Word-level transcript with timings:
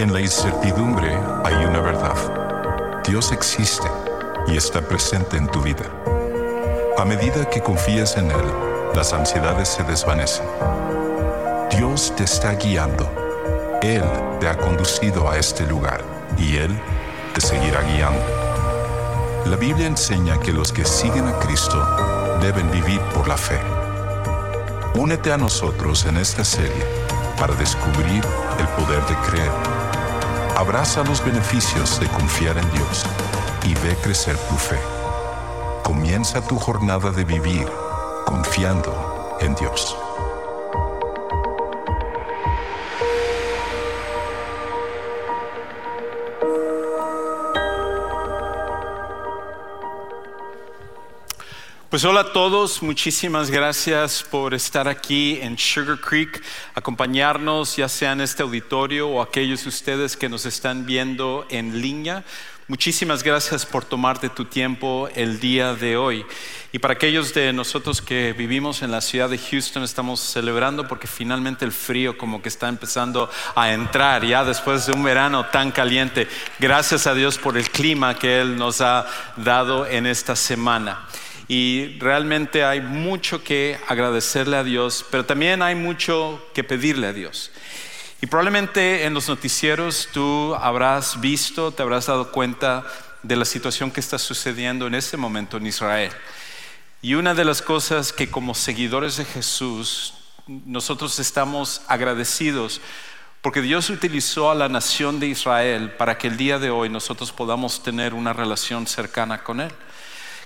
En 0.00 0.14
la 0.14 0.20
incertidumbre 0.22 1.14
hay 1.44 1.62
una 1.62 1.82
verdad. 1.82 3.02
Dios 3.06 3.32
existe 3.32 3.86
y 4.46 4.56
está 4.56 4.80
presente 4.80 5.36
en 5.36 5.46
tu 5.46 5.60
vida. 5.60 5.84
A 6.96 7.04
medida 7.04 7.44
que 7.50 7.60
confías 7.60 8.16
en 8.16 8.30
Él, 8.30 8.46
las 8.94 9.12
ansiedades 9.12 9.68
se 9.68 9.82
desvanecen. 9.82 10.46
Dios 11.70 12.14
te 12.16 12.24
está 12.24 12.54
guiando. 12.54 13.12
Él 13.82 14.02
te 14.40 14.48
ha 14.48 14.56
conducido 14.56 15.28
a 15.28 15.36
este 15.36 15.66
lugar 15.66 16.02
y 16.38 16.56
Él 16.56 16.74
te 17.34 17.42
seguirá 17.42 17.82
guiando. 17.82 18.24
La 19.44 19.56
Biblia 19.56 19.86
enseña 19.86 20.40
que 20.40 20.54
los 20.54 20.72
que 20.72 20.86
siguen 20.86 21.28
a 21.28 21.38
Cristo 21.40 21.78
deben 22.40 22.70
vivir 22.70 23.02
por 23.14 23.28
la 23.28 23.36
fe. 23.36 23.60
Únete 24.94 25.30
a 25.30 25.36
nosotros 25.36 26.06
en 26.06 26.16
esta 26.16 26.42
serie 26.42 26.86
para 27.38 27.54
descubrir 27.54 28.24
el 28.58 28.68
poder 28.82 29.04
de 29.04 29.14
creer. 29.28 29.79
Abraza 30.56 31.02
los 31.04 31.24
beneficios 31.24 31.98
de 32.00 32.06
confiar 32.08 32.58
en 32.58 32.70
Dios 32.72 33.04
y 33.64 33.74
ve 33.74 33.96
crecer 34.02 34.36
tu 34.36 34.56
fe. 34.56 34.78
Comienza 35.82 36.40
tu 36.42 36.58
jornada 36.58 37.10
de 37.10 37.24
vivir 37.24 37.66
confiando 38.26 39.38
en 39.40 39.54
Dios. 39.54 39.99
Pues 51.90 52.04
hola 52.04 52.20
a 52.20 52.32
todos, 52.32 52.84
muchísimas 52.84 53.50
gracias 53.50 54.22
por 54.22 54.54
estar 54.54 54.86
aquí 54.86 55.40
en 55.42 55.58
Sugar 55.58 55.98
Creek, 55.98 56.40
acompañarnos 56.76 57.74
ya 57.74 57.88
sea 57.88 58.12
en 58.12 58.20
este 58.20 58.44
auditorio 58.44 59.08
o 59.08 59.20
aquellos 59.20 59.64
de 59.64 59.70
ustedes 59.70 60.16
que 60.16 60.28
nos 60.28 60.46
están 60.46 60.86
viendo 60.86 61.48
en 61.50 61.80
línea. 61.80 62.22
Muchísimas 62.68 63.24
gracias 63.24 63.66
por 63.66 63.84
tomarte 63.84 64.28
tu 64.28 64.44
tiempo 64.44 65.08
el 65.16 65.40
día 65.40 65.74
de 65.74 65.96
hoy. 65.96 66.24
Y 66.70 66.78
para 66.78 66.94
aquellos 66.94 67.34
de 67.34 67.52
nosotros 67.52 68.00
que 68.00 68.34
vivimos 68.34 68.82
en 68.82 68.92
la 68.92 69.00
ciudad 69.00 69.28
de 69.28 69.38
Houston, 69.38 69.82
estamos 69.82 70.20
celebrando 70.20 70.86
porque 70.86 71.08
finalmente 71.08 71.64
el 71.64 71.72
frío 71.72 72.16
como 72.16 72.40
que 72.40 72.50
está 72.50 72.68
empezando 72.68 73.28
a 73.56 73.72
entrar 73.72 74.24
ya 74.24 74.44
después 74.44 74.86
de 74.86 74.92
un 74.92 75.02
verano 75.02 75.46
tan 75.46 75.72
caliente. 75.72 76.28
Gracias 76.60 77.08
a 77.08 77.14
Dios 77.14 77.36
por 77.36 77.58
el 77.58 77.68
clima 77.68 78.14
que 78.14 78.40
Él 78.40 78.56
nos 78.56 78.80
ha 78.80 79.06
dado 79.36 79.88
en 79.88 80.06
esta 80.06 80.36
semana 80.36 81.08
y 81.50 81.96
realmente 81.98 82.62
hay 82.62 82.80
mucho 82.80 83.42
que 83.42 83.76
agradecerle 83.88 84.56
a 84.56 84.62
Dios, 84.62 85.04
pero 85.10 85.26
también 85.26 85.62
hay 85.62 85.74
mucho 85.74 86.40
que 86.54 86.62
pedirle 86.62 87.08
a 87.08 87.12
Dios. 87.12 87.50
Y 88.20 88.28
probablemente 88.28 89.04
en 89.04 89.14
los 89.14 89.28
noticieros 89.28 90.10
tú 90.12 90.54
habrás 90.54 91.20
visto, 91.20 91.72
te 91.72 91.82
habrás 91.82 92.06
dado 92.06 92.30
cuenta 92.30 92.84
de 93.24 93.34
la 93.34 93.44
situación 93.44 93.90
que 93.90 93.98
está 93.98 94.16
sucediendo 94.16 94.86
en 94.86 94.94
este 94.94 95.16
momento 95.16 95.56
en 95.56 95.66
Israel. 95.66 96.12
Y 97.02 97.14
una 97.14 97.34
de 97.34 97.44
las 97.44 97.62
cosas 97.62 98.12
que 98.12 98.30
como 98.30 98.54
seguidores 98.54 99.16
de 99.16 99.24
Jesús 99.24 100.14
nosotros 100.46 101.18
estamos 101.18 101.82
agradecidos 101.88 102.80
porque 103.42 103.60
Dios 103.60 103.90
utilizó 103.90 104.52
a 104.52 104.54
la 104.54 104.68
nación 104.68 105.18
de 105.18 105.26
Israel 105.26 105.90
para 105.98 106.16
que 106.16 106.28
el 106.28 106.36
día 106.36 106.60
de 106.60 106.70
hoy 106.70 106.90
nosotros 106.90 107.32
podamos 107.32 107.82
tener 107.82 108.14
una 108.14 108.32
relación 108.32 108.86
cercana 108.86 109.42
con 109.42 109.60
Él. 109.60 109.72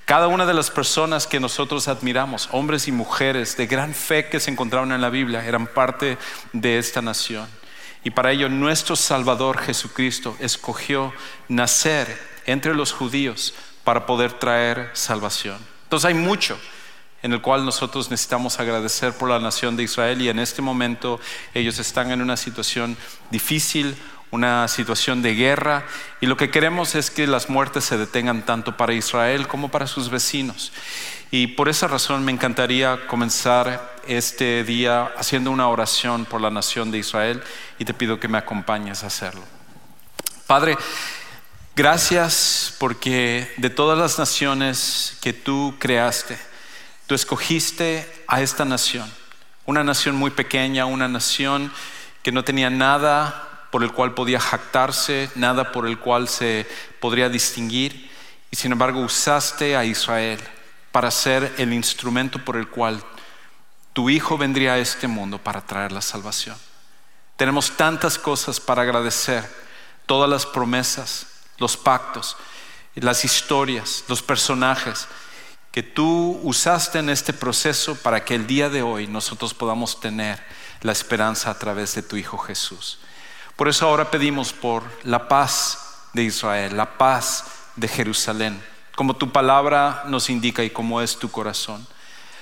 Cada 0.05 0.29
una 0.29 0.45
de 0.45 0.53
las 0.53 0.71
personas 0.71 1.27
que 1.27 1.41
nosotros 1.41 1.89
admiramos, 1.89 2.51
hombres 2.53 2.89
y 2.89 2.93
mujeres 2.93 3.57
de 3.57 3.67
gran 3.67 3.95
fe 3.95 4.29
que 4.29 4.39
se 4.39 4.51
encontraron 4.51 4.93
en 4.93 5.01
la 5.01 5.09
Biblia, 5.09 5.43
eran 5.47 5.67
parte 5.67 6.19
de 6.53 6.79
esta 6.79 7.01
nación. 7.01 7.49
Y 8.05 8.11
para 8.11 8.31
ello 8.31 8.51
nuestro 8.51 8.97
Salvador 8.97 9.57
Jesucristo 9.59 10.37
escogió 10.41 11.15
nacer 11.49 12.21
entre 12.45 12.75
los 12.75 12.93
judíos 12.93 13.55
para 13.83 14.05
poder 14.05 14.35
traer 14.35 14.91
salvación. 14.93 15.57
Entonces 15.85 16.09
hay 16.09 16.15
mucho 16.15 16.59
en 17.25 17.33
el 17.33 17.41
cual 17.41 17.65
nosotros 17.65 18.11
necesitamos 18.11 18.61
agradecer 18.61 19.15
por 19.15 19.31
la 19.31 19.39
nación 19.39 19.79
de 19.79 19.83
Israel 19.83 20.21
y 20.21 20.29
en 20.29 20.39
este 20.39 20.61
momento 20.61 21.19
ellos 21.55 21.79
están 21.79 22.11
en 22.11 22.21
una 22.21 22.37
situación 22.37 22.99
difícil, 23.31 23.97
una 24.31 24.69
situación 24.69 25.23
de 25.23 25.35
guerra 25.35 25.87
y 26.21 26.27
lo 26.27 26.37
que 26.37 26.51
queremos 26.51 26.95
es 26.95 27.11
que 27.11 27.27
las 27.27 27.49
muertes 27.49 27.85
se 27.85 27.97
detengan 27.97 28.45
tanto 28.45 28.77
para 28.77 28.93
Israel 28.93 29.49
como 29.49 29.71
para 29.71 29.87
sus 29.87 30.11
vecinos. 30.11 30.71
Y 31.31 31.47
por 31.47 31.71
esa 31.71 31.89
razón 31.89 32.27
me 32.27 32.33
encantaría 32.33 33.07
comenzar 33.07 33.97
este 34.07 34.63
día 34.63 35.11
haciendo 35.17 35.51
una 35.51 35.69
oración 35.69 36.27
por 36.27 36.43
la 36.43 36.51
nación 36.51 36.91
de 36.91 36.99
Israel 36.99 37.43
y 37.79 37.87
te 37.87 37.95
pido 37.95 38.21
que 38.21 38.29
me 38.29 38.37
acompañes 38.37 39.03
a 39.03 39.07
hacerlo. 39.07 39.45
Padre, 40.47 40.77
gracias 41.75 42.75
porque 42.79 43.51
de 43.57 43.71
todas 43.71 43.99
las 43.99 44.19
naciones 44.19 45.17
que 45.23 45.33
tú 45.33 45.75
creaste, 45.79 46.37
tú 47.07 47.15
escogiste 47.15 48.25
a 48.27 48.41
esta 48.41 48.65
nación, 48.65 49.11
una 49.67 49.85
nación 49.85 50.17
muy 50.17 50.31
pequeña, 50.31 50.87
una 50.87 51.09
nación 51.09 51.73
que 52.23 52.33
no 52.33 52.45
tenía 52.45 52.71
nada 52.71 53.69
por 53.71 53.83
el 53.83 53.93
cual 53.93 54.15
podía 54.15 54.41
jactarse, 54.41 55.31
nada 55.35 55.73
por 55.73 55.87
el 55.87 55.99
cual 55.99 56.29
se 56.29 56.67
podría 57.01 57.29
distinguir, 57.29 58.11
y 58.51 58.57
sin 58.57 58.73
embargo 58.73 59.01
usaste 59.01 59.77
a 59.77 59.85
Israel 59.85 60.41
para 60.93 61.11
ser 61.11 61.53
el 61.59 61.73
instrumento 61.73 62.39
por 62.45 62.57
el 62.57 62.69
cual 62.69 63.03
tu 63.93 64.09
Hijo 64.11 64.39
vendría 64.39 64.75
a 64.75 64.79
este 64.79 65.09
mundo 65.09 65.39
para 65.39 65.61
traer 65.61 65.93
la 65.93 66.01
salvación. 66.01 66.57
Tenemos 67.37 67.77
tantas 67.77 68.17
cosas 68.17 68.61
para 68.61 68.83
agradecer, 68.83 69.45
todas 70.07 70.31
las 70.31 70.47
promesas, 70.47 71.27
los 71.59 71.77
pactos, 71.77 72.37
las 72.95 73.25
historias, 73.25 74.05
los 74.09 74.23
personajes 74.23 75.09
que 75.75 75.83
tú 75.83 76.39
usaste 76.45 77.01
en 77.01 77.11
este 77.11 77.33
proceso 77.33 77.97
para 77.97 78.25
que 78.25 78.37
el 78.37 78.47
día 78.47 78.69
de 78.71 78.83
hoy 78.83 79.09
nosotros 79.09 79.55
podamos 79.55 79.99
tener 79.99 80.41
la 80.83 80.93
esperanza 80.93 81.51
a 81.51 81.59
través 81.59 81.97
de 81.97 82.03
tu 82.03 82.15
Hijo 82.15 82.39
Jesús. 82.39 83.01
Por 83.57 83.67
eso 83.67 83.89
ahora 83.89 84.09
pedimos 84.09 84.53
por 84.53 84.85
la 85.03 85.27
paz 85.27 86.07
de 86.13 86.23
Israel, 86.23 86.77
la 86.77 86.97
paz 86.97 87.47
de 87.75 87.89
Jerusalén, 87.89 88.63
como 88.95 89.17
tu 89.17 89.33
palabra 89.33 90.05
nos 90.07 90.31
indica 90.31 90.63
y 90.63 90.71
como 90.71 91.01
es 91.01 91.17
tu 91.17 91.29
corazón. 91.29 91.85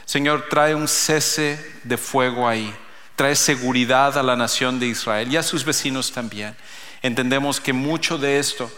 Señor, 0.04 0.48
trae 0.50 0.74
un 0.74 0.86
cese 0.86 1.80
de 1.84 1.96
fuego 1.96 2.46
ahí, 2.46 2.70
trae 3.16 3.34
seguridad 3.34 4.18
a 4.18 4.22
la 4.22 4.36
nación 4.36 4.78
de 4.78 4.88
Israel 4.88 5.32
y 5.32 5.38
a 5.38 5.42
sus 5.42 5.64
vecinos 5.64 6.12
también. 6.12 6.54
Entendemos 7.00 7.62
que 7.62 7.72
mucho 7.72 8.18
de 8.18 8.38
esto, 8.38 8.70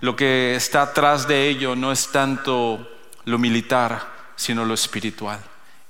lo 0.00 0.16
que 0.16 0.54
está 0.54 0.82
atrás 0.82 1.26
de 1.26 1.48
ello 1.48 1.74
no 1.76 1.90
es 1.90 2.12
tanto 2.12 2.86
lo 3.24 3.38
militar, 3.38 4.06
sino 4.36 4.64
lo 4.64 4.74
espiritual. 4.74 5.40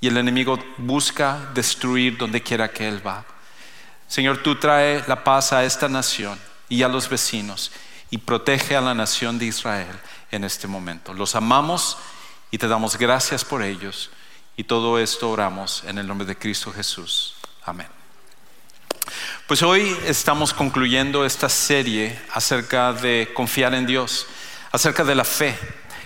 Y 0.01 0.09
el 0.09 0.17
enemigo 0.17 0.59
busca 0.79 1.51
destruir 1.55 2.17
donde 2.17 2.43
quiera 2.43 2.73
que 2.73 2.89
él 2.89 3.07
va. 3.07 3.25
Señor, 4.09 4.43
tú 4.43 4.57
trae 4.57 5.03
la 5.07 5.25
paz 5.25 5.53
a 5.53 5.65
esta 5.65 5.89
nación 5.89 6.39
y 6.69 6.83
a 6.83 6.89
los 6.89 7.09
vecinos 7.09 7.71
y 8.11 8.19
protege 8.19 8.77
a 8.77 8.81
la 8.81 8.95
nación 8.95 9.39
de 9.39 9.47
Israel 9.47 9.99
en 10.31 10.45
este 10.45 10.67
momento. 10.67 11.15
Los 11.15 11.35
amamos 11.35 11.97
y 12.51 12.59
te 12.59 12.69
damos 12.69 12.99
gracias 12.99 13.45
por 13.45 13.63
ellos 13.63 14.11
y 14.57 14.65
todo 14.65 14.99
esto 14.99 15.31
oramos 15.31 15.83
en 15.87 15.99
el 15.99 16.07
nombre 16.07 16.27
de 16.27 16.37
Cristo 16.37 16.73
Jesús. 16.73 17.37
Amén. 17.65 17.89
Pues 19.47 19.63
hoy 19.63 19.97
estamos 20.05 20.53
concluyendo 20.53 21.25
esta 21.25 21.49
serie 21.49 22.19
acerca 22.33 22.93
de 22.93 23.31
confiar 23.35 23.75
en 23.75 23.87
Dios, 23.87 24.27
acerca 24.71 25.05
de 25.05 25.15
la 25.15 25.25
fe. 25.25 25.57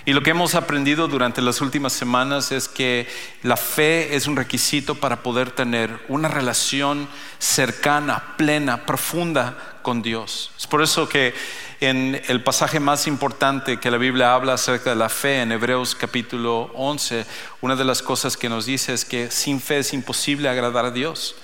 Y 0.08 0.12
lo 0.12 0.22
que 0.22 0.30
hemos 0.30 0.54
aprendido 0.54 1.08
durante 1.08 1.42
las 1.42 1.60
últimas 1.60 1.92
semanas 1.92 2.52
es 2.52 2.68
que 2.68 3.08
la 3.42 3.56
fe 3.56 4.14
es 4.14 4.28
un 4.28 4.36
requisito 4.36 4.94
para 4.94 5.24
poder 5.24 5.50
tener 5.50 5.98
una 6.06 6.28
relación 6.28 7.08
cercana, 7.40 8.36
plena, 8.36 8.86
profunda 8.86 9.78
con 9.82 10.02
Dios. 10.02 10.52
Es 10.56 10.68
por 10.68 10.80
eso 10.80 11.08
que 11.08 11.34
en 11.80 12.22
el 12.28 12.40
pasaje 12.44 12.78
más 12.78 13.08
importante 13.08 13.80
que 13.80 13.90
la 13.90 13.98
Biblia 13.98 14.32
habla 14.32 14.52
acerca 14.52 14.90
de 14.90 14.96
la 14.96 15.08
fe, 15.08 15.42
en 15.42 15.50
Hebreos 15.50 15.96
capítulo 15.96 16.70
11, 16.74 17.26
una 17.60 17.74
de 17.74 17.84
las 17.84 18.00
cosas 18.00 18.36
que 18.36 18.48
nos 18.48 18.64
dice 18.64 18.94
es 18.94 19.04
que 19.04 19.32
sin 19.32 19.60
fe 19.60 19.78
es 19.78 19.92
imposible 19.92 20.48
agradar 20.48 20.84
a 20.84 20.92
Dios. 20.92 21.34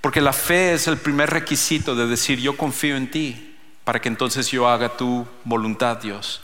Porque 0.00 0.22
la 0.22 0.32
fe 0.32 0.72
es 0.72 0.86
el 0.86 0.96
primer 0.96 1.28
requisito 1.28 1.94
de 1.94 2.06
decir 2.06 2.40
yo 2.40 2.56
confío 2.56 2.96
en 2.96 3.10
ti 3.10 3.58
para 3.84 4.00
que 4.00 4.08
entonces 4.08 4.48
yo 4.50 4.66
haga 4.66 4.96
tu 4.96 5.26
voluntad, 5.44 5.98
Dios. 5.98 6.40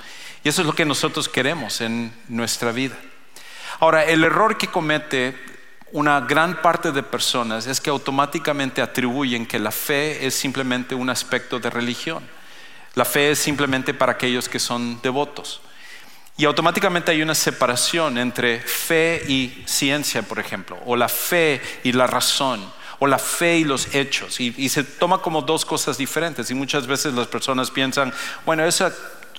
Y 0.47 0.49
eso 0.49 0.61
es 0.61 0.67
lo 0.69 0.77
que 0.77 0.85
nosotros 0.85 1.29
queremos 1.29 1.81
en 1.81 2.13
nuestra 2.29 2.71
vida. 2.71 2.95
Ahora, 3.81 4.05
el 4.05 4.23
error 4.23 4.57
que 4.57 4.69
comete 4.69 5.37
una 5.91 6.21
gran 6.21 6.63
parte 6.63 6.93
de 6.93 7.03
personas 7.03 7.67
es 7.67 7.81
que 7.81 7.91
automáticamente 7.91 8.81
atribuyen 8.81 9.45
que 9.45 9.59
la 9.59 9.73
fe 9.73 10.25
es 10.25 10.37
simplemente 10.37 10.95
un 10.95 11.11
aspecto 11.11 11.59
de 11.59 11.69
religión. 11.69 12.23
La 12.95 13.05
fe 13.05 13.33
es 13.33 13.41
simplemente 13.41 13.93
para 13.93 14.13
aquellos 14.13 14.49
que 14.49 14.61
son 14.61 15.03
devotos. 15.03 15.63
Y 16.37 16.45
automáticamente 16.45 17.11
hay 17.11 17.23
una 17.23 17.35
separación 17.35 18.17
entre 18.17 18.61
fe 18.61 19.25
y 19.27 19.65
ciencia, 19.67 20.23
por 20.23 20.39
ejemplo, 20.39 20.79
o 20.87 20.95
la 20.95 21.09
fe 21.09 21.61
y 21.83 21.91
la 21.91 22.07
razón, 22.07 22.65
o 23.01 23.09
la 23.09 23.19
fe 23.19 23.59
y 23.59 23.65
los 23.65 23.93
hechos. 23.97 24.39
Y, 24.39 24.69
se 24.69 24.85
toma 24.85 25.19
como 25.19 25.43
dos 25.43 25.65
cosas 25.65 25.99
diferentes. 25.99 26.53
Y 26.53 26.55
muchas 26.55 26.87
veces 26.87 27.15
las 27.15 27.27
personas 27.27 27.73
piensan, 27.73 28.15
bueno, 28.45 28.65
esa, 28.65 28.95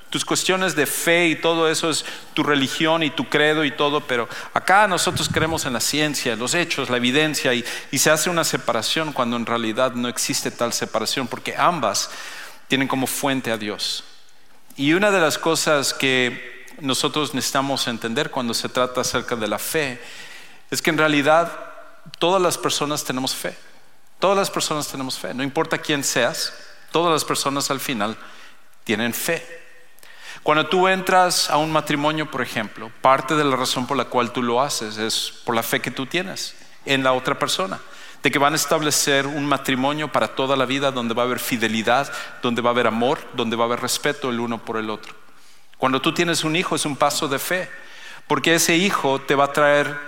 tus 0.09 0.23
cuestiones 0.23 0.75
de 0.75 0.85
fe 0.85 1.27
y 1.27 1.35
todo 1.35 1.69
eso 1.69 1.89
es 1.89 2.05
tu 2.33 2.43
religión 2.43 3.03
y 3.03 3.09
tu 3.09 3.27
credo 3.27 3.65
y 3.65 3.71
todo, 3.71 4.01
pero 4.01 4.29
acá 4.53 4.87
nosotros 4.87 5.29
creemos 5.31 5.65
en 5.65 5.73
la 5.73 5.81
ciencia, 5.81 6.35
los 6.35 6.53
hechos, 6.53 6.89
la 6.89 6.97
evidencia 6.97 7.53
y, 7.53 7.65
y 7.91 7.99
se 7.99 8.09
hace 8.09 8.29
una 8.29 8.43
separación 8.43 9.11
cuando 9.11 9.35
en 9.35 9.45
realidad 9.45 9.93
no 9.93 10.07
existe 10.07 10.51
tal 10.51 10.71
separación 10.73 11.27
porque 11.27 11.55
ambas 11.57 12.09
tienen 12.67 12.87
como 12.87 13.07
fuente 13.07 13.51
a 13.51 13.57
Dios. 13.57 14.03
Y 14.75 14.93
una 14.93 15.11
de 15.11 15.19
las 15.19 15.37
cosas 15.37 15.93
que 15.93 16.65
nosotros 16.79 17.33
necesitamos 17.33 17.87
entender 17.87 18.29
cuando 18.29 18.53
se 18.53 18.69
trata 18.69 19.01
acerca 19.01 19.35
de 19.35 19.47
la 19.47 19.59
fe 19.59 19.99
es 20.69 20.81
que 20.81 20.89
en 20.89 20.97
realidad 20.97 21.51
todas 22.19 22.41
las 22.41 22.57
personas 22.57 23.03
tenemos 23.03 23.33
fe. 23.33 23.57
Todas 24.19 24.37
las 24.37 24.49
personas 24.49 24.87
tenemos 24.87 25.17
fe. 25.17 25.33
No 25.33 25.43
importa 25.43 25.77
quién 25.77 26.03
seas, 26.03 26.53
todas 26.91 27.11
las 27.11 27.25
personas 27.25 27.69
al 27.71 27.79
final 27.79 28.17
tienen 28.83 29.13
fe. 29.13 29.66
Cuando 30.47 30.67
tú 30.67 30.87
entras 30.87 31.49
a 31.49 31.57
un 31.57 31.73
matrimonio, 31.73 32.31
por 32.31 32.41
ejemplo, 32.41 32.89
parte 33.01 33.35
de 33.35 33.43
la 33.43 33.57
razón 33.57 33.85
por 33.85 33.97
la 33.97 34.05
cual 34.05 34.31
tú 34.31 34.41
lo 34.41 34.61
haces 34.61 34.97
es 34.97 35.41
por 35.43 35.53
la 35.53 35.61
fe 35.61 35.81
que 35.81 35.91
tú 35.91 36.05
tienes 36.05 36.55
en 36.85 37.03
la 37.03 37.11
otra 37.11 37.37
persona 37.37 37.81
de 38.23 38.31
que 38.31 38.39
van 38.39 38.53
a 38.53 38.55
establecer 38.55 39.27
un 39.27 39.45
matrimonio 39.45 40.09
para 40.09 40.29
toda 40.29 40.55
la 40.55 40.65
vida 40.65 40.89
donde 40.89 41.13
va 41.13 41.23
a 41.23 41.25
haber 41.25 41.39
fidelidad, 41.39 42.09
donde 42.41 42.61
va 42.61 42.69
a 42.69 42.71
haber 42.71 42.87
amor, 42.87 43.19
donde 43.33 43.57
va 43.57 43.65
a 43.65 43.67
haber 43.67 43.81
respeto 43.81 44.29
el 44.29 44.39
uno 44.39 44.63
por 44.63 44.77
el 44.77 44.89
otro. 44.89 45.13
Cuando 45.77 46.01
tú 46.01 46.13
tienes 46.13 46.45
un 46.45 46.55
hijo 46.55 46.77
es 46.77 46.85
un 46.85 46.95
paso 46.95 47.27
de 47.27 47.39
fe, 47.39 47.69
porque 48.25 48.55
ese 48.55 48.77
hijo 48.77 49.19
te 49.19 49.35
va 49.35 49.43
a 49.43 49.51
traer 49.51 49.99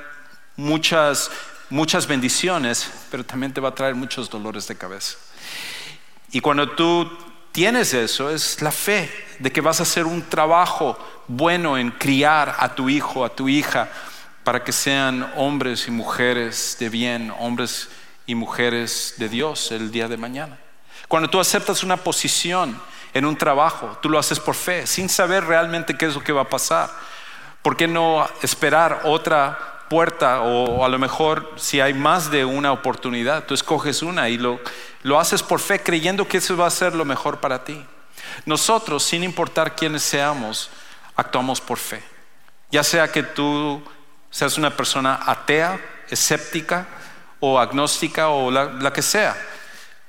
muchas, 0.55 1.31
muchas 1.69 2.07
bendiciones, 2.07 2.89
pero 3.11 3.25
también 3.25 3.53
te 3.53 3.59
va 3.59 3.67
a 3.67 3.75
traer 3.75 3.93
muchos 3.93 4.29
dolores 4.29 4.69
de 4.69 4.77
cabeza. 4.77 5.17
Y 6.31 6.39
cuando 6.39 6.69
tú 6.69 7.11
tienes 7.51 7.93
eso, 7.93 8.29
es 8.29 8.61
la 8.61 8.71
fe 8.71 9.11
de 9.39 9.51
que 9.51 9.61
vas 9.61 9.79
a 9.79 9.83
hacer 9.83 10.05
un 10.05 10.21
trabajo 10.21 10.97
bueno 11.27 11.77
en 11.77 11.91
criar 11.91 12.55
a 12.59 12.75
tu 12.75 12.89
hijo, 12.89 13.23
a 13.23 13.29
tu 13.29 13.49
hija, 13.49 13.89
para 14.43 14.63
que 14.63 14.71
sean 14.71 15.31
hombres 15.35 15.87
y 15.87 15.91
mujeres 15.91 16.77
de 16.79 16.89
bien, 16.89 17.31
hombres 17.39 17.89
y 18.25 18.35
mujeres 18.35 19.15
de 19.17 19.29
Dios 19.29 19.71
el 19.71 19.91
día 19.91 20.07
de 20.07 20.17
mañana. 20.17 20.57
Cuando 21.07 21.29
tú 21.29 21.39
aceptas 21.39 21.83
una 21.83 21.97
posición 21.97 22.79
en 23.13 23.25
un 23.25 23.37
trabajo, 23.37 23.97
tú 24.01 24.09
lo 24.09 24.19
haces 24.19 24.39
por 24.39 24.55
fe, 24.55 24.87
sin 24.87 25.09
saber 25.09 25.45
realmente 25.45 25.97
qué 25.97 26.05
es 26.05 26.15
lo 26.15 26.23
que 26.23 26.31
va 26.31 26.41
a 26.41 26.49
pasar. 26.49 26.89
¿Por 27.61 27.75
qué 27.75 27.87
no 27.87 28.27
esperar 28.41 29.01
otra 29.03 29.85
puerta 29.89 30.41
o 30.41 30.85
a 30.85 30.89
lo 30.89 30.99
mejor 30.99 31.51
si 31.57 31.81
hay 31.81 31.93
más 31.93 32.29
de 32.29 32.45
una 32.45 32.71
oportunidad, 32.71 33.45
tú 33.45 33.55
escoges 33.55 34.03
una 34.03 34.29
y 34.29 34.37
lo, 34.37 34.59
lo 35.01 35.19
haces 35.19 35.43
por 35.43 35.59
fe 35.59 35.81
creyendo 35.81 36.27
que 36.27 36.37
eso 36.37 36.57
va 36.57 36.67
a 36.67 36.71
ser 36.71 36.93
lo 36.93 37.05
mejor 37.05 37.39
para 37.39 37.63
ti? 37.63 37.85
Nosotros, 38.45 39.03
sin 39.03 39.23
importar 39.23 39.75
quiénes 39.75 40.03
seamos, 40.03 40.69
actuamos 41.15 41.61
por 41.61 41.77
fe. 41.77 42.03
Ya 42.71 42.83
sea 42.83 43.11
que 43.11 43.23
tú 43.23 43.81
seas 44.29 44.57
una 44.57 44.75
persona 44.75 45.19
atea, 45.25 45.79
escéptica, 46.09 46.87
o 47.39 47.59
agnóstica 47.59 48.29
o 48.29 48.51
la, 48.51 48.93
que 48.93 49.01
sea. 49.01 49.35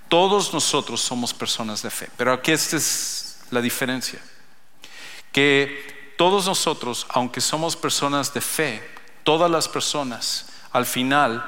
Todos 0.08 0.52
nosotros 0.52 1.00
somos 1.00 1.32
personas 1.32 1.82
de 1.82 1.90
fe. 1.90 2.08
Pero 2.16 2.32
aquí 2.32 2.52
esta 2.52 2.76
es 2.76 3.38
la 3.50 3.60
diferencia. 3.60 4.20
Que 5.32 6.14
todos 6.18 6.46
nosotros, 6.46 7.06
aunque 7.10 7.40
somos 7.40 7.76
personas 7.76 8.34
de 8.34 8.40
fe, 8.40 8.82
todas 9.22 9.50
las 9.50 9.68
personas, 9.68 10.46
al 10.72 10.86
final 10.86 11.46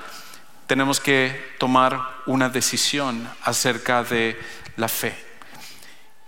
tenemos 0.72 1.00
que 1.00 1.54
tomar 1.58 2.00
una 2.24 2.48
decisión 2.48 3.28
acerca 3.42 4.02
de 4.04 4.40
la 4.76 4.88
fe. 4.88 5.14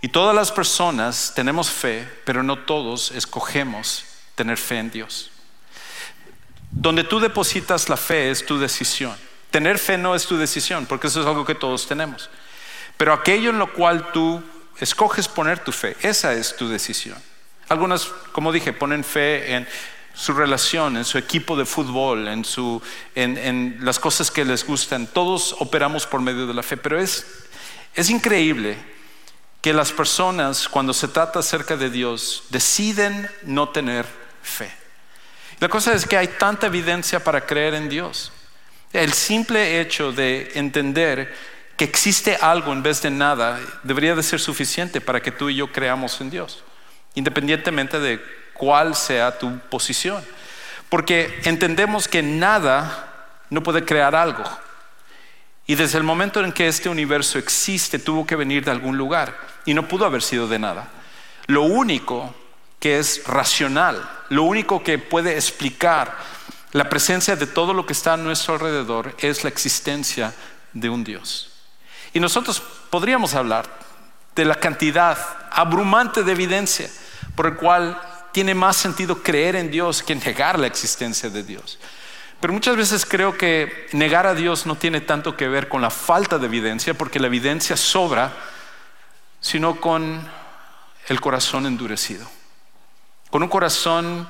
Y 0.01 0.09
todas 0.09 0.35
las 0.35 0.51
personas 0.51 1.33
tenemos 1.35 1.71
fe, 1.71 2.07
pero 2.25 2.43
no 2.43 2.59
todos 2.59 3.09
escogemos 3.09 4.05
tener 4.35 4.59
fe 4.59 4.77
en 4.77 4.91
Dios. 4.91 5.31
Donde 6.69 7.03
tú 7.03 7.19
depositas 7.19 7.89
la 7.89 7.97
fe 7.97 8.29
es 8.29 8.45
tu 8.45 8.59
decisión. 8.59 9.15
Tener 9.49 9.79
fe 9.79 9.97
no 9.97 10.13
es 10.13 10.27
tu 10.27 10.37
decisión, 10.37 10.85
porque 10.85 11.07
eso 11.07 11.21
es 11.21 11.25
algo 11.25 11.43
que 11.43 11.55
todos 11.55 11.87
tenemos. 11.87 12.29
Pero 12.97 13.13
aquello 13.13 13.49
en 13.49 13.57
lo 13.57 13.73
cual 13.73 14.11
tú 14.11 14.43
escoges 14.79 15.27
poner 15.27 15.57
tu 15.57 15.71
fe, 15.71 15.97
esa 16.01 16.33
es 16.35 16.55
tu 16.55 16.69
decisión. 16.69 17.17
Algunas, 17.67 18.05
como 18.31 18.51
dije, 18.51 18.73
ponen 18.73 19.03
fe 19.03 19.55
en 19.55 19.67
su 20.15 20.33
relación, 20.33 20.97
en 20.97 21.05
su 21.05 21.17
equipo 21.17 21.57
de 21.57 21.65
fútbol, 21.65 22.27
en, 22.27 22.45
su, 22.45 22.81
en, 23.13 23.77
las 23.81 23.99
cosas 23.99 24.31
que 24.31 24.45
les 24.45 24.65
gustan. 24.65 25.07
Todos 25.07 25.55
operamos 25.59 26.07
por 26.07 26.21
medio 26.21 26.47
de 26.47 26.53
la 26.53 26.63
fe, 26.63 26.77
pero 26.77 26.99
es, 26.99 27.25
es 27.93 28.09
increíble 28.09 28.77
que 29.61 29.73
las 29.73 29.91
personas, 29.91 30.69
cuando 30.69 30.93
se 30.93 31.09
trata 31.09 31.39
acerca 31.39 31.75
de 31.75 31.89
Dios, 31.89 32.43
deciden 32.49 33.29
no 33.43 33.69
tener 33.69 34.05
fe. 34.41 34.71
La 35.59 35.67
cosa 35.67 35.93
es 35.93 36.05
que 36.05 36.17
hay 36.17 36.27
tanta 36.27 36.67
evidencia 36.67 37.23
para 37.23 37.45
creer 37.45 37.73
en 37.73 37.89
Dios. 37.89 38.31
El 38.93 39.11
simple 39.11 39.81
hecho 39.81 40.11
de 40.13 40.51
entender 40.55 41.35
que 41.75 41.83
existe 41.83 42.37
algo 42.37 42.71
en 42.71 42.83
vez 42.83 43.01
de 43.01 43.09
nada 43.09 43.59
debería 43.83 44.15
de 44.15 44.23
ser 44.23 44.39
suficiente 44.39 45.01
para 45.01 45.21
que 45.21 45.31
tú 45.31 45.49
y 45.49 45.55
yo 45.55 45.71
creamos 45.71 46.21
en 46.21 46.29
Dios, 46.29 46.63
independientemente 47.15 47.99
de 47.99 48.44
cuál 48.55 48.95
sea 48.95 49.37
tu 49.37 49.59
posición. 49.69 50.23
Porque 50.89 51.41
entendemos 51.43 52.07
que 52.07 52.23
nada 52.23 53.35
no 53.49 53.61
puede 53.61 53.85
crear 53.85 54.15
algo. 54.15 54.43
Y 55.67 55.75
desde 55.75 55.97
el 55.97 56.03
momento 56.03 56.43
en 56.43 56.51
que 56.51 56.67
este 56.67 56.89
universo 56.89 57.37
existe, 57.37 57.99
tuvo 57.99 58.25
que 58.25 58.35
venir 58.35 58.63
de 58.65 58.71
algún 58.71 58.97
lugar 58.97 59.37
y 59.65 59.73
no 59.73 59.87
pudo 59.87 60.05
haber 60.05 60.21
sido 60.21 60.47
de 60.47 60.59
nada. 60.59 60.87
Lo 61.47 61.63
único 61.63 62.33
que 62.79 62.99
es 62.99 63.23
racional, 63.25 64.07
lo 64.29 64.43
único 64.43 64.83
que 64.83 64.99
puede 64.99 65.35
explicar 65.35 66.15
la 66.71 66.89
presencia 66.89 67.35
de 67.35 67.47
todo 67.47 67.73
lo 67.73 67.85
que 67.85 67.93
está 67.93 68.13
a 68.13 68.17
nuestro 68.17 68.55
alrededor 68.55 69.15
es 69.19 69.43
la 69.43 69.49
existencia 69.49 70.33
de 70.73 70.89
un 70.89 71.03
Dios. 71.03 71.51
Y 72.13 72.19
nosotros 72.19 72.61
podríamos 72.89 73.33
hablar 73.33 73.65
de 74.35 74.45
la 74.45 74.55
cantidad 74.55 75.17
abrumante 75.51 76.23
de 76.23 76.33
evidencia 76.33 76.89
por 77.35 77.47
el 77.47 77.55
cual 77.55 77.99
tiene 78.35 78.53
más 78.53 78.75
sentido 78.75 79.23
creer 79.23 79.55
en 79.55 79.71
Dios 79.71 80.03
que 80.03 80.13
negar 80.13 80.59
la 80.59 80.67
existencia 80.67 81.29
de 81.29 81.41
Dios. 81.41 81.79
Pero 82.41 82.51
muchas 82.51 82.75
veces 82.75 83.05
creo 83.05 83.37
que 83.37 83.87
negar 83.93 84.27
a 84.27 84.35
Dios 84.35 84.65
no 84.65 84.75
tiene 84.75 84.99
tanto 84.99 85.37
que 85.37 85.47
ver 85.47 85.69
con 85.69 85.81
la 85.81 85.89
falta 85.89 86.37
de 86.37 86.47
evidencia, 86.47 86.93
porque 86.93 87.21
la 87.21 87.27
evidencia 87.27 87.77
sobra, 87.77 88.33
sino 89.39 89.79
con 89.79 90.29
el 91.07 91.21
corazón 91.21 91.65
endurecido. 91.65 92.29
Con 93.29 93.41
un 93.41 93.47
corazón 93.47 94.27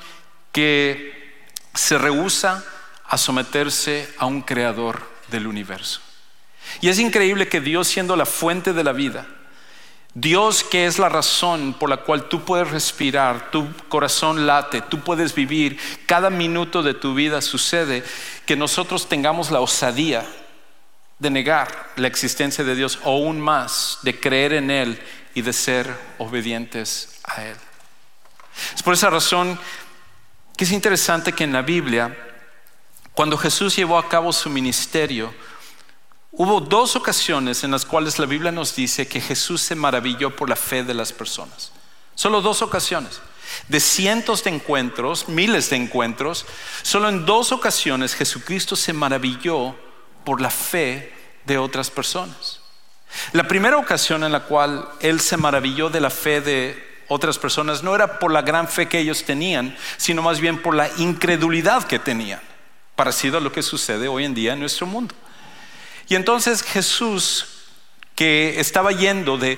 que 0.52 1.44
se 1.74 1.98
rehúsa 1.98 2.64
a 3.08 3.18
someterse 3.18 4.08
a 4.20 4.28
un 4.28 4.44
creador 4.44 5.02
del 5.30 5.48
universo. 5.48 6.00
Y 6.80 6.90
es 6.90 7.00
increíble 7.00 7.48
que 7.48 7.60
Dios 7.60 7.88
siendo 7.88 8.16
la 8.16 8.28
fuente 8.28 8.72
de 8.72 8.84
la 8.84 8.94
vida, 8.94 9.26
Dios 10.16 10.64
que 10.64 10.86
es 10.86 10.98
la 10.98 11.10
razón 11.10 11.74
por 11.74 11.90
la 11.90 11.98
cual 11.98 12.30
tú 12.30 12.46
puedes 12.46 12.72
respirar, 12.72 13.52
tu 13.52 13.68
corazón 13.90 14.48
late, 14.48 14.80
tú 14.80 15.02
puedes 15.02 15.36
vivir, 15.36 15.78
cada 16.06 16.30
minuto 16.30 16.82
de 16.82 16.94
tu 16.94 17.14
vida 17.14 17.42
sucede 17.42 18.02
que 18.46 18.56
nosotros 18.56 19.10
tengamos 19.10 19.52
la 19.52 19.60
osadía 19.60 20.26
de 21.20 21.30
negar 21.30 21.92
la 21.98 22.08
existencia 22.08 22.64
de 22.64 22.76
Dios 22.76 22.98
o 23.04 23.12
aún 23.12 23.42
más 23.42 24.00
de 24.04 24.18
creer 24.18 24.54
en 24.54 24.72
Él 24.72 25.02
y 25.34 25.42
de 25.42 25.52
ser 25.52 25.94
obedientes 26.18 27.20
a 27.26 27.44
Él. 27.44 27.58
Es 28.74 28.82
por 28.84 28.94
esa 28.94 29.10
razón 29.10 29.60
que 30.56 30.64
es 30.64 30.72
interesante 30.72 31.34
que 31.34 31.44
en 31.44 31.52
la 31.52 31.62
Biblia, 31.62 32.18
cuando 33.14 33.38
Jesús 33.38 33.76
llevó 33.76 33.98
a 33.98 34.08
cabo 34.08 34.32
su 34.32 34.50
ministerio, 34.50 35.34
hubo 36.38 36.62
dos 36.62 36.96
ocasiones 36.96 37.64
en 37.64 37.72
las 37.72 37.86
cuales 37.86 38.20
la 38.20 38.26
Biblia 38.26 38.52
nos 38.52 38.76
dice 38.76 39.08
que 39.08 39.22
Jesús 39.22 39.62
se 39.62 39.76
maravilló 39.76 40.36
por 40.36 40.50
la 40.50 40.56
fe 40.56 40.84
de 40.84 40.94
las 40.94 41.14
personas. 41.14 41.72
Solo 42.16 42.42
dos 42.42 42.62
ocasiones. 42.62 43.22
De 43.68 43.80
cientos 43.80 44.44
de 44.44 44.50
encuentros, 44.50 45.30
miles 45.30 45.70
de 45.70 45.78
encuentros, 45.78 46.46
solo 46.82 47.10
en 47.10 47.26
dos 47.26 47.52
ocasiones 47.52 48.16
Jesucristo 48.16 48.76
se 48.76 48.92
maravilló 48.92 49.76
por 50.24 50.42
la 50.42 50.50
fe 50.50 51.14
de 51.46 51.58
otras 51.58 51.90
personas. 51.90 52.60
La 53.32 53.48
primera 53.48 53.78
ocasión 53.78 54.24
en 54.24 54.32
la 54.32 54.42
cual 54.42 54.90
Él 55.00 55.20
se 55.22 55.38
maravilló 55.38 55.90
de 55.90 56.02
la 56.02 56.10
fe 56.10 56.42
de 56.42 56.96
otras 57.08 57.38
personas 57.38 57.84
no 57.84 57.94
era 57.94 58.20
por 58.20 58.32
la 58.32 58.42
gran 58.42 58.68
fe 58.68 58.88
que 58.88 59.00
ellos 59.00 59.24
tenían, 59.24 59.78
sino 59.98 60.22
más 60.22 60.40
bien 60.40 60.62
por 60.62 60.76
la 60.76 60.90
incredulidad 60.98 61.84
que 61.86 62.00
tenían, 62.00 62.42
parecido 62.96 63.38
a 63.38 63.42
lo 63.42 63.52
que 63.52 63.62
sucede 63.62 64.08
hoy 64.08 64.26
en 64.26 64.34
día 64.34 64.54
en 64.54 64.60
nuestro 64.60 64.88
mundo. 64.88 65.14
Y 66.08 66.16
entonces 66.16 66.62
Jesús, 66.62 67.48
que 68.16 68.60
estaba 68.60 68.92
yendo 68.92 69.38
de, 69.38 69.58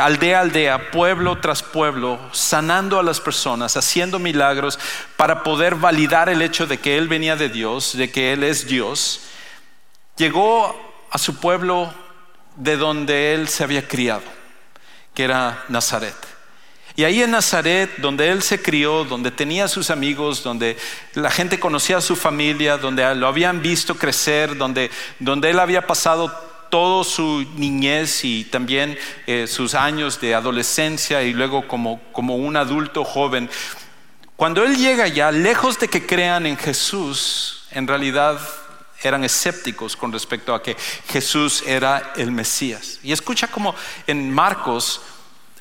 aldea 0.00 0.38
a 0.38 0.42
aldea, 0.42 0.90
pueblo 0.90 1.40
tras 1.40 1.62
pueblo, 1.62 2.18
sanando 2.32 2.98
a 2.98 3.02
las 3.02 3.20
personas, 3.20 3.76
haciendo 3.76 4.18
milagros 4.18 4.78
para 5.16 5.42
poder 5.42 5.76
validar 5.76 6.28
el 6.28 6.42
hecho 6.42 6.66
de 6.66 6.78
que 6.78 6.98
Él 6.98 7.08
venía 7.08 7.36
de 7.36 7.48
Dios, 7.48 7.96
de 7.96 8.10
que 8.10 8.32
Él 8.32 8.42
es 8.42 8.66
Dios, 8.66 9.20
llegó 10.16 10.94
a 11.10 11.18
su 11.18 11.36
pueblo 11.36 11.92
de 12.56 12.76
donde 12.76 13.34
él 13.34 13.48
se 13.48 13.64
había 13.64 13.86
criado, 13.86 14.22
que 15.14 15.24
era 15.24 15.64
Nazaret. 15.68 16.33
Y 16.96 17.02
ahí 17.02 17.22
en 17.22 17.32
Nazaret, 17.32 17.90
donde 17.98 18.28
él 18.28 18.40
se 18.40 18.62
crió, 18.62 19.04
donde 19.04 19.32
tenía 19.32 19.66
sus 19.66 19.90
amigos, 19.90 20.44
donde 20.44 20.76
la 21.14 21.30
gente 21.30 21.58
conocía 21.58 21.96
a 21.96 22.00
su 22.00 22.14
familia, 22.14 22.76
donde 22.76 23.14
lo 23.16 23.26
habían 23.26 23.60
visto 23.60 23.96
crecer, 23.96 24.56
donde, 24.56 24.92
donde 25.18 25.50
él 25.50 25.58
había 25.58 25.88
pasado 25.88 26.32
toda 26.70 27.02
su 27.02 27.44
niñez 27.56 28.24
y 28.24 28.44
también 28.44 28.96
eh, 29.26 29.46
sus 29.48 29.74
años 29.74 30.20
de 30.20 30.34
adolescencia 30.34 31.22
y 31.22 31.32
luego 31.32 31.66
como, 31.66 32.00
como 32.12 32.36
un 32.36 32.56
adulto 32.56 33.04
joven. 33.04 33.50
Cuando 34.36 34.62
él 34.62 34.76
llega 34.76 35.08
ya, 35.08 35.32
lejos 35.32 35.78
de 35.80 35.88
que 35.88 36.06
crean 36.06 36.46
en 36.46 36.56
Jesús, 36.56 37.66
en 37.72 37.88
realidad 37.88 38.38
eran 39.02 39.24
escépticos 39.24 39.96
con 39.96 40.12
respecto 40.12 40.54
a 40.54 40.62
que 40.62 40.76
Jesús 41.08 41.62
era 41.66 42.12
el 42.16 42.30
Mesías. 42.30 43.00
Y 43.02 43.12
escucha 43.12 43.48
como 43.48 43.74
en 44.06 44.32
Marcos 44.32 45.00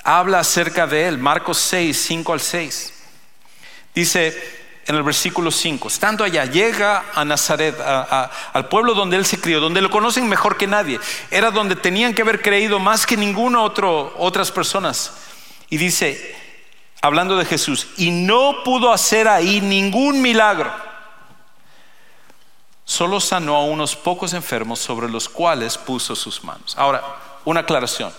habla 0.04 0.40
acerca 0.40 0.88
de 0.88 1.08
él, 1.08 1.18
Marcos 1.18 1.58
6, 1.58 2.06
5 2.08 2.34
al 2.34 2.40
6. 2.40 2.94
Dice, 3.96 4.62
en 4.86 4.96
el 4.96 5.04
versículo 5.04 5.50
5, 5.50 5.88
estando 5.88 6.24
allá, 6.24 6.46
llega 6.46 7.06
a 7.14 7.24
Nazaret, 7.24 7.80
al 7.80 8.68
pueblo 8.68 8.94
donde 8.94 9.16
él 9.16 9.26
se 9.26 9.40
crió, 9.40 9.60
donde 9.62 9.82
lo 9.82 9.90
conocen 9.90 10.28
mejor 10.28 10.58
que 10.58 10.68
nadie. 10.68 11.00
Era 11.32 11.52
donde 11.52 11.76
tenían 11.76 12.14
que 12.14 12.22
haber 12.22 12.42
creído 12.42 12.80
más 12.80 13.06
que 13.06 13.16
ninguna 13.16 13.62
otro, 13.62 14.14
otras 14.18 14.52
personas. 14.52 15.14
Y 15.70 15.78
dice, 15.78 16.36
hablando 17.02 17.38
de 17.38 17.46
Jesús, 17.46 17.88
y 17.98 18.12
no 18.12 18.64
pudo 18.64 18.92
hacer 18.92 19.28
ahí 19.28 19.62
ningún 19.62 20.22
milagro. 20.22 20.72
Solo 22.84 23.22
sanó 23.22 23.56
a 23.56 23.64
unos 23.64 23.96
pocos 23.96 24.34
enfermos 24.34 24.80
sobre 24.80 25.10
los 25.10 25.30
cuales 25.30 25.78
puso 25.78 26.16
sus 26.16 26.44
manos. 26.44 26.76
Ahora, 26.78 27.02
una 27.46 27.62
aclaración. 27.62 28.12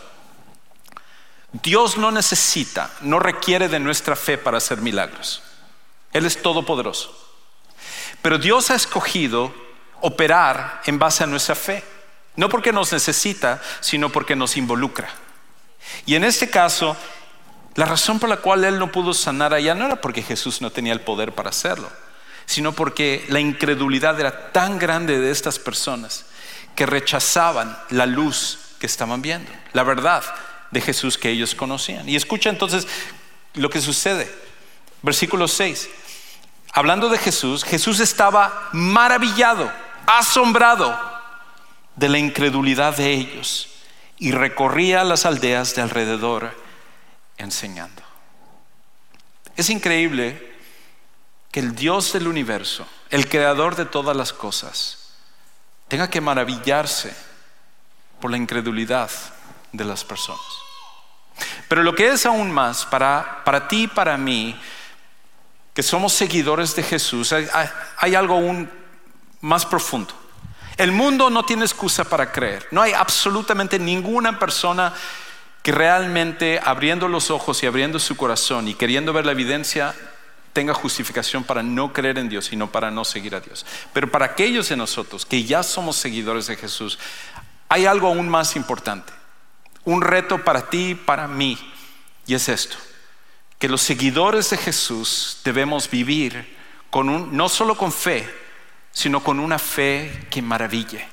Dios 1.62 1.96
no 1.96 2.10
necesita, 2.10 2.90
no 3.00 3.20
requiere 3.20 3.68
de 3.68 3.78
nuestra 3.78 4.16
fe 4.16 4.36
para 4.36 4.58
hacer 4.58 4.78
milagros. 4.78 5.40
Él 6.12 6.26
es 6.26 6.42
todopoderoso. 6.42 7.16
Pero 8.22 8.38
Dios 8.38 8.70
ha 8.70 8.74
escogido 8.74 9.54
operar 10.00 10.82
en 10.86 10.98
base 10.98 11.22
a 11.22 11.28
nuestra 11.28 11.54
fe. 11.54 11.84
No 12.34 12.48
porque 12.48 12.72
nos 12.72 12.92
necesita, 12.92 13.62
sino 13.78 14.10
porque 14.10 14.34
nos 14.34 14.56
involucra. 14.56 15.08
Y 16.06 16.16
en 16.16 16.24
este 16.24 16.50
caso, 16.50 16.96
la 17.76 17.84
razón 17.84 18.18
por 18.18 18.28
la 18.28 18.38
cual 18.38 18.64
Él 18.64 18.80
no 18.80 18.90
pudo 18.90 19.14
sanar 19.14 19.54
allá 19.54 19.76
no 19.76 19.86
era 19.86 20.00
porque 20.00 20.22
Jesús 20.22 20.60
no 20.60 20.72
tenía 20.72 20.92
el 20.92 21.02
poder 21.02 21.32
para 21.32 21.50
hacerlo, 21.50 21.88
sino 22.46 22.72
porque 22.72 23.24
la 23.28 23.38
incredulidad 23.38 24.18
era 24.18 24.50
tan 24.50 24.80
grande 24.80 25.20
de 25.20 25.30
estas 25.30 25.60
personas 25.60 26.24
que 26.74 26.86
rechazaban 26.86 27.78
la 27.90 28.06
luz 28.06 28.58
que 28.80 28.86
estaban 28.86 29.22
viendo, 29.22 29.52
la 29.72 29.84
verdad 29.84 30.24
de 30.74 30.82
Jesús 30.82 31.16
que 31.16 31.30
ellos 31.30 31.54
conocían. 31.54 32.06
Y 32.06 32.16
escucha 32.16 32.50
entonces 32.50 32.86
lo 33.54 33.70
que 33.70 33.80
sucede. 33.80 34.30
Versículo 35.00 35.48
6. 35.48 35.88
Hablando 36.72 37.08
de 37.08 37.16
Jesús, 37.16 37.64
Jesús 37.64 38.00
estaba 38.00 38.68
maravillado, 38.72 39.72
asombrado 40.06 40.98
de 41.94 42.08
la 42.08 42.18
incredulidad 42.18 42.96
de 42.96 43.12
ellos 43.12 43.68
y 44.18 44.32
recorría 44.32 45.04
las 45.04 45.24
aldeas 45.24 45.74
de 45.76 45.82
alrededor 45.82 46.54
enseñando. 47.38 48.02
Es 49.56 49.70
increíble 49.70 50.54
que 51.52 51.60
el 51.60 51.76
Dios 51.76 52.12
del 52.12 52.26
universo, 52.26 52.84
el 53.10 53.28
creador 53.28 53.76
de 53.76 53.84
todas 53.84 54.16
las 54.16 54.32
cosas, 54.32 55.14
tenga 55.86 56.10
que 56.10 56.20
maravillarse 56.20 57.14
por 58.20 58.32
la 58.32 58.36
incredulidad 58.36 59.10
de 59.70 59.84
las 59.84 60.02
personas. 60.02 60.63
Pero 61.68 61.82
lo 61.82 61.94
que 61.94 62.08
es 62.08 62.26
aún 62.26 62.50
más 62.50 62.86
para, 62.86 63.42
para 63.44 63.66
ti 63.68 63.84
y 63.84 63.88
para 63.88 64.16
mí, 64.16 64.58
que 65.74 65.82
somos 65.82 66.12
seguidores 66.12 66.76
de 66.76 66.84
Jesús, 66.84 67.32
hay, 67.32 68.14
algo 68.14 68.34
aún 68.34 68.70
más 69.40 69.66
profundo. 69.66 70.14
El 70.76 70.92
mundo 70.92 71.30
no 71.30 71.44
tiene 71.44 71.64
excusa 71.64 72.04
para 72.04 72.30
creer. 72.30 72.66
No 72.70 72.80
hay 72.80 72.92
absolutamente 72.92 73.78
ninguna 73.78 74.38
persona 74.38 74.94
que 75.62 75.72
realmente 75.72 76.60
abriendo 76.62 77.08
los 77.08 77.30
ojos 77.30 77.62
y 77.62 77.66
abriendo 77.66 77.98
su 77.98 78.16
corazón 78.16 78.68
y 78.68 78.74
queriendo 78.74 79.12
ver 79.12 79.26
la 79.26 79.32
evidencia 79.32 79.94
tenga 80.52 80.74
justificación 80.74 81.42
para 81.42 81.64
no 81.64 81.92
creer 81.92 82.18
en 82.18 82.28
Dios, 82.28 82.46
sino 82.46 82.70
para 82.70 82.90
no 82.90 83.04
seguir 83.04 83.34
a 83.34 83.40
Dios. 83.40 83.66
Pero 83.92 84.10
para 84.10 84.26
aquellos 84.26 84.68
de 84.68 84.76
nosotros 84.76 85.26
que 85.26 85.42
ya 85.42 85.64
somos 85.64 85.96
seguidores 85.96 86.46
de 86.46 86.56
Jesús, 86.56 86.98
hay 87.68 87.86
algo 87.86 88.06
aún 88.06 88.28
más 88.28 88.54
importante. 88.54 89.12
Un 89.84 90.02
reto 90.02 90.42
para 90.42 90.68
ti 90.68 90.90
y 90.90 90.94
para 90.94 91.28
mí. 91.28 91.58
Y 92.26 92.34
es 92.34 92.48
esto 92.48 92.76
que 93.58 93.68
los 93.68 93.80
seguidores 93.80 94.50
de 94.50 94.58
Jesús 94.58 95.38
debemos 95.42 95.88
vivir 95.88 96.54
con 96.90 97.34
no 97.34 97.48
solo 97.48 97.76
con 97.76 97.92
fe, 97.92 98.28
sino 98.92 99.22
con 99.22 99.40
una 99.40 99.58
fe 99.58 100.26
que 100.30 100.42
maraville. 100.42 101.08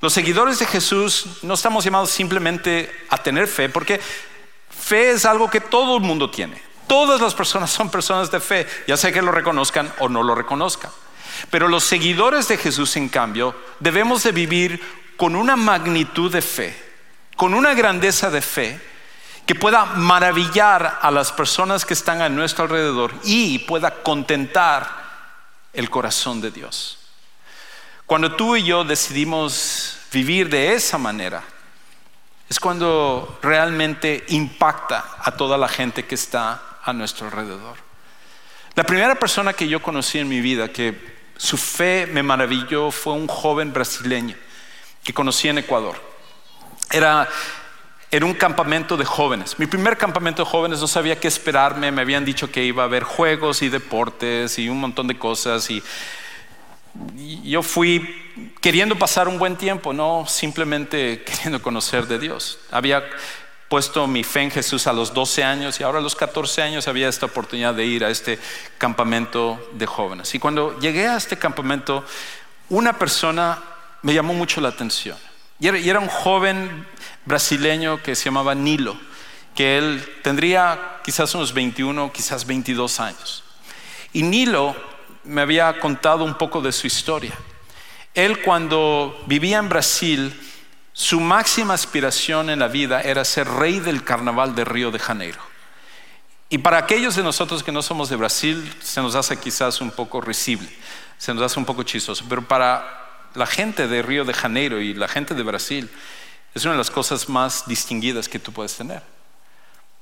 Los 0.00 0.12
seguidores 0.12 0.58
de 0.58 0.66
Jesús 0.66 1.38
no 1.42 1.54
estamos 1.54 1.84
llamados 1.84 2.10
simplemente 2.10 2.90
a 3.08 3.18
tener 3.18 3.46
fe, 3.46 3.68
porque 3.68 4.00
fe 4.68 5.12
es 5.12 5.24
algo 5.24 5.48
que 5.48 5.60
todo 5.60 5.96
el 5.96 6.02
mundo 6.02 6.30
tiene. 6.30 6.60
Todas 6.86 7.20
las 7.20 7.34
personas 7.34 7.70
son 7.70 7.90
personas 7.90 8.30
de 8.30 8.40
fe, 8.40 8.66
ya 8.86 8.96
sea 8.96 9.12
que 9.12 9.22
lo 9.22 9.32
reconozcan 9.32 9.92
o 10.00 10.08
no 10.08 10.22
lo 10.22 10.34
reconozcan. 10.34 10.90
Pero 11.50 11.68
los 11.68 11.84
seguidores 11.84 12.48
de 12.48 12.58
Jesús, 12.58 12.96
en 12.96 13.08
cambio, 13.08 13.54
debemos 13.80 14.24
de 14.24 14.32
vivir 14.32 14.82
con 15.16 15.36
una 15.36 15.56
magnitud 15.56 16.30
de 16.30 16.42
fe, 16.42 16.91
con 17.42 17.54
una 17.54 17.74
grandeza 17.74 18.30
de 18.30 18.40
fe, 18.40 18.80
que 19.44 19.56
pueda 19.56 19.84
maravillar 19.84 21.00
a 21.02 21.10
las 21.10 21.32
personas 21.32 21.84
que 21.84 21.92
están 21.92 22.22
a 22.22 22.28
nuestro 22.28 22.62
alrededor 22.62 23.12
y 23.24 23.58
pueda 23.58 24.04
contentar 24.04 24.88
el 25.72 25.90
corazón 25.90 26.40
de 26.40 26.52
Dios. 26.52 26.98
Cuando 28.06 28.36
tú 28.36 28.54
y 28.54 28.62
yo 28.62 28.84
decidimos 28.84 29.98
vivir 30.12 30.48
de 30.50 30.74
esa 30.74 30.98
manera, 30.98 31.42
es 32.48 32.60
cuando 32.60 33.40
realmente 33.42 34.24
impacta 34.28 35.16
a 35.18 35.32
toda 35.32 35.58
la 35.58 35.66
gente 35.66 36.04
que 36.04 36.14
está 36.14 36.78
a 36.84 36.92
nuestro 36.92 37.26
alrededor. 37.26 37.76
La 38.76 38.84
primera 38.84 39.16
persona 39.16 39.52
que 39.52 39.66
yo 39.66 39.82
conocí 39.82 40.20
en 40.20 40.28
mi 40.28 40.40
vida 40.40 40.68
que 40.68 41.26
su 41.36 41.56
fe 41.56 42.06
me 42.06 42.22
maravilló 42.22 42.92
fue 42.92 43.14
un 43.14 43.26
joven 43.26 43.72
brasileño 43.72 44.36
que 45.02 45.12
conocí 45.12 45.48
en 45.48 45.58
Ecuador. 45.58 46.11
Era 46.92 47.28
era 48.12 48.26
un 48.26 48.34
campamento 48.34 48.98
de 48.98 49.06
jóvenes. 49.06 49.58
Mi 49.58 49.66
primer 49.66 49.96
campamento 49.96 50.44
de 50.44 50.50
jóvenes 50.50 50.80
no 50.80 50.86
sabía 50.86 51.18
qué 51.18 51.28
esperarme, 51.28 51.90
me 51.90 52.02
habían 52.02 52.26
dicho 52.26 52.52
que 52.52 52.62
iba 52.62 52.82
a 52.82 52.86
haber 52.86 53.04
juegos 53.04 53.62
y 53.62 53.70
deportes 53.70 54.58
y 54.58 54.68
un 54.68 54.78
montón 54.78 55.06
de 55.08 55.18
cosas 55.18 55.68
y, 55.70 55.82
yo 57.42 57.62
fui 57.62 58.14
queriendo 58.60 58.98
pasar 58.98 59.26
un 59.26 59.38
buen 59.38 59.56
tiempo, 59.56 59.94
no 59.94 60.26
simplemente 60.28 61.22
queriendo 61.26 61.62
conocer 61.62 62.06
de 62.06 62.18
Dios. 62.18 62.58
Había 62.70 63.02
puesto 63.70 64.06
mi 64.06 64.24
fe 64.24 64.42
en 64.42 64.50
Jesús 64.50 64.86
a 64.86 64.92
los 64.92 65.14
12 65.14 65.42
años 65.42 65.80
y 65.80 65.82
ahora 65.82 66.00
a 66.00 66.02
los 66.02 66.14
14 66.14 66.60
años 66.60 66.88
había 66.88 67.08
esta 67.08 67.24
oportunidad 67.24 67.72
de 67.72 67.86
ir 67.86 68.04
a 68.04 68.10
este 68.10 68.38
campamento 68.76 69.70
de 69.72 69.86
jóvenes. 69.86 70.34
Y 70.34 70.38
cuando 70.38 70.78
llegué 70.80 71.08
a 71.08 71.16
este 71.16 71.38
campamento, 71.38 72.04
una 72.68 72.98
persona 72.98 73.58
me 74.02 74.12
llamó 74.12 74.34
mucho 74.34 74.60
la 74.60 74.68
atención. 74.68 75.16
Y 75.62 75.68
era, 75.68 76.00
un 76.00 76.08
joven 76.08 76.88
brasileño 77.24 78.02
que 78.02 78.16
se 78.16 78.24
llamaba 78.24 78.52
Nilo, 78.52 78.96
que 79.54 79.78
él 79.78 80.04
tendría 80.24 80.98
quizás 81.04 81.36
unos 81.36 81.54
21, 81.54 82.10
quizás 82.12 82.46
22 82.46 82.98
años. 82.98 83.44
Y 84.12 84.24
Nilo 84.24 84.74
me 85.22 85.40
había 85.40 85.78
contado 85.78 86.24
un 86.24 86.34
poco 86.34 86.60
de 86.62 86.72
su 86.72 86.88
historia. 86.88 87.32
Él 88.12 88.42
cuando 88.42 89.16
vivía 89.26 89.58
en 89.58 89.68
Brasil, 89.68 90.34
su 90.92 91.20
máxima 91.20 91.74
aspiración 91.74 92.50
en 92.50 92.58
la 92.58 92.66
vida 92.66 93.00
era 93.00 93.24
ser 93.24 93.46
rey 93.48 93.78
del 93.78 94.02
carnaval 94.02 94.56
de 94.56 94.64
Río 94.64 94.90
de 94.90 94.98
Janeiro. 94.98 95.38
Y 96.48 96.58
para 96.58 96.78
aquellos 96.78 97.14
de 97.14 97.22
nosotros 97.22 97.62
que 97.62 97.70
no 97.70 97.82
somos 97.82 98.08
de 98.08 98.16
Brasil, 98.16 98.74
se 98.82 99.00
nos 99.00 99.14
hace 99.14 99.38
quizás 99.38 99.80
un 99.80 99.92
poco 99.92 100.20
risible, 100.20 100.68
se 101.18 101.32
nos 101.32 101.44
hace 101.44 101.60
un 101.60 101.64
poco 101.66 101.84
chistoso, 101.84 102.24
pero 102.28 102.42
para 102.42 103.01
la 103.34 103.46
gente 103.46 103.88
de 103.88 104.02
Río 104.02 104.24
de 104.24 104.34
Janeiro 104.34 104.80
y 104.80 104.94
la 104.94 105.08
gente 105.08 105.34
de 105.34 105.42
Brasil 105.42 105.90
es 106.54 106.64
una 106.64 106.72
de 106.72 106.78
las 106.78 106.90
cosas 106.90 107.28
más 107.28 107.66
distinguidas 107.66 108.28
que 108.28 108.38
tú 108.38 108.52
puedes 108.52 108.76
tener. 108.76 109.02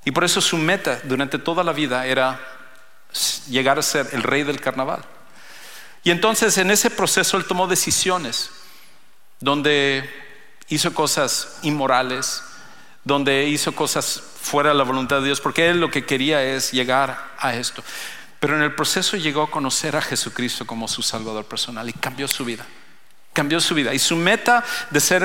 Y 0.05 0.11
por 0.11 0.25
eso 0.25 0.41
su 0.41 0.57
meta 0.57 1.01
durante 1.05 1.39
toda 1.39 1.63
la 1.63 1.73
vida 1.73 2.07
era 2.07 2.41
llegar 3.49 3.79
a 3.79 3.83
ser 3.83 4.09
el 4.13 4.23
rey 4.23 4.43
del 4.43 4.61
carnaval. 4.61 5.05
Y 6.03 6.11
entonces 6.11 6.57
en 6.59 6.71
ese 6.71 6.91
proceso 6.91 7.37
él 7.37 7.45
tomó 7.45 7.67
decisiones 7.67 8.51
donde 9.41 10.09
hizo 10.69 10.95
cosas 10.95 11.59
inmorales, 11.63 12.43
donde 13.05 13.45
hizo 13.49 13.75
cosas 13.75 14.23
fuera 14.41 14.71
de 14.71 14.77
la 14.77 14.85
voluntad 14.85 15.21
de 15.21 15.27
Dios, 15.27 15.41
porque 15.41 15.69
él 15.69 15.81
lo 15.81 15.91
que 15.91 16.05
quería 16.05 16.43
es 16.43 16.73
llegar 16.73 17.33
a 17.39 17.55
esto. 17.55 17.83
Pero 18.39 18.57
en 18.57 18.63
el 18.63 18.75
proceso 18.75 19.17
llegó 19.17 19.43
a 19.43 19.51
conocer 19.51 19.97
a 19.97 20.03
Jesucristo 20.03 20.67
como 20.67 20.89
su 20.89 21.03
Salvador 21.03 21.45
personal 21.45 21.89
y 21.89 21.93
cambió 21.93 22.27
su 22.27 22.45
vida. 22.45 22.67
Cambió 23.33 23.61
su 23.61 23.75
vida. 23.75 23.95
Y 23.95 23.99
su 23.99 24.17
meta 24.17 24.65
de 24.91 25.01
ser 25.01 25.23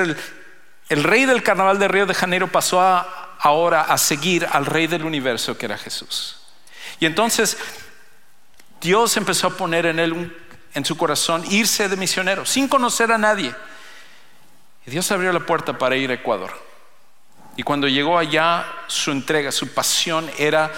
el, 0.88 1.02
rey 1.02 1.24
del 1.24 1.42
carnaval 1.42 1.78
de 1.78 1.88
Río 1.88 2.06
de 2.06 2.14
Janeiro 2.14 2.48
pasó 2.48 2.80
ahora 2.80 3.82
a 3.82 3.98
seguir 3.98 4.46
al 4.50 4.66
rey 4.66 4.86
del 4.86 5.04
universo 5.04 5.58
que 5.58 5.66
era 5.66 5.76
Jesús. 5.76 6.38
Y 7.00 7.06
entonces 7.06 7.58
Dios 8.80 9.16
empezó 9.16 9.48
a 9.48 9.56
poner 9.56 9.86
en 9.86 9.98
él 9.98 10.36
en 10.74 10.84
su 10.84 10.96
corazón 10.96 11.44
irse 11.50 11.88
de 11.88 11.96
misionero 11.96 12.44
sin 12.46 12.68
conocer 12.68 13.10
a 13.10 13.18
nadie. 13.18 13.54
Y 14.86 14.90
Dios 14.90 15.10
abrió 15.10 15.32
la 15.32 15.40
puerta 15.40 15.76
para 15.76 15.96
ir 15.96 16.10
a 16.10 16.14
Ecuador. 16.14 16.66
Y 17.56 17.62
cuando 17.62 17.88
llegó 17.88 18.18
allá, 18.18 18.66
su 18.86 19.10
entrega, 19.10 19.50
su 19.50 19.72
pasión 19.72 20.30
era 20.38 20.70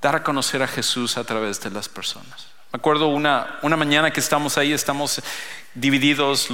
dar 0.00 0.16
a 0.16 0.22
conocer 0.22 0.62
a 0.62 0.68
Jesús 0.68 1.16
a 1.16 1.24
través 1.24 1.60
de 1.60 1.70
las 1.70 1.88
personas. 1.88 2.49
Me 2.72 2.76
acuerdo 2.76 3.08
una, 3.08 3.58
una 3.62 3.76
mañana 3.76 4.12
que 4.12 4.20
estamos 4.20 4.56
ahí, 4.56 4.72
estamos 4.72 5.20
divididos, 5.74 6.48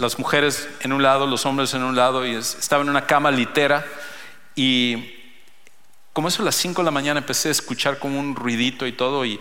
las 0.00 0.18
mujeres 0.18 0.68
en 0.80 0.92
un 0.92 1.00
lado, 1.00 1.28
los 1.28 1.46
hombres 1.46 1.72
en 1.74 1.84
un 1.84 1.94
lado, 1.94 2.26
y 2.26 2.34
estaba 2.34 2.82
en 2.82 2.88
una 2.88 3.06
cama 3.06 3.30
litera. 3.30 3.86
Y 4.56 5.14
como 6.12 6.26
eso 6.26 6.42
a 6.42 6.44
las 6.44 6.56
5 6.56 6.80
de 6.80 6.84
la 6.86 6.90
mañana 6.90 7.20
empecé 7.20 7.50
a 7.50 7.52
escuchar 7.52 8.00
como 8.00 8.18
un 8.18 8.34
ruidito 8.34 8.84
y 8.84 8.90
todo, 8.90 9.24
y, 9.24 9.38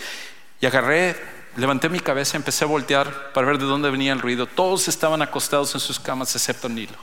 y 0.61 0.65
agarré, 0.67 1.15
levanté 1.55 1.89
mi 1.89 1.99
cabeza, 1.99 2.37
empecé 2.37 2.65
a 2.65 2.67
voltear 2.67 3.33
para 3.33 3.47
ver 3.47 3.57
de 3.57 3.65
dónde 3.65 3.89
venía 3.89 4.13
el 4.13 4.19
ruido. 4.19 4.45
Todos 4.45 4.87
estaban 4.87 5.23
acostados 5.23 5.73
en 5.73 5.79
sus 5.79 5.99
camas, 5.99 6.35
excepto 6.35 6.69
Nilo. 6.69 6.97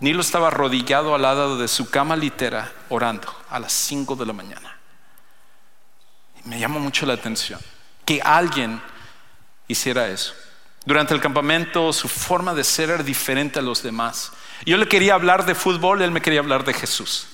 Nilo 0.00 0.22
estaba 0.22 0.48
arrodillado 0.48 1.14
al 1.14 1.22
lado 1.22 1.56
de 1.56 1.68
su 1.68 1.88
cama 1.88 2.16
litera, 2.16 2.72
orando 2.88 3.32
a 3.48 3.60
las 3.60 3.72
5 3.72 4.16
de 4.16 4.26
la 4.26 4.32
mañana. 4.32 4.76
Y 6.44 6.48
me 6.48 6.58
llamó 6.58 6.80
mucho 6.80 7.06
la 7.06 7.14
atención 7.14 7.60
que 8.08 8.22
alguien 8.24 8.80
hiciera 9.66 10.08
eso. 10.08 10.32
Durante 10.86 11.12
el 11.12 11.20
campamento 11.20 11.92
su 11.92 12.08
forma 12.08 12.54
de 12.54 12.64
ser 12.64 12.88
era 12.88 13.02
diferente 13.02 13.58
a 13.58 13.62
los 13.62 13.82
demás. 13.82 14.32
Yo 14.64 14.78
le 14.78 14.88
quería 14.88 15.12
hablar 15.12 15.44
de 15.44 15.54
fútbol, 15.54 16.00
él 16.00 16.10
me 16.10 16.22
quería 16.22 16.40
hablar 16.40 16.64
de 16.64 16.72
Jesús. 16.72 17.26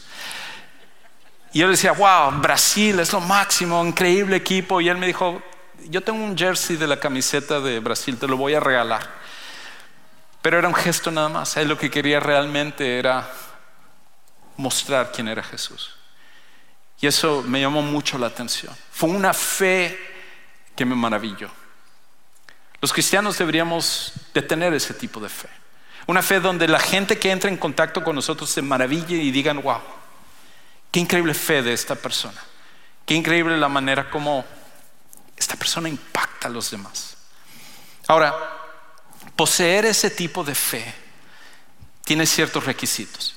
Y 1.52 1.60
yo 1.60 1.66
le 1.66 1.74
decía, 1.74 1.92
wow, 1.92 2.40
Brasil 2.40 2.98
es 2.98 3.12
lo 3.12 3.20
máximo, 3.20 3.86
increíble 3.86 4.34
equipo. 4.34 4.80
Y 4.80 4.88
él 4.88 4.96
me 4.96 5.06
dijo, 5.06 5.40
yo 5.84 6.00
tengo 6.00 6.24
un 6.24 6.36
jersey 6.36 6.74
de 6.74 6.88
la 6.88 6.98
camiseta 6.98 7.60
de 7.60 7.78
Brasil, 7.78 8.18
te 8.18 8.26
lo 8.26 8.36
voy 8.36 8.54
a 8.54 8.58
regalar. 8.58 9.08
Pero 10.42 10.58
era 10.58 10.66
un 10.66 10.74
gesto 10.74 11.12
nada 11.12 11.28
más. 11.28 11.56
Él 11.56 11.68
lo 11.68 11.78
que 11.78 11.88
quería 11.88 12.18
realmente 12.18 12.98
era 12.98 13.30
mostrar 14.56 15.12
quién 15.12 15.28
era 15.28 15.44
Jesús. 15.44 15.94
Y 17.00 17.06
eso 17.06 17.44
me 17.46 17.60
llamó 17.60 17.80
mucho 17.80 18.18
la 18.18 18.26
atención. 18.26 18.74
Fue 18.90 19.08
una 19.10 19.32
fe 19.32 20.13
que 20.76 20.84
me 20.84 20.94
maravilló. 20.94 21.50
Los 22.80 22.92
cristianos 22.92 23.38
deberíamos 23.38 24.12
de 24.34 24.42
tener 24.42 24.74
ese 24.74 24.94
tipo 24.94 25.20
de 25.20 25.28
fe. 25.28 25.48
Una 26.06 26.22
fe 26.22 26.40
donde 26.40 26.68
la 26.68 26.78
gente 26.78 27.18
que 27.18 27.30
entra 27.30 27.48
en 27.48 27.56
contacto 27.56 28.04
con 28.04 28.14
nosotros 28.14 28.50
se 28.50 28.60
maraville 28.60 29.16
y 29.16 29.30
digan, 29.30 29.62
wow, 29.62 29.80
qué 30.90 31.00
increíble 31.00 31.32
fe 31.32 31.62
de 31.62 31.72
esta 31.72 31.94
persona. 31.94 32.40
Qué 33.06 33.14
increíble 33.14 33.56
la 33.56 33.68
manera 33.68 34.10
como 34.10 34.44
esta 35.36 35.56
persona 35.56 35.88
impacta 35.88 36.48
a 36.48 36.50
los 36.50 36.70
demás. 36.70 37.16
Ahora, 38.06 38.34
poseer 39.34 39.86
ese 39.86 40.10
tipo 40.10 40.44
de 40.44 40.54
fe 40.54 40.94
tiene 42.04 42.26
ciertos 42.26 42.64
requisitos. 42.64 43.34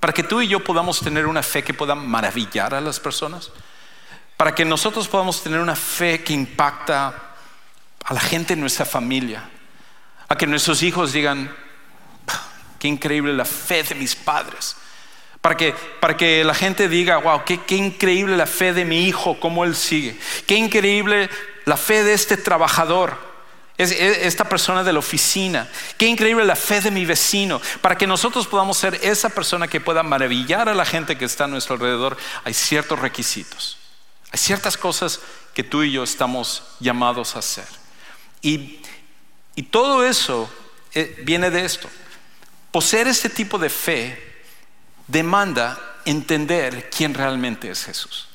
Para 0.00 0.12
que 0.12 0.22
tú 0.22 0.40
y 0.40 0.48
yo 0.48 0.62
podamos 0.62 1.00
tener 1.00 1.26
una 1.26 1.42
fe 1.42 1.64
que 1.64 1.74
pueda 1.74 1.94
maravillar 1.94 2.74
a 2.74 2.80
las 2.80 3.00
personas, 3.00 3.50
para 4.38 4.54
que 4.54 4.64
nosotros 4.64 5.08
podamos 5.08 5.42
tener 5.42 5.58
una 5.58 5.74
fe 5.74 6.22
que 6.22 6.32
impacta 6.32 7.12
a 8.04 8.14
la 8.14 8.20
gente 8.20 8.54
en 8.54 8.60
nuestra 8.60 8.86
familia, 8.86 9.42
a 10.28 10.36
que 10.36 10.46
nuestros 10.46 10.82
hijos 10.84 11.12
digan, 11.12 11.52
qué 12.78 12.86
increíble 12.86 13.34
la 13.34 13.44
fe 13.44 13.82
de 13.82 13.96
mis 13.96 14.14
padres, 14.14 14.76
para 15.40 15.56
que, 15.56 15.74
para 16.00 16.16
que 16.16 16.44
la 16.44 16.54
gente 16.54 16.88
diga, 16.88 17.16
wow, 17.16 17.44
qué, 17.44 17.62
qué 17.62 17.74
increíble 17.74 18.36
la 18.36 18.46
fe 18.46 18.72
de 18.72 18.84
mi 18.84 19.08
hijo, 19.08 19.40
cómo 19.40 19.64
él 19.64 19.74
sigue, 19.74 20.16
qué 20.46 20.54
increíble 20.54 21.28
la 21.64 21.76
fe 21.76 22.04
de 22.04 22.14
este 22.14 22.36
trabajador 22.36 23.28
esta 23.78 24.44
persona 24.44 24.82
de 24.82 24.92
la 24.92 24.98
oficina. 24.98 25.68
Qué 25.96 26.06
increíble 26.06 26.44
la 26.44 26.56
fe 26.56 26.80
de 26.80 26.90
mi 26.90 27.04
vecino. 27.04 27.60
Para 27.80 27.96
que 27.96 28.08
nosotros 28.08 28.48
podamos 28.48 28.76
ser 28.76 28.98
esa 29.02 29.28
persona 29.28 29.68
que 29.68 29.80
pueda 29.80 30.02
maravillar 30.02 30.68
a 30.68 30.74
la 30.74 30.84
gente 30.84 31.16
que 31.16 31.24
está 31.24 31.44
a 31.44 31.46
nuestro 31.46 31.74
alrededor, 31.74 32.16
hay 32.42 32.54
ciertos 32.54 32.98
requisitos. 32.98 33.78
Hay 34.30 34.38
ciertas 34.38 34.76
cosas 34.76 35.20
que 35.54 35.64
tú 35.64 35.82
y 35.82 35.92
yo 35.92 36.02
estamos 36.02 36.62
llamados 36.80 37.36
a 37.36 37.40
hacer. 37.40 37.66
Y, 38.42 38.80
todo 39.70 40.06
eso 40.06 40.48
eh, 40.94 41.20
viene 41.24 41.50
de 41.50 41.64
esto. 41.64 41.88
Poseer 42.70 43.08
este 43.08 43.28
tipo 43.28 43.58
de 43.58 43.68
fe 43.70 44.42
demanda 45.08 45.78
entender 46.04 46.90
quién 46.90 47.12
realmente 47.12 47.70
es 47.70 47.84
Jesús. 47.84 48.28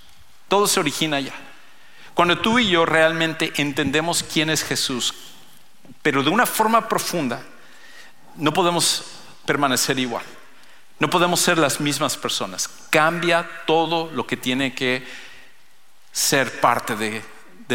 Todo 0.48 0.68
se 0.68 0.80
origina 0.80 1.18
allá. 1.18 1.34
Cuando 2.14 2.40
tú 2.40 2.60
y 2.60 2.68
yo 2.68 2.86
realmente 2.86 3.54
entendemos 3.56 4.24
quién 4.24 4.50
es 4.50 4.64
Jesús, 4.64 5.14
pero 6.02 6.24
de 6.24 6.30
una 6.30 6.46
forma 6.46 6.88
profunda, 6.88 7.42
no 8.36 8.54
podemos 8.54 9.04
permanecer 9.46 9.98
igual. 10.00 10.26
No 11.00 11.10
podemos 11.10 11.40
ser 11.40 11.58
las 11.58 11.80
mismas 11.80 12.18
personas. 12.18 12.70
Cambia 12.90 13.50
todo 13.66 14.12
lo 14.12 14.28
que 14.28 14.38
tiene 14.38 14.76
que 14.76 15.06
ser 16.13 16.62
parte 16.62 16.95
de, 16.95 17.23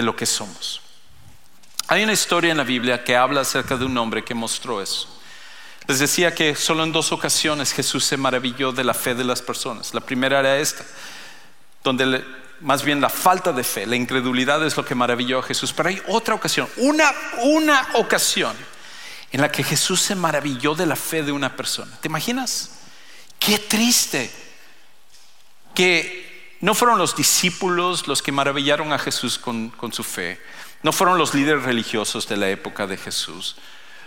lo 0.01 0.15
que 0.15 0.27
somos. 0.27 0.81
Hay 1.89 2.05
una 2.05 2.13
historia 2.13 2.53
en 2.53 2.57
la 2.57 2.63
Biblia 2.63 3.03
que 3.03 3.17
habla 3.17 3.41
acerca 3.41 3.77
de 3.77 3.85
un 3.85 3.99
hombre 3.99 4.23
que 4.23 4.33
mostró 4.33 4.81
eso. 4.81 5.21
Les 5.89 5.99
decía 5.99 6.33
que 6.33 6.55
solo 6.55 6.85
en 6.85 6.93
dos 6.93 7.11
ocasiones 7.11 7.73
Jesús 7.73 8.05
se 8.05 8.17
maravilló 8.17 8.71
de 8.71 8.85
la 8.85 8.95
fe 8.95 9.17
de 9.17 9.25
las 9.25 9.43
personas. 9.43 9.93
La 9.93 10.01
primera 10.01 10.39
era 10.39 10.57
esta, 10.57 10.85
donde 11.83 12.25
más 12.61 12.85
bien 12.85 13.01
la 13.01 13.09
falta 13.09 13.53
de 13.53 13.65
fe, 13.65 13.87
la 13.87 13.97
incredulidad 13.97 14.65
es 14.65 14.77
lo 14.77 14.85
que 14.85 14.95
maravilló 14.95 15.41
a 15.41 15.43
Jesús. 15.43 15.73
Pero 15.73 15.89
hay 15.89 16.01
otra 16.07 16.37
ocasión, 16.37 16.69
una, 16.77 17.13
una 17.43 17.89
ocasión 17.95 18.57
en 19.33 19.41
la 19.41 19.51
que 19.51 19.65
Jesús 19.65 20.01
se 20.01 20.15
maravilló 20.15 20.77
de 20.77 20.87
la 20.87 20.97
fe 20.97 21.25
de 21.25 21.33
una 21.33 21.57
persona. 21.57 21.99
¿Te 22.01 22.07
imaginas? 22.07 22.71
Qué 23.41 23.59
triste 23.59 24.31
que 25.75 26.28
no 26.61 26.75
fueron 26.75 26.99
los 26.99 27.15
discípulos 27.15 28.09
los 28.09 28.23
que 28.23 28.33
maravillaron 28.33 28.93
a 28.93 28.99
Jesús 28.99 29.39
con, 29.39 29.71
con 29.71 29.93
su 29.93 30.03
fe, 30.03 30.41
no 30.83 30.93
fueron 30.93 31.19
los 31.19 31.35
líderes 31.35 31.65
religiosos 31.65 32.29
de 32.29 32.37
la 32.37 32.49
época 32.49 32.87
de 32.87 32.97
Jesús, 32.97 33.57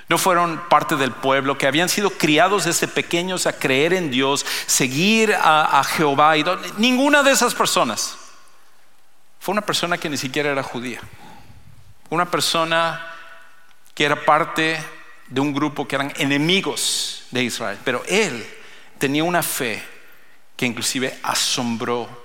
no 0.09 0.17
fueron 0.17 0.61
parte 0.69 0.97
del 0.97 1.11
pueblo, 1.11 1.57
que 1.57 1.67
habían 1.67 1.87
sido 1.87 2.09
criados 2.09 2.65
desde 2.65 2.87
pequeños 2.87 3.47
a 3.47 3.53
creer 3.53 3.93
en 3.93 4.11
Dios, 4.11 4.45
seguir 4.65 5.33
a, 5.33 5.79
a 5.79 5.83
Jehová. 5.85 6.35
Y 6.35 6.43
ninguna 6.77 7.23
de 7.23 7.31
esas 7.31 7.55
personas 7.55 8.17
fue 9.39 9.53
una 9.53 9.61
persona 9.61 9.97
que 9.97 10.09
ni 10.09 10.17
siquiera 10.17 10.51
era 10.51 10.63
judía. 10.63 10.99
Una 12.09 12.29
persona 12.29 13.07
que 13.95 14.03
era 14.03 14.25
parte 14.25 14.83
de 15.27 15.39
un 15.39 15.53
grupo 15.53 15.87
que 15.87 15.95
eran 15.95 16.13
enemigos 16.17 17.23
de 17.31 17.43
Israel. 17.43 17.79
Pero 17.85 18.03
él 18.07 18.45
tenía 18.97 19.23
una 19.23 19.41
fe 19.41 19.81
que 20.57 20.65
inclusive 20.65 21.17
asombró 21.23 22.20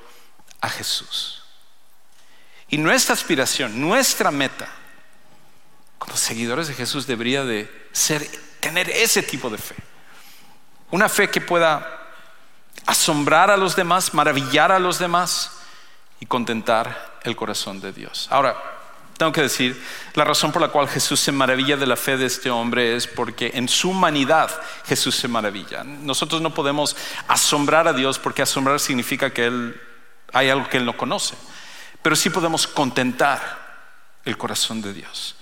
a 0.67 0.71
Jesús. 0.71 1.43
Y 2.69 2.79
nuestra 2.79 3.15
aspiración, 3.15 3.81
nuestra 3.81 4.31
meta 4.31 4.69
como 5.99 6.17
seguidores 6.17 6.69
de 6.69 6.75
Jesús 6.75 7.07
debería 7.07 7.45
de 7.45 7.89
ser 7.93 8.27
tener 8.61 8.91
ese 8.91 9.23
tipo 9.23 9.49
de 9.49 9.59
fe. 9.59 9.77
Una 10.91 11.09
fe 11.09 11.31
que 11.31 11.41
pueda 11.41 12.03
asombrar 12.85 13.51
a 13.51 13.57
los 13.57 13.75
demás, 13.75 14.13
maravillar 14.13 14.73
a 14.73 14.79
los 14.79 14.99
demás 14.99 15.53
y 16.21 16.27
contentar 16.27 17.19
el 17.25 17.35
corazón 17.35 17.81
de 17.81 17.93
Dios. 17.93 18.29
Ahora, 18.31 18.57
tengo 19.17 19.33
que 19.33 19.43
decir, 19.43 19.83
la 20.15 20.25
razón 20.25 20.53
por 20.53 20.61
la 20.61 20.69
cual 20.69 20.89
Jesús 20.89 21.21
se 21.21 21.33
maravilla 21.33 21.77
de 21.77 21.87
la 21.87 21.97
fe 21.97 22.17
de 22.17 22.27
este 22.27 22.51
hombre 22.51 22.95
es 22.97 23.07
porque 23.07 23.53
en 23.55 23.67
su 23.69 23.91
humanidad 23.91 24.51
Jesús 24.85 25.17
se 25.17 25.27
maravilla. 25.27 25.85
Nosotros 25.85 26.43
no 26.43 26.53
podemos 26.53 26.97
asombrar 27.27 27.89
a 27.89 27.95
Dios 27.95 28.19
porque 28.19 28.43
asombrar 28.43 28.79
significa 28.79 29.33
que 29.33 29.47
él, 29.47 29.81
hay 30.33 30.49
algo 30.49 30.69
que 30.69 30.77
Él 30.77 30.85
no 30.85 30.97
conoce. 30.97 31.35
Pero 32.03 32.17
sí 32.17 32.31
podemos 32.31 32.67
contentar 32.67 33.67
el 34.25 34.37
corazón 34.37 34.83
de 34.83 34.93
Dios. 34.93 35.37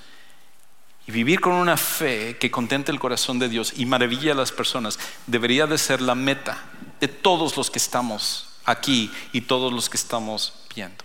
Y 1.07 1.13
vivir 1.13 1.41
con 1.41 1.53
una 1.53 1.77
fe 1.77 2.39
que 2.39 2.51
contente 2.51 2.91
el 2.91 2.99
corazón 2.99 3.39
de 3.39 3.49
Dios 3.49 3.75
y 3.77 3.85
maravilla 3.85 4.33
a 4.33 4.37
las 4.37 4.53
personas 4.53 4.99
debería 5.27 5.67
de 5.67 5.77
ser 5.77 6.01
la 6.01 6.15
meta 6.15 6.59
de 7.01 7.09
todos 7.09 7.57
los 7.57 7.71
que 7.71 7.79
estamos 7.79 8.49
aquí 8.65 9.13
y 9.33 9.43
todos 9.43 9.73
los 9.73 9.91
que 9.91 9.99
estamos 9.99 10.55
viendo. 10.75 11.05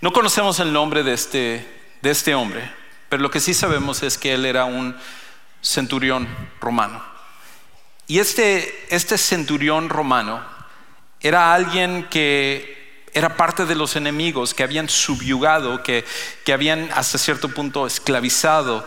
No 0.00 0.12
conocemos 0.12 0.60
el 0.60 0.72
nombre 0.72 1.02
de 1.02 1.12
este, 1.12 1.92
de 2.02 2.10
este 2.10 2.34
hombre, 2.34 2.70
pero 3.08 3.22
lo 3.22 3.30
que 3.30 3.40
sí 3.40 3.52
sabemos 3.52 4.02
es 4.02 4.16
que 4.16 4.34
él 4.34 4.46
era 4.46 4.64
un 4.64 4.96
centurión 5.60 6.28
romano. 6.60 7.02
Y 8.06 8.18
este, 8.18 8.86
este 8.94 9.18
centurión 9.18 9.88
romano 9.88 10.40
era 11.20 11.52
alguien 11.52 12.06
que 12.10 12.80
era 13.12 13.36
parte 13.36 13.66
de 13.66 13.74
los 13.74 13.96
enemigos 13.96 14.54
que 14.54 14.62
habían 14.62 14.88
subyugado, 14.88 15.82
que, 15.82 16.04
que 16.44 16.52
habían 16.52 16.88
hasta 16.94 17.18
cierto 17.18 17.48
punto 17.48 17.86
esclavizado 17.86 18.86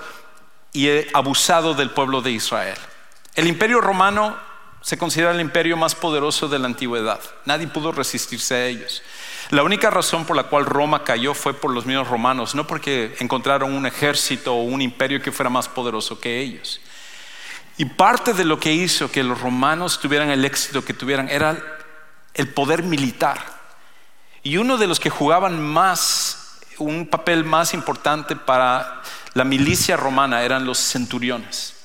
y 0.71 0.89
abusado 1.13 1.73
del 1.73 1.91
pueblo 1.91 2.21
de 2.21 2.31
Israel. 2.31 2.77
El 3.35 3.47
imperio 3.47 3.81
romano 3.81 4.35
se 4.81 4.97
considera 4.97 5.31
el 5.31 5.39
imperio 5.39 5.77
más 5.77 5.95
poderoso 5.95 6.47
de 6.47 6.59
la 6.59 6.67
antigüedad. 6.67 7.19
Nadie 7.45 7.67
pudo 7.67 7.91
resistirse 7.91 8.55
a 8.55 8.65
ellos. 8.65 9.01
La 9.49 9.63
única 9.63 9.89
razón 9.89 10.25
por 10.25 10.35
la 10.35 10.43
cual 10.43 10.65
Roma 10.65 11.03
cayó 11.03 11.33
fue 11.33 11.53
por 11.53 11.71
los 11.71 11.85
mismos 11.85 12.07
romanos, 12.07 12.55
no 12.55 12.65
porque 12.65 13.15
encontraron 13.19 13.73
un 13.73 13.85
ejército 13.85 14.53
o 14.53 14.63
un 14.63 14.81
imperio 14.81 15.21
que 15.21 15.31
fuera 15.31 15.49
más 15.49 15.69
poderoso 15.69 16.19
que 16.19 16.39
ellos. 16.39 16.81
Y 17.77 17.85
parte 17.85 18.33
de 18.33 18.45
lo 18.45 18.59
que 18.59 18.73
hizo 18.73 19.11
que 19.11 19.23
los 19.23 19.39
romanos 19.41 19.99
tuvieran 19.99 20.29
el 20.29 20.45
éxito 20.45 20.83
que 20.83 20.93
tuvieran 20.93 21.29
era 21.29 21.72
el 22.33 22.53
poder 22.53 22.83
militar. 22.83 23.39
Y 24.43 24.57
uno 24.57 24.77
de 24.77 24.87
los 24.87 24.99
que 24.99 25.09
jugaban 25.09 25.61
más, 25.61 26.59
un 26.77 27.07
papel 27.07 27.43
más 27.43 27.73
importante 27.73 28.35
para 28.35 29.01
la 29.33 29.43
milicia 29.43 29.97
romana 29.97 30.43
eran 30.43 30.65
los 30.65 30.77
centuriones. 30.77 31.75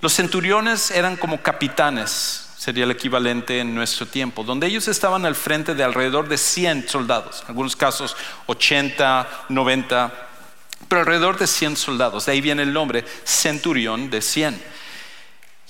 Los 0.00 0.14
centuriones 0.14 0.90
eran 0.90 1.16
como 1.16 1.42
capitanes, 1.42 2.48
sería 2.56 2.84
el 2.84 2.90
equivalente 2.90 3.60
en 3.60 3.74
nuestro 3.74 4.06
tiempo, 4.06 4.44
donde 4.44 4.66
ellos 4.66 4.88
estaban 4.88 5.26
al 5.26 5.34
frente 5.34 5.74
de 5.74 5.84
alrededor 5.84 6.28
de 6.28 6.38
100 6.38 6.88
soldados, 6.88 7.40
en 7.42 7.48
algunos 7.48 7.76
casos 7.76 8.16
80, 8.46 9.28
90, 9.50 10.12
pero 10.88 11.00
alrededor 11.00 11.38
de 11.38 11.46
100 11.46 11.76
soldados. 11.76 12.26
De 12.26 12.32
ahí 12.32 12.40
viene 12.40 12.62
el 12.62 12.72
nombre 12.72 13.04
centurión 13.24 14.08
de 14.08 14.22
100. 14.22 14.79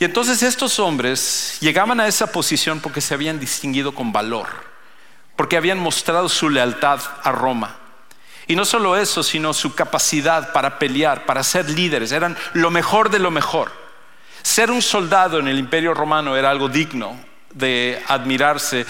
Y 0.01 0.05
entonces 0.07 0.43
estos 0.43 0.79
hombres 0.79 1.59
llegaban 1.61 2.01
a 2.01 2.09
esa 2.09 2.33
posición 2.33 2.81
porque 2.81 3.03
se 3.03 3.13
habían 3.13 3.39
distinguido 3.39 3.95
con 3.95 4.13
valor, 4.13 4.49
porque 5.37 5.59
habían 5.59 5.79
mostrado 5.79 6.31
su 6.31 6.49
lealtad 6.49 7.01
a 7.23 7.31
Roma. 7.33 7.77
Y 8.47 8.57
no 8.57 8.65
solo 8.65 8.97
eso, 8.97 9.23
sino 9.23 9.53
su 9.53 9.75
capacidad 9.75 10.55
para 10.55 10.79
pelear, 10.79 11.27
para 11.27 11.45
ser 11.45 11.69
líderes, 11.69 12.13
eran 12.13 12.35
lo 12.55 12.71
mejor 12.71 13.11
de 13.11 13.19
lo 13.19 13.31
mejor. 13.31 13.71
Ser 14.41 14.71
un 14.71 14.81
soldado 14.81 15.39
en 15.39 15.49
el 15.49 15.59
imperio 15.59 15.93
romano 15.93 16.35
era 16.35 16.49
algo 16.51 16.71
digno 16.71 17.21
de 17.53 18.03
admirarse 18.09 18.87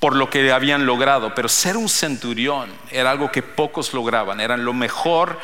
por 0.00 0.16
lo 0.16 0.28
que 0.28 0.50
habían 0.50 0.86
logrado, 0.86 1.36
pero 1.36 1.48
ser 1.48 1.76
un 1.76 1.88
centurión 1.88 2.68
era 2.90 3.12
algo 3.12 3.30
que 3.30 3.42
pocos 3.42 3.94
lograban, 3.94 4.40
eran 4.40 4.64
lo 4.64 4.72
mejor 4.72 5.38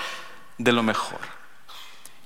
de 0.59 0.73
lo 0.73 0.83
mejor. 0.83 1.38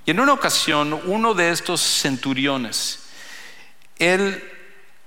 Y 0.04 0.10
en 0.10 0.20
una 0.20 0.32
ocasión, 0.32 1.00
uno 1.04 1.34
de 1.34 1.50
estos 1.50 1.80
centuriones, 1.80 3.00
él 3.98 4.42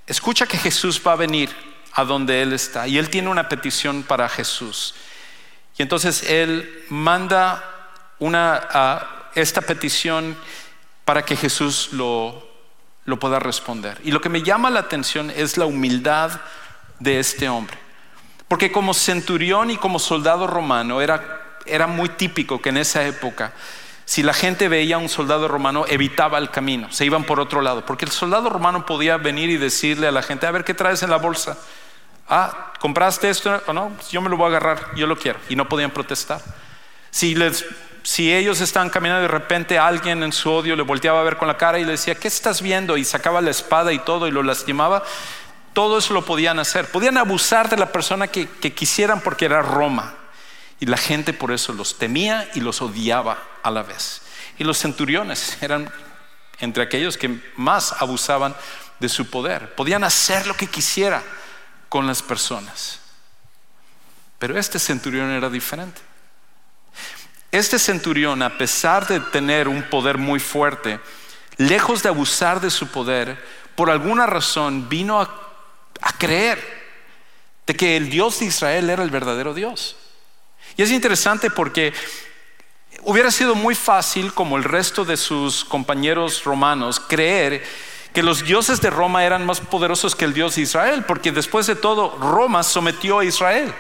escucha 0.08 0.46
que 0.46 0.58
Jesús 0.58 1.02
va 1.06 1.14
a 1.14 1.18
venir 1.18 1.50
a 1.94 2.06
donde 2.06 2.42
él 2.42 2.54
está 2.54 2.88
y 2.88 2.98
él 2.98 3.10
tiene 3.10 3.30
una 3.30 3.50
petición 3.50 4.04
para 4.04 4.30
Jesús. 4.30 4.96
Y 5.78 5.82
entonces 5.82 6.24
él 6.30 6.86
manda 6.90 7.64
una, 8.20 9.30
esta 9.36 9.62
petición 9.62 10.38
para 11.04 11.24
que 11.24 11.36
Jesús 11.36 11.90
lo, 11.92 12.48
lo 13.06 13.20
pueda 13.20 13.40
responder. 13.40 14.00
Y 14.04 14.12
lo 14.12 14.22
que 14.22 14.30
me 14.30 14.44
llama 14.44 14.70
la 14.70 14.80
atención 14.82 15.30
es 15.30 15.58
la 15.58 15.66
humildad 15.66 16.40
de 17.00 17.20
este 17.20 17.50
hombre. 17.50 17.78
Porque 18.48 18.72
como 18.72 18.94
centurión 18.94 19.72
y 19.72 19.78
como 19.78 20.00
soldado 20.00 20.48
romano 20.48 21.02
era, 21.02 21.58
era 21.66 21.88
muy 21.88 22.10
típico 22.10 22.62
que 22.62 22.70
en 22.70 22.78
esa 22.78 23.06
época, 23.06 23.54
si 24.06 24.22
la 24.22 24.34
gente 24.34 24.70
veía 24.70 24.96
a 24.96 25.00
un 25.00 25.10
soldado 25.10 25.48
romano, 25.48 25.86
evitaba 25.88 26.38
el 26.38 26.52
camino, 26.52 26.92
se 26.92 27.06
iban 27.06 27.24
por 27.24 27.40
otro 27.40 27.62
lado. 27.62 27.86
Porque 27.86 28.06
el 28.06 28.12
soldado 28.12 28.50
romano 28.50 28.86
podía 28.86 29.18
venir 29.18 29.50
y 29.50 29.58
decirle 29.58 30.08
a 30.08 30.12
la 30.12 30.22
gente, 30.22 30.46
a 30.46 30.52
ver, 30.52 30.64
¿qué 30.64 30.76
traes 30.76 31.02
en 31.02 31.10
la 31.10 31.18
bolsa? 31.18 31.58
Ah, 32.30 32.74
¿compraste 32.80 33.30
esto? 33.30 33.62
o 33.66 33.74
no, 33.74 33.92
yo 34.12 34.22
me 34.22 34.30
lo 34.30 34.38
voy 34.38 34.46
a 34.46 34.50
agarrar, 34.50 34.96
yo 34.96 35.08
lo 35.08 35.18
quiero. 35.18 35.40
Y 35.50 35.56
no 35.56 35.68
podían 35.68 35.92
protestar. 35.92 36.40
Si 37.10 37.34
les 37.34 37.66
si 38.04 38.32
ellos 38.32 38.62
estaban 38.62 38.92
caminando 38.92 39.24
de 39.24 39.28
repente 39.28 39.80
alguien 39.80 40.22
en 40.22 40.32
su 40.32 40.52
odio 40.52 40.76
le 40.76 40.84
volteaba 40.84 41.22
a 41.22 41.24
ver 41.24 41.38
con 41.38 41.48
la 41.48 41.58
cara 41.58 41.80
y 41.80 41.86
le 41.86 41.94
decía, 41.94 42.14
¿qué 42.14 42.28
estás 42.28 42.62
viendo? 42.62 42.98
Y 42.98 43.04
sacaba 43.04 43.42
la 43.42 43.50
espada 43.50 43.92
y 43.94 43.98
todo 43.98 44.28
y 44.28 44.32
lo 44.32 44.44
lastimaba, 44.44 45.04
todo 45.74 45.98
eso 45.98 46.14
lo 46.14 46.24
podían 46.24 46.60
hacer. 46.60 46.86
Podían 46.92 47.18
abusar 47.18 47.68
de 47.68 47.78
la 47.78 47.92
persona 47.92 48.28
que 48.28 48.48
quisieran 48.76 49.22
porque 49.22 49.46
era 49.46 49.64
Roma. 49.64 50.14
Y 50.80 50.86
la 50.86 50.98
gente 50.98 51.34
por 51.34 51.52
eso 51.52 51.74
los 51.74 51.98
temía 51.98 52.50
y 52.54 52.60
los 52.60 52.82
odiaba 52.82 53.42
a 53.64 53.72
la 53.72 53.84
vez. 53.84 54.22
Y 54.58 54.64
los 54.64 54.78
centuriones 54.78 55.58
eran 55.62 55.92
entre 56.60 56.84
aquellos 56.84 57.18
que 57.18 57.40
más 57.56 57.94
abusaban 58.02 58.56
de 59.00 59.10
su 59.10 59.30
poder. 59.30 59.76
Podían 59.76 60.04
hacer 60.04 60.48
lo 60.48 60.56
que 60.56 60.68
quisiera 60.68 61.22
con 61.90 62.08
las 62.08 62.22
personas. 62.22 63.00
Pero 64.40 64.58
este 64.58 64.80
centurión 64.80 65.32
era 65.32 65.50
diferente. 65.50 66.02
Este 67.52 67.80
centurión, 67.80 68.42
a 68.42 68.58
pesar 68.58 69.08
de 69.08 69.20
tener 69.20 69.68
un 69.68 69.84
poder 69.84 70.18
muy 70.18 70.40
fuerte, 70.40 71.00
lejos 71.58 72.04
de 72.04 72.10
abusar 72.10 72.60
de 72.60 72.70
su 72.70 72.88
poder, 72.88 73.42
por 73.76 73.90
alguna 73.90 74.26
razón 74.26 74.90
vino 74.90 75.22
a, 75.22 75.42
creer 76.18 76.62
de 77.66 77.76
que 77.76 77.98
el 77.98 78.10
Dios 78.10 78.40
de 78.40 78.46
Israel 78.46 78.90
era 78.90 79.04
el 79.04 79.10
verdadero 79.10 79.54
Dios. 79.54 79.96
Y 80.78 80.84
es 80.84 80.92
interesante 80.92 81.50
porque 81.50 81.94
hubiera 83.04 83.32
sido 83.32 83.56
muy 83.56 83.76
fácil, 83.76 84.34
como 84.34 84.58
el 84.58 84.64
resto 84.64 85.06
de 85.06 85.18
sus 85.18 85.64
compañeros 85.64 86.44
romanos, 86.44 87.00
creer 87.00 87.64
que 88.14 88.24
los 88.24 88.44
dioses 88.44 88.82
de 88.82 88.90
Roma 88.90 89.26
eran 89.26 89.46
más 89.46 89.60
poderosos 89.60 90.16
que 90.16 90.26
el 90.26 90.34
Dios 90.34 90.56
de 90.56 90.62
Israel, 90.62 91.04
porque 91.06 91.32
después 91.32 91.68
de 91.68 91.76
todo 91.76 92.18
Roma 92.18 92.64
sometió 92.64 93.20
a 93.20 93.26
Israel. 93.26 93.74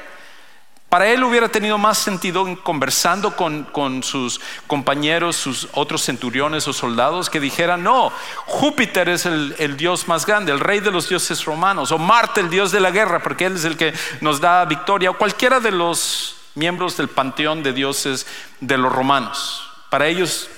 Para 0.90 1.08
él 1.08 1.24
hubiera 1.24 1.50
tenido 1.50 1.78
más 1.78 1.98
sentido 1.98 2.46
conversando 2.64 3.36
con, 3.36 4.04
sus 4.04 4.40
compañeros, 4.68 5.36
sus 5.36 5.68
otros 5.74 6.04
centuriones 6.04 6.68
o 6.68 6.74
soldados, 6.74 7.30
que 7.30 7.40
dijeran, 7.40 7.84
no, 7.84 8.12
Júpiter 8.46 9.10
es 9.10 9.26
el, 9.26 9.56
el, 9.58 9.76
dios 9.76 10.08
más 10.08 10.26
grande, 10.26 10.52
el 10.52 10.60
rey 10.60 10.80
de 10.80 10.92
los 10.92 11.10
dioses 11.10 11.44
romanos, 11.44 11.92
o 11.92 11.98
Marte, 11.98 12.40
el 12.42 12.50
dios 12.50 12.72
de 12.72 12.80
la 12.80 12.92
guerra, 12.92 13.24
porque 13.24 13.46
él 13.46 13.56
es 13.56 13.66
el 13.66 13.76
que 13.76 13.94
nos 14.22 14.40
da 14.40 14.64
victoria, 14.66 15.10
o 15.10 15.18
cualquiera 15.18 15.60
de 15.60 15.72
los 15.72 16.45
miembros 16.56 16.98
del 16.98 17.10
panteón 17.10 17.63
de 17.63 17.74
dioses 17.74 18.26
de 18.60 18.78
los 18.78 18.91
romanos. 18.91 19.70
Para 19.89 20.08
ellos, 20.08 20.50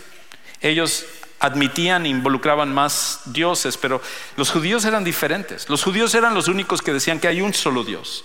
ellos 0.61 1.05
admitían 1.39 2.05
e 2.05 2.09
involucraban 2.09 2.73
más 2.73 3.21
dioses, 3.25 3.77
pero 3.77 4.01
los 4.35 4.49
judíos 4.49 4.85
eran 4.85 5.03
diferentes. 5.03 5.69
Los 5.69 5.83
judíos 5.83 6.15
eran 6.15 6.33
los 6.33 6.47
únicos 6.47 6.81
que 6.81 6.93
decían 6.93 7.19
que 7.19 7.27
hay 7.27 7.41
un 7.41 7.53
solo 7.53 7.83
Dios. 7.83 8.23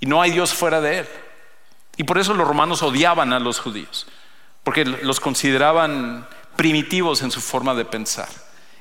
Y 0.00 0.06
no 0.06 0.22
hay 0.22 0.30
Dios 0.30 0.52
fuera 0.52 0.80
de 0.80 1.00
él. 1.00 1.08
Y 1.96 2.04
por 2.04 2.18
eso 2.18 2.34
los 2.34 2.46
romanos 2.46 2.82
odiaban 2.82 3.32
a 3.32 3.38
los 3.38 3.60
judíos, 3.60 4.06
porque 4.62 4.84
los 4.84 5.20
consideraban 5.20 6.26
primitivos 6.56 7.22
en 7.22 7.30
su 7.30 7.40
forma 7.40 7.74
de 7.74 7.84
pensar, 7.84 8.28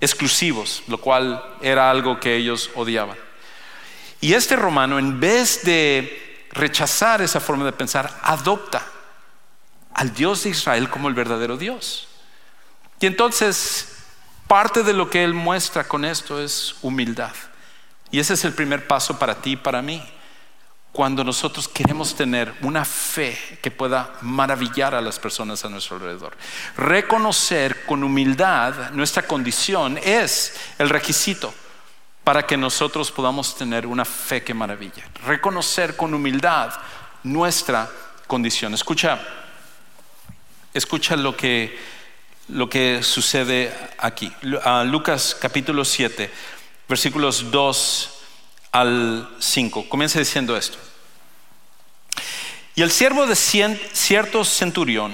exclusivos, 0.01 0.83
lo 0.87 0.97
cual 0.97 1.43
era 1.61 1.91
algo 1.91 2.19
que 2.19 2.35
ellos 2.35 2.71
odiaban. 2.75 3.17
Y 4.19 4.33
este 4.33 4.55
romano, 4.55 4.97
en 4.99 5.19
vez 5.19 5.63
de 5.63 6.32
rechazar 6.53 7.21
esa 7.21 7.39
forma 7.39 7.65
de 7.65 7.71
pensar, 7.71 8.19
adopta 8.23 8.85
al 9.93 10.13
Dios 10.13 10.43
de 10.43 10.51
Israel 10.51 10.89
como 10.89 11.09
el 11.09 11.13
verdadero 11.13 11.57
Dios. 11.57 12.07
Y 12.99 13.05
entonces, 13.05 13.97
parte 14.47 14.83
de 14.83 14.93
lo 14.93 15.09
que 15.09 15.23
él 15.23 15.33
muestra 15.33 15.83
con 15.83 16.05
esto 16.05 16.41
es 16.41 16.75
humildad. 16.81 17.33
Y 18.11 18.19
ese 18.19 18.35
es 18.35 18.45
el 18.45 18.53
primer 18.53 18.87
paso 18.87 19.17
para 19.17 19.35
ti 19.35 19.51
y 19.51 19.57
para 19.57 19.81
mí 19.81 20.03
cuando 20.91 21.23
nosotros 21.23 21.67
queremos 21.67 22.15
tener 22.15 22.53
una 22.61 22.85
fe 22.85 23.35
que 23.63 23.71
pueda 23.71 24.13
maravillar 24.21 24.93
a 24.93 25.01
las 25.01 25.17
personas 25.17 25.65
a 25.65 25.69
nuestro 25.69 25.95
alrededor. 25.95 26.37
Reconocer 26.77 27.83
con 27.87 28.03
humildad 28.03 28.91
nuestra 28.91 29.23
condición 29.23 29.99
es 30.03 30.53
el 30.77 30.89
requisito 30.89 31.51
para 32.23 32.45
que 32.45 32.57
nosotros 32.57 33.11
podamos 33.11 33.55
tener 33.55 33.85
una 33.85 34.05
fe 34.05 34.43
que 34.43 34.53
maravilla. 34.53 35.03
Reconocer 35.25 35.95
con 35.95 36.13
humildad 36.13 36.73
nuestra 37.23 37.89
condición. 38.27 38.73
Escucha, 38.73 39.19
escucha 40.73 41.15
lo 41.15 41.35
que, 41.35 41.77
lo 42.49 42.69
que 42.69 43.03
sucede 43.03 43.73
aquí. 43.97 44.31
Lucas 44.85 45.35
capítulo 45.39 45.83
7, 45.83 46.31
versículos 46.87 47.51
2 47.51 48.09
al 48.71 49.29
5. 49.39 49.89
Comienza 49.89 50.19
diciendo 50.19 50.55
esto. 50.55 50.77
Y 52.75 52.81
el 52.81 52.89
siervo 52.89 53.27
de 53.27 53.35
cierto 53.35 54.43
centurión, 54.43 55.13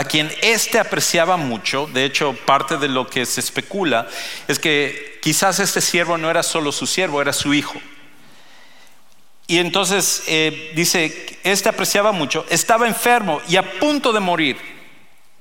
a 0.00 0.04
quien 0.04 0.32
éste 0.40 0.78
apreciaba 0.78 1.36
mucho, 1.36 1.86
de 1.92 2.06
hecho 2.06 2.32
parte 2.46 2.78
de 2.78 2.88
lo 2.88 3.06
que 3.06 3.26
se 3.26 3.40
especula 3.40 4.08
es 4.48 4.58
que 4.58 5.18
quizás 5.20 5.58
este 5.60 5.82
siervo 5.82 6.16
no 6.16 6.30
era 6.30 6.42
solo 6.42 6.72
su 6.72 6.86
siervo, 6.86 7.20
era 7.20 7.34
su 7.34 7.52
hijo. 7.52 7.78
Y 9.46 9.58
entonces 9.58 10.22
eh, 10.26 10.72
dice, 10.74 11.38
este 11.44 11.68
apreciaba 11.68 12.12
mucho, 12.12 12.46
estaba 12.48 12.88
enfermo 12.88 13.42
y 13.46 13.56
a 13.56 13.78
punto 13.78 14.10
de 14.10 14.20
morir. 14.20 14.56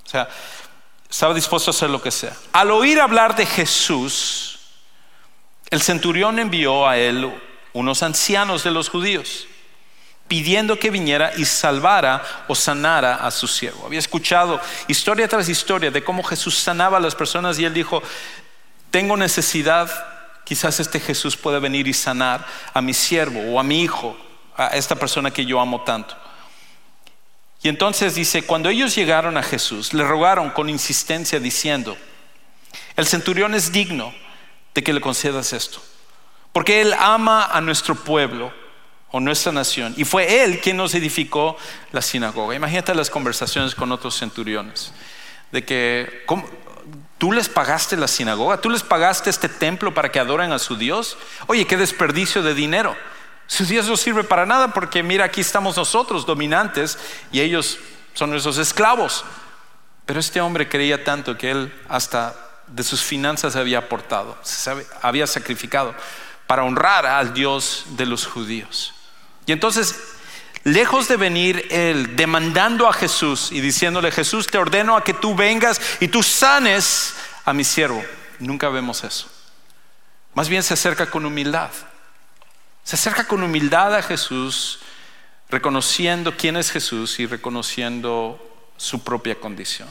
O 0.06 0.10
sea, 0.10 0.28
estaba 1.10 1.34
dispuesto 1.34 1.72
a 1.72 1.74
hacer 1.74 1.90
lo 1.90 2.02
que 2.02 2.12
sea. 2.12 2.36
Al 2.52 2.72
oír 2.72 3.00
hablar 3.00 3.38
de 3.38 3.46
Jesús, 3.46 4.60
el 5.70 5.82
centurión 5.82 6.38
envió 6.38 6.86
a 6.86 6.98
él 6.98 7.32
unos 7.72 8.04
ancianos 8.04 8.66
de 8.66 8.72
los 8.72 8.90
judíos 8.90 9.48
pidiendo 10.30 10.78
que 10.78 10.92
viniera 10.92 11.34
y 11.36 11.44
salvara 11.44 12.24
o 12.48 12.56
sanara 12.56 13.16
a 13.16 13.32
su 13.32 13.48
siervo. 13.48 13.88
Había 13.88 14.00
escuchado 14.00 14.62
historia 14.88 15.28
tras 15.28 15.50
historia 15.50 15.92
de 15.92 16.04
cómo 16.04 16.24
Jesús 16.24 16.56
sanaba 16.56 16.98
a 16.98 17.02
las 17.02 17.16
personas 17.16 17.58
y 17.60 17.66
él 17.66 17.74
dijo, 17.74 18.02
tengo 18.92 19.18
necesidad, 19.18 19.90
quizás 20.46 20.80
este 20.80 21.00
Jesús 21.00 21.36
puede 21.36 21.60
venir 21.60 21.88
y 21.88 21.94
sanar 21.94 22.46
a 22.74 22.80
mi 22.80 22.94
siervo 22.94 23.42
o 23.42 23.60
a 23.60 23.64
mi 23.64 23.82
hijo, 23.82 24.16
a 24.56 24.68
esta 24.68 24.96
persona 24.96 25.32
que 25.32 25.46
yo 25.46 25.60
amo 25.60 25.82
tanto. 25.82 26.16
Y 27.64 27.68
entonces 27.68 28.14
dice, 28.14 28.44
cuando 28.44 28.70
ellos 28.70 28.96
llegaron 28.96 29.36
a 29.36 29.44
Jesús, 29.44 29.94
le 29.94 30.04
rogaron 30.04 30.52
con 30.52 30.70
insistencia 30.70 31.40
diciendo, 31.40 31.98
el 32.96 33.08
centurión 33.08 33.56
es 33.56 33.72
digno 33.72 34.14
de 34.76 34.84
que 34.84 34.94
le 34.94 35.02
concedas 35.02 35.54
esto, 35.54 35.82
porque 36.54 36.82
él 36.82 36.94
ama 36.94 37.46
a 37.46 37.60
nuestro 37.62 37.96
pueblo 37.96 38.54
o 39.12 39.20
nuestra 39.20 39.52
nación. 39.52 39.94
Y 39.98 40.06
fue 40.06 40.44
él 40.44 40.60
quien 40.62 40.78
nos 40.78 40.94
edificó 40.94 41.58
la 41.92 42.02
sinagoga. 42.02 42.56
Imagínate 42.56 42.94
las 42.94 43.10
conversaciones 43.10 43.76
con 43.76 43.92
otros 43.92 44.18
centuriones, 44.18 44.92
de 45.52 45.66
que 45.66 46.26
tú 47.18 47.32
les 47.32 47.50
pagaste 47.50 47.98
la 47.98 48.08
sinagoga, 48.08 48.62
tú 48.62 48.70
les 48.70 48.84
pagaste 48.84 49.30
este 49.30 49.50
templo 49.50 49.94
para 49.94 50.12
que 50.12 50.20
adoren 50.20 50.52
a 50.52 50.60
su 50.60 50.76
Dios. 50.76 51.18
Oye, 51.48 51.66
qué 51.66 51.78
desperdicio 51.78 52.42
de 52.44 52.54
dinero. 52.54 52.96
Su 53.48 53.66
Dios 53.66 53.88
no 53.88 53.98
sirve 53.98 54.24
para 54.24 54.46
nada 54.46 54.74
porque 54.74 55.02
mira, 55.02 55.26
aquí 55.26 55.42
estamos 55.42 55.76
nosotros 55.76 56.26
dominantes 56.26 57.00
y 57.32 57.42
ellos 57.42 57.80
son 58.14 58.30
nuestros 58.30 58.58
esclavos. 58.60 59.26
Pero 60.06 60.20
este 60.20 60.40
hombre 60.40 60.70
creía 60.70 61.04
tanto 61.04 61.38
que 61.38 61.52
él 61.52 61.74
hasta 61.88 62.36
de 62.68 62.84
sus 62.84 63.04
finanzas 63.04 63.56
había 63.56 63.80
aportado, 63.80 64.38
había 65.02 65.26
sacrificado 65.26 65.96
para 66.46 66.64
honrar 66.64 67.06
al 67.06 67.34
Dios 67.34 67.86
de 67.90 68.06
los 68.06 68.26
judíos. 68.26 68.94
Y 69.50 69.52
entonces, 69.52 69.96
lejos 70.64 71.08
de 71.08 71.18
venir 71.18 71.66
él 71.72 72.16
demandando 72.16 72.88
a 72.88 72.94
Jesús 72.94 73.52
y 73.52 73.62
diciéndole, 73.62 74.12
Jesús, 74.12 74.46
te 74.46 74.60
ordeno 74.60 74.96
a 74.96 75.04
que 75.04 75.16
tú 75.16 75.34
vengas 75.34 75.82
y 76.00 76.08
tú 76.08 76.22
sanes 76.22 77.16
a 77.46 77.52
mi 77.52 77.64
siervo, 77.64 78.06
nunca 78.38 78.70
vemos 78.70 79.04
eso. 79.04 79.28
Más 80.36 80.50
bien 80.50 80.62
se 80.62 80.76
acerca 80.76 81.10
con 81.10 81.26
humildad. 81.26 81.72
Se 82.84 82.96
acerca 82.96 83.28
con 83.28 83.42
humildad 83.42 83.96
a 83.96 84.04
Jesús, 84.04 84.82
reconociendo 85.50 86.38
quién 86.38 86.56
es 86.56 86.70
Jesús 86.70 87.20
y 87.20 87.26
reconociendo 87.26 88.40
su 88.78 89.04
propia 89.04 89.40
condición. 89.40 89.90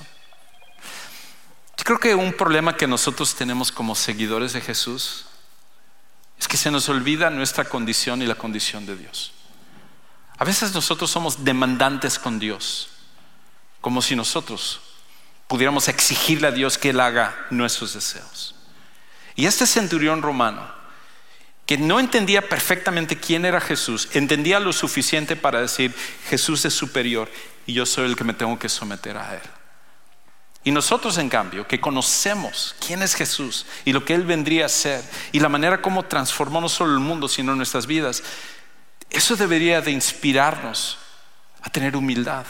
Yo 1.76 1.84
creo 1.84 1.98
que 1.98 2.14
un 2.14 2.32
problema 2.32 2.76
que 2.76 2.86
nosotros 2.86 3.34
tenemos 3.34 3.72
como 3.72 3.96
seguidores 3.96 4.52
de 4.52 4.60
Jesús 4.60 5.26
es 6.38 6.46
que 6.46 6.56
se 6.56 6.70
nos 6.70 6.88
olvida 6.88 7.28
nuestra 7.30 7.64
condición 7.64 8.22
y 8.22 8.26
la 8.26 8.36
condición 8.36 8.86
de 8.86 8.94
Dios. 8.94 9.32
A 10.38 10.44
veces 10.44 10.72
nosotros 10.72 11.10
somos 11.10 11.44
demandantes 11.44 12.18
con 12.18 12.38
Dios, 12.38 12.88
como 13.80 14.00
si 14.00 14.14
nosotros 14.14 14.80
pudiéramos 15.48 15.88
exigirle 15.88 16.46
a 16.46 16.52
Dios 16.52 16.78
que 16.78 16.90
Él 16.90 17.00
haga 17.00 17.34
nuestros 17.50 17.94
deseos. 17.94 18.54
Y 19.34 19.46
este 19.46 19.66
centurión 19.66 20.22
romano 20.22 20.78
que 21.66 21.76
no 21.76 22.00
entendía 22.00 22.48
perfectamente 22.48 23.18
quién 23.18 23.44
era 23.44 23.60
Jesús, 23.60 24.08
entendía 24.12 24.58
lo 24.58 24.72
suficiente 24.72 25.36
para 25.36 25.60
decir, 25.60 25.94
Jesús 26.30 26.64
es 26.64 26.72
superior 26.72 27.30
y 27.66 27.74
yo 27.74 27.84
soy 27.84 28.06
el 28.06 28.16
que 28.16 28.24
me 28.24 28.32
tengo 28.32 28.58
que 28.58 28.70
someter 28.70 29.18
a 29.18 29.34
Él. 29.34 29.42
Y 30.64 30.70
nosotros, 30.70 31.18
en 31.18 31.28
cambio, 31.28 31.66
que 31.68 31.80
conocemos 31.80 32.74
quién 32.84 33.02
es 33.02 33.14
Jesús 33.14 33.66
y 33.84 33.92
lo 33.92 34.04
que 34.04 34.14
Él 34.14 34.24
vendría 34.24 34.66
a 34.66 34.70
ser 34.70 35.04
y 35.30 35.40
la 35.40 35.48
manera 35.48 35.82
como 35.82 36.04
transformó 36.04 36.60
no 36.60 36.68
solo 36.68 36.94
el 36.94 37.00
mundo, 37.00 37.28
sino 37.28 37.54
nuestras 37.54 37.86
vidas, 37.86 38.22
eso 39.10 39.36
debería 39.36 39.80
de 39.80 39.90
inspirarnos 39.90 40.98
a 41.62 41.70
tener 41.70 41.96
humildad, 41.96 42.44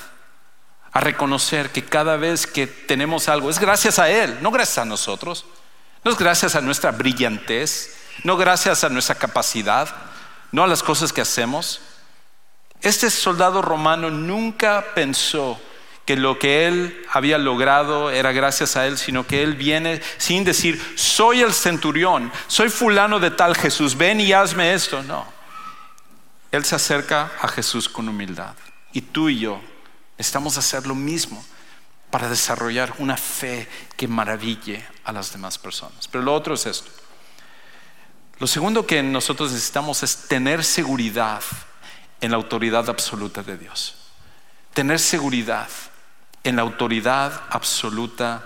a 0.92 1.00
reconocer 1.00 1.70
que 1.70 1.84
cada 1.84 2.16
vez 2.16 2.46
que 2.46 2.66
tenemos 2.66 3.28
algo 3.28 3.50
es 3.50 3.58
gracias 3.58 3.98
a 3.98 4.10
Él, 4.10 4.38
no 4.40 4.50
gracias 4.50 4.78
a 4.78 4.84
nosotros, 4.84 5.44
no 6.04 6.10
es 6.10 6.18
gracias 6.18 6.54
a 6.54 6.60
nuestra 6.60 6.90
brillantez, 6.90 7.96
no 8.24 8.36
gracias 8.36 8.84
a 8.84 8.88
nuestra 8.88 9.14
capacidad, 9.14 9.88
no 10.52 10.64
a 10.64 10.66
las 10.66 10.82
cosas 10.82 11.12
que 11.12 11.20
hacemos. 11.20 11.80
Este 12.80 13.10
soldado 13.10 13.62
romano 13.62 14.10
nunca 14.10 14.84
pensó 14.94 15.60
que 16.04 16.16
lo 16.16 16.38
que 16.38 16.66
él 16.66 17.04
había 17.12 17.36
logrado 17.36 18.10
era 18.10 18.32
gracias 18.32 18.76
a 18.76 18.86
él, 18.86 18.96
sino 18.96 19.26
que 19.26 19.42
él 19.42 19.54
viene 19.54 20.00
sin 20.16 20.42
decir, 20.42 20.80
soy 20.96 21.42
el 21.42 21.52
centurión, 21.52 22.32
soy 22.46 22.70
fulano 22.70 23.20
de 23.20 23.30
tal 23.30 23.54
Jesús, 23.54 23.96
ven 23.96 24.20
y 24.20 24.32
hazme 24.32 24.72
esto. 24.72 25.02
No, 25.02 25.26
él 26.50 26.64
se 26.64 26.74
acerca 26.74 27.32
a 27.40 27.48
Jesús 27.48 27.88
con 27.88 28.08
humildad. 28.08 28.54
Y 28.92 29.02
tú 29.02 29.28
y 29.28 29.40
yo 29.40 29.61
estamos 30.16 30.56
a 30.56 30.61
hacer 30.61 30.87
lo 30.87 30.94
mismo 30.94 31.44
para 32.11 32.28
desarrollar 32.28 32.94
una 32.98 33.16
fe 33.16 33.68
que 33.96 34.08
maraville 34.08 34.84
a 35.04 35.12
las 35.12 35.32
demás 35.32 35.58
personas. 35.58 36.08
Pero 36.08 36.24
lo 36.24 36.34
otro 36.34 36.54
es 36.54 36.66
esto. 36.66 36.90
Lo 38.38 38.46
segundo 38.46 38.87
que 38.87 39.02
nosotros 39.02 39.52
necesitamos 39.52 40.02
es 40.02 40.28
tener 40.28 40.64
seguridad 40.64 41.42
en 42.20 42.30
la 42.30 42.37
autoridad 42.37 42.88
absoluta 42.88 43.42
de 43.42 43.58
Dios. 43.58 43.96
Tener 44.72 44.98
seguridad 45.00 45.68
en 46.44 46.56
la 46.56 46.62
autoridad 46.62 47.42
absoluta 47.50 48.44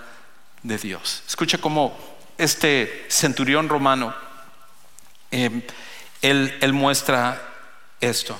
de 0.63 0.77
Dios. 0.77 1.23
Escucha 1.27 1.57
cómo 1.59 1.97
este 2.37 3.05
centurión 3.09 3.69
romano, 3.69 4.15
em, 5.31 5.61
él, 6.21 6.73
muestra 6.73 7.52
esto. 8.03 8.39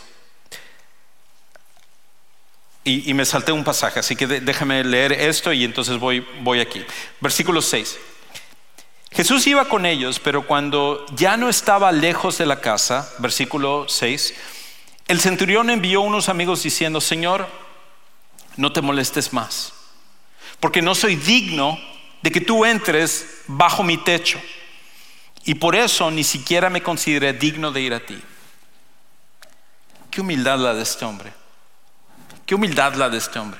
Y, 2.85 3.13
me 3.13 3.25
salté 3.25 3.53
un 3.53 3.63
pasaje, 3.63 3.99
así 3.99 4.15
que 4.15 4.27
déjame 4.27 4.83
leer 4.83 5.13
esto 5.13 5.53
y 5.53 5.63
entonces 5.63 5.97
voy, 5.97 6.27
voy 6.41 6.59
aquí. 6.59 6.83
Versículo 7.21 7.61
6. 7.61 7.97
Jesús 9.11 9.47
iba 9.47 9.65
con 9.65 9.85
ellos, 9.85 10.19
pero 10.19 10.45
cuando 10.45 11.05
ya 11.15 11.37
no 11.37 11.47
estaba 11.47 11.93
lejos 11.93 12.37
de 12.37 12.45
la 12.45 12.59
casa, 12.59 13.09
versículo 13.19 13.85
6, 13.87 14.33
el 15.07 15.21
centurión 15.21 15.69
envió 15.69 16.01
unos 16.01 16.27
amigos 16.27 16.63
diciendo, 16.63 16.99
Señor, 16.99 17.47
no 18.57 18.73
te 18.73 18.81
molestes 18.81 19.31
más, 19.31 19.71
porque 20.59 20.81
no 20.81 20.93
soy 20.93 21.15
digno 21.15 21.79
de 22.21 22.31
que 22.31 22.41
tú 22.41 22.65
entres 22.65 23.43
bajo 23.47 23.83
mi 23.83 23.97
techo, 23.97 24.41
y 25.45 25.55
por 25.55 25.75
eso 25.75 26.09
ni 26.09 26.23
siquiera 26.23 26.69
me 26.69 26.81
consideré 26.81 27.33
digno 27.33 27.71
de 27.71 27.81
ir 27.81 27.93
a 27.93 28.05
ti. 28.05 28.21
Qué 30.13 30.21
humildad 30.21 30.59
la 30.59 30.75
de 30.75 30.83
este 30.83 31.05
hombre, 31.05 31.33
qué 32.45 32.53
humildad 32.53 32.93
la 32.93 33.09
de 33.09 33.17
este 33.17 33.39
hombre. 33.39 33.59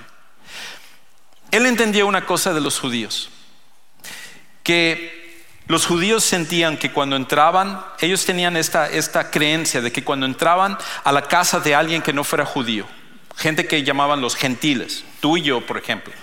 Él 1.50 1.66
entendía 1.66 2.06
una 2.06 2.28
cosa 2.28 2.54
de 2.54 2.62
los 2.62 2.80
judíos, 2.80 3.32
que 4.62 5.44
los 5.66 5.88
judíos 5.88 6.24
sentían 6.24 6.78
que 6.78 6.92
cuando 6.92 7.16
entraban, 7.16 7.84
ellos 8.00 8.24
tenían 8.24 8.56
esta, 8.56 8.88
esta 8.88 9.32
creencia 9.32 9.82
de 9.82 9.92
que 9.92 10.04
cuando 10.04 10.28
entraban 10.28 10.78
a 11.04 11.12
la 11.12 11.24
casa 11.24 11.60
de 11.60 11.74
alguien 11.74 12.04
que 12.04 12.14
no 12.14 12.24
fuera 12.24 12.46
judío, 12.46 12.86
gente 13.36 13.66
que 13.66 13.84
llamaban 13.84 14.22
los 14.22 14.36
gentiles, 14.36 15.04
tú 15.22 15.38
y 15.38 15.42
yo, 15.42 15.66
por 15.66 15.80
ejemplo, 15.80 16.14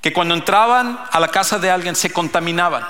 que 0.00 0.12
cuando 0.12 0.34
entraban 0.34 0.98
a 1.12 1.20
la 1.20 1.28
casa 1.28 1.60
de 1.60 1.70
alguien 1.70 1.94
se 1.94 2.10
contaminaban 2.10 2.84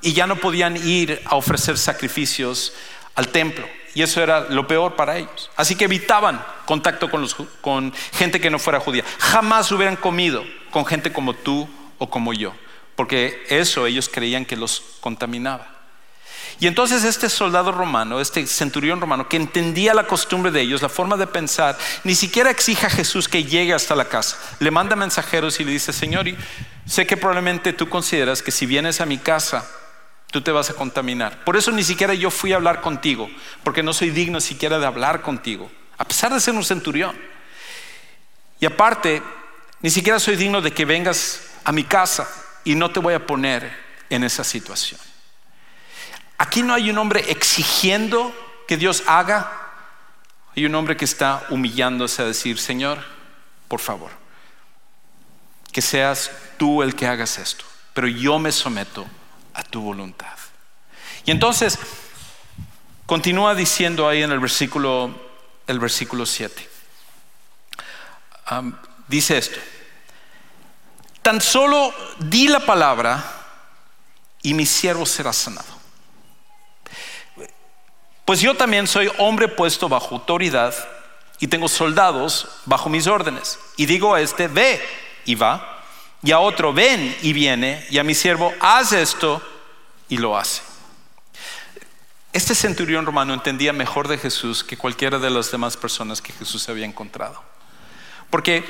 y 0.00 0.12
ya 0.12 0.28
no 0.28 0.36
podían 0.36 0.76
ir 0.76 1.20
a 1.24 1.34
ofrecer 1.34 1.76
sacrificios 1.76 2.72
al 3.16 3.30
templo. 3.30 3.66
Y 3.94 4.02
eso 4.02 4.22
era 4.22 4.40
lo 4.50 4.66
peor 4.66 4.96
para 4.96 5.16
ellos. 5.16 5.50
Así 5.56 5.76
que 5.76 5.84
evitaban 5.84 6.44
contacto 6.66 7.10
con, 7.10 7.20
los, 7.20 7.36
con 7.60 7.92
gente 8.12 8.40
que 8.40 8.50
no 8.50 8.58
fuera 8.58 8.80
judía. 8.80 9.04
Jamás 9.18 9.70
hubieran 9.70 9.96
comido 9.96 10.44
con 10.70 10.84
gente 10.84 11.12
como 11.12 11.34
tú 11.34 11.68
o 11.98 12.10
como 12.10 12.32
yo 12.32 12.52
porque 12.96 13.44
eso 13.48 13.86
ellos 13.86 14.08
creían 14.08 14.44
que 14.44 14.56
los 14.56 14.82
contaminaba. 15.00 15.70
Y 16.60 16.68
entonces 16.68 17.02
este 17.02 17.28
soldado 17.28 17.72
romano, 17.72 18.20
este 18.20 18.46
centurión 18.46 19.00
romano, 19.00 19.28
que 19.28 19.36
entendía 19.36 19.92
la 19.92 20.06
costumbre 20.06 20.52
de 20.52 20.60
ellos, 20.60 20.82
la 20.82 20.88
forma 20.88 21.16
de 21.16 21.26
pensar, 21.26 21.76
ni 22.04 22.14
siquiera 22.14 22.50
exige 22.50 22.86
a 22.86 22.90
Jesús 22.90 23.28
que 23.28 23.42
llegue 23.42 23.74
hasta 23.74 23.96
la 23.96 24.08
casa. 24.08 24.38
Le 24.60 24.70
manda 24.70 24.94
mensajeros 24.94 25.58
y 25.58 25.64
le 25.64 25.72
dice, 25.72 25.92
Señor, 25.92 26.26
sé 26.86 27.06
que 27.06 27.16
probablemente 27.16 27.72
tú 27.72 27.88
consideras 27.88 28.40
que 28.40 28.52
si 28.52 28.66
vienes 28.66 29.00
a 29.00 29.06
mi 29.06 29.18
casa, 29.18 29.68
tú 30.34 30.40
te 30.40 30.50
vas 30.50 30.68
a 30.68 30.74
contaminar. 30.74 31.44
Por 31.44 31.56
eso 31.56 31.70
ni 31.70 31.84
siquiera 31.84 32.12
yo 32.12 32.28
fui 32.28 32.52
a 32.52 32.56
hablar 32.56 32.80
contigo, 32.80 33.30
porque 33.62 33.84
no 33.84 33.92
soy 33.92 34.10
digno 34.10 34.40
siquiera 34.40 34.80
de 34.80 34.86
hablar 34.86 35.22
contigo, 35.22 35.70
a 35.96 36.04
pesar 36.04 36.34
de 36.34 36.40
ser 36.40 36.54
un 36.54 36.64
centurión. 36.64 37.16
Y 38.58 38.66
aparte, 38.66 39.22
ni 39.80 39.90
siquiera 39.90 40.18
soy 40.18 40.34
digno 40.34 40.60
de 40.60 40.72
que 40.72 40.84
vengas 40.86 41.52
a 41.62 41.70
mi 41.70 41.84
casa 41.84 42.28
y 42.64 42.74
no 42.74 42.90
te 42.90 42.98
voy 42.98 43.14
a 43.14 43.24
poner 43.24 43.78
en 44.10 44.24
esa 44.24 44.42
situación. 44.42 45.00
Aquí 46.36 46.64
no 46.64 46.74
hay 46.74 46.90
un 46.90 46.98
hombre 46.98 47.30
exigiendo 47.30 48.34
que 48.66 48.76
Dios 48.76 49.04
haga, 49.06 49.52
hay 50.56 50.66
un 50.66 50.74
hombre 50.74 50.96
que 50.96 51.04
está 51.04 51.46
humillándose 51.50 52.22
a 52.22 52.24
decir, 52.24 52.58
Señor, 52.58 52.98
por 53.68 53.78
favor, 53.78 54.10
que 55.70 55.80
seas 55.80 56.32
tú 56.56 56.82
el 56.82 56.96
que 56.96 57.06
hagas 57.06 57.38
esto, 57.38 57.64
pero 57.92 58.08
yo 58.08 58.40
me 58.40 58.50
someto 58.50 59.06
a 59.54 59.62
tu 59.62 59.80
voluntad. 59.80 60.36
Y 61.24 61.30
entonces 61.30 61.78
continúa 63.06 63.54
diciendo 63.54 64.08
ahí 64.08 64.22
en 64.22 64.32
el 64.32 64.40
versículo 64.40 65.14
el 65.66 65.78
versículo 65.78 66.26
7. 66.26 66.68
am, 68.46 68.78
dice 69.08 69.38
esto. 69.38 69.58
Tan 71.22 71.40
solo 71.40 71.94
di 72.18 72.48
la 72.48 72.60
palabra 72.60 73.24
y 74.42 74.52
mi 74.52 74.66
siervo 74.66 75.06
será 75.06 75.32
sanado. 75.32 75.72
Pues 78.24 78.40
yo 78.40 78.54
también 78.56 78.86
soy 78.86 79.10
hombre 79.18 79.48
puesto 79.48 79.88
bajo 79.88 80.14
autoridad 80.14 80.74
y 81.40 81.48
tengo 81.48 81.68
soldados 81.68 82.48
bajo 82.66 82.88
mis 82.88 83.06
órdenes. 83.06 83.58
Y 83.76 83.86
digo 83.86 84.14
a 84.14 84.20
este, 84.20 84.48
ve 84.48 84.82
y 85.24 85.34
va, 85.34 85.73
y 86.24 86.32
a 86.32 86.38
otro, 86.38 86.72
ven 86.72 87.14
y 87.20 87.34
viene, 87.34 87.86
y 87.90 87.98
a 87.98 88.04
mi 88.04 88.14
siervo, 88.14 88.54
haz 88.58 88.92
esto 88.92 89.42
y 90.08 90.16
lo 90.16 90.38
hace. 90.38 90.62
Este 92.32 92.54
centurión 92.54 93.04
romano 93.04 93.34
entendía 93.34 93.74
mejor 93.74 94.08
de 94.08 94.16
Jesús 94.16 94.64
que 94.64 94.78
cualquiera 94.78 95.18
de 95.18 95.30
las 95.30 95.50
demás 95.50 95.76
personas 95.76 96.22
que 96.22 96.32
Jesús 96.32 96.68
había 96.68 96.86
encontrado. 96.86 97.42
Porque 98.30 98.64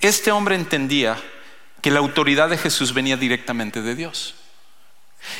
este 0.00 0.32
hombre 0.32 0.56
entendía 0.56 1.16
que 1.80 1.92
la 1.92 2.00
autoridad 2.00 2.50
de 2.50 2.58
Jesús 2.58 2.92
venía 2.92 3.16
directamente 3.16 3.82
de 3.82 3.94
Dios. 3.94 4.34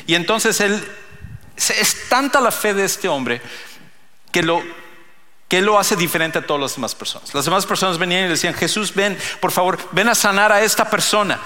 Y 0.06 0.14
entonces 0.14 0.60
él, 0.60 0.82
es 1.56 2.08
tanta 2.08 2.40
la 2.40 2.52
fe 2.52 2.74
de 2.74 2.84
este 2.84 3.08
hombre 3.08 3.42
que 4.30 4.42
lo, 4.42 4.62
que 5.48 5.62
lo 5.62 5.78
hace 5.78 5.96
diferente 5.96 6.38
a 6.38 6.46
todas 6.46 6.60
las 6.60 6.74
demás 6.74 6.94
personas. 6.94 7.32
Las 7.34 7.44
demás 7.44 7.66
personas 7.66 7.98
venían 7.98 8.26
y 8.26 8.28
decían, 8.28 8.54
Jesús, 8.54 8.94
ven, 8.94 9.16
por 9.40 9.52
favor, 9.52 9.78
ven 9.92 10.08
a 10.08 10.14
sanar 10.14 10.50
a 10.50 10.62
esta 10.62 10.90
persona. 10.90 11.38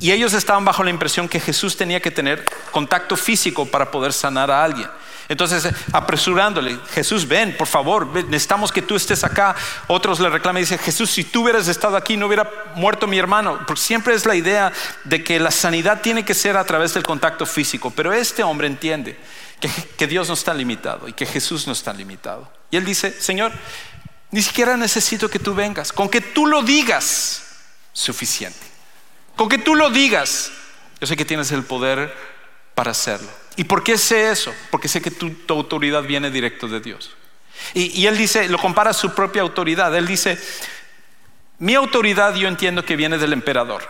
Y 0.00 0.12
ellos 0.12 0.32
estaban 0.32 0.64
bajo 0.64 0.84
la 0.84 0.90
impresión 0.90 1.28
que 1.28 1.40
Jesús 1.40 1.76
tenía 1.76 2.00
que 2.00 2.10
tener 2.10 2.44
contacto 2.70 3.16
físico 3.16 3.66
para 3.66 3.90
poder 3.90 4.12
sanar 4.12 4.50
a 4.50 4.62
alguien. 4.62 4.88
Entonces, 5.28 5.68
apresurándole, 5.92 6.78
Jesús, 6.94 7.28
ven, 7.28 7.54
por 7.56 7.66
favor, 7.66 8.06
necesitamos 8.06 8.72
que 8.72 8.80
tú 8.80 8.96
estés 8.96 9.24
acá. 9.24 9.54
Otros 9.86 10.20
le 10.20 10.30
reclaman 10.30 10.60
y 10.60 10.64
dicen, 10.64 10.78
Jesús, 10.78 11.10
si 11.10 11.24
tú 11.24 11.42
hubieras 11.42 11.68
estado 11.68 11.96
aquí, 11.96 12.16
no 12.16 12.26
hubiera 12.26 12.50
muerto 12.76 13.06
mi 13.06 13.18
hermano. 13.18 13.58
Porque 13.66 13.82
siempre 13.82 14.14
es 14.14 14.24
la 14.24 14.34
idea 14.34 14.72
de 15.04 15.22
que 15.22 15.38
la 15.38 15.50
sanidad 15.50 16.00
tiene 16.00 16.24
que 16.24 16.32
ser 16.32 16.56
a 16.56 16.64
través 16.64 16.94
del 16.94 17.02
contacto 17.02 17.44
físico. 17.44 17.92
Pero 17.94 18.12
este 18.12 18.42
hombre 18.42 18.68
entiende 18.68 19.18
que 19.96 20.06
Dios 20.06 20.28
no 20.28 20.34
está 20.34 20.54
limitado 20.54 21.08
y 21.08 21.12
que 21.12 21.26
Jesús 21.26 21.66
no 21.66 21.72
está 21.74 21.92
limitado. 21.92 22.57
Y 22.70 22.76
él 22.76 22.84
dice, 22.84 23.12
Señor, 23.20 23.52
ni 24.30 24.42
siquiera 24.42 24.76
necesito 24.76 25.30
que 25.30 25.38
tú 25.38 25.54
vengas. 25.54 25.92
Con 25.92 26.08
que 26.08 26.20
tú 26.20 26.46
lo 26.46 26.62
digas, 26.62 27.42
suficiente. 27.92 28.58
Con 29.36 29.48
que 29.48 29.58
tú 29.58 29.74
lo 29.74 29.90
digas, 29.90 30.50
yo 31.00 31.06
sé 31.06 31.16
que 31.16 31.24
tienes 31.24 31.50
el 31.52 31.64
poder 31.64 32.14
para 32.74 32.90
hacerlo. 32.90 33.28
¿Y 33.56 33.64
por 33.64 33.82
qué 33.82 33.96
sé 33.96 34.30
eso? 34.30 34.54
Porque 34.70 34.88
sé 34.88 35.00
que 35.00 35.10
tu, 35.10 35.34
autoridad 35.48 36.02
viene 36.02 36.30
directo 36.30 36.68
de 36.68 36.80
Dios. 36.80 37.10
Y, 37.74 38.00
y, 38.00 38.06
él 38.06 38.16
dice, 38.16 38.48
lo 38.48 38.58
compara 38.58 38.90
a 38.90 38.94
su 38.94 39.14
propia 39.14 39.42
autoridad. 39.42 39.94
Él 39.96 40.06
dice, 40.06 40.38
mi 41.58 41.74
autoridad 41.74 42.34
yo 42.34 42.46
entiendo 42.46 42.84
que 42.84 42.96
viene 42.96 43.18
del 43.18 43.32
emperador. 43.32 43.88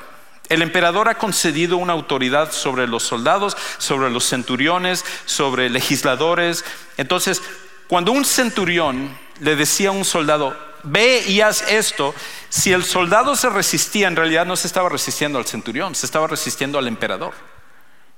El 0.49 0.63
emperador 0.63 1.09
ha 1.09 1.19
concedido 1.19 1.77
una 1.77 1.93
autoridad 1.93 2.53
sobre 2.53 2.87
los 2.87 3.03
soldados, 3.03 3.57
sobre 3.77 4.11
los 4.11 4.27
centuriones, 4.27 5.05
sobre 5.27 5.69
legisladores. 5.69 6.65
Entonces, 6.97 7.43
cuando 7.89 8.13
un 8.13 8.25
centurión 8.25 9.17
le 9.41 9.57
decía 9.57 9.89
a 9.89 9.93
un 9.93 10.05
soldado, 10.05 10.57
ve 10.83 11.25
y 11.27 11.41
haz 11.41 11.63
esto, 11.69 12.15
si 12.49 12.73
el 12.73 12.85
soldado 12.85 13.35
se 13.35 13.49
resistía, 13.49 14.09
en 14.09 14.17
realidad 14.17 14.47
no 14.47 14.57
se 14.57 14.67
estaba 14.67 14.89
resistiendo 14.89 15.39
al 15.39 15.47
centurión, 15.47 15.95
se 15.95 16.07
estaba 16.07 16.27
resistiendo 16.27 16.79
al 16.79 16.87
emperador. 16.87 17.35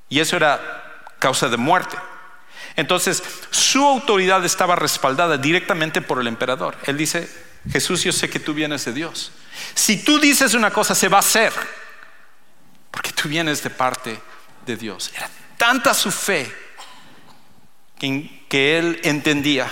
Y 0.08 0.20
eso 0.20 0.36
era 0.36 1.04
causa 1.18 1.48
de 1.48 1.56
muerte. 1.56 1.96
Entonces, 2.76 3.22
su 3.50 3.84
autoridad 3.84 4.44
estaba 4.44 4.76
respaldada 4.76 5.36
directamente 5.36 6.02
por 6.02 6.20
el 6.20 6.26
emperador. 6.26 6.76
Él 6.86 6.96
dice, 6.96 7.28
Jesús, 7.70 8.02
yo 8.02 8.12
sé 8.12 8.28
que 8.28 8.40
tú 8.40 8.54
vienes 8.54 8.84
de 8.84 8.92
Dios. 8.92 9.32
Si 9.74 10.02
tú 10.02 10.18
dices 10.18 10.54
una 10.54 10.70
cosa, 10.70 10.94
se 10.94 11.08
va 11.08 11.18
a 11.18 11.20
hacer, 11.20 11.52
porque 12.90 13.12
tú 13.12 13.28
vienes 13.28 13.62
de 13.62 13.70
parte 13.70 14.20
de 14.66 14.76
Dios. 14.76 15.10
Era 15.14 15.30
tanta 15.56 15.94
su 15.94 16.10
fe 16.10 16.52
que, 17.98 18.39
que 18.50 18.76
él 18.76 19.00
entendía 19.04 19.70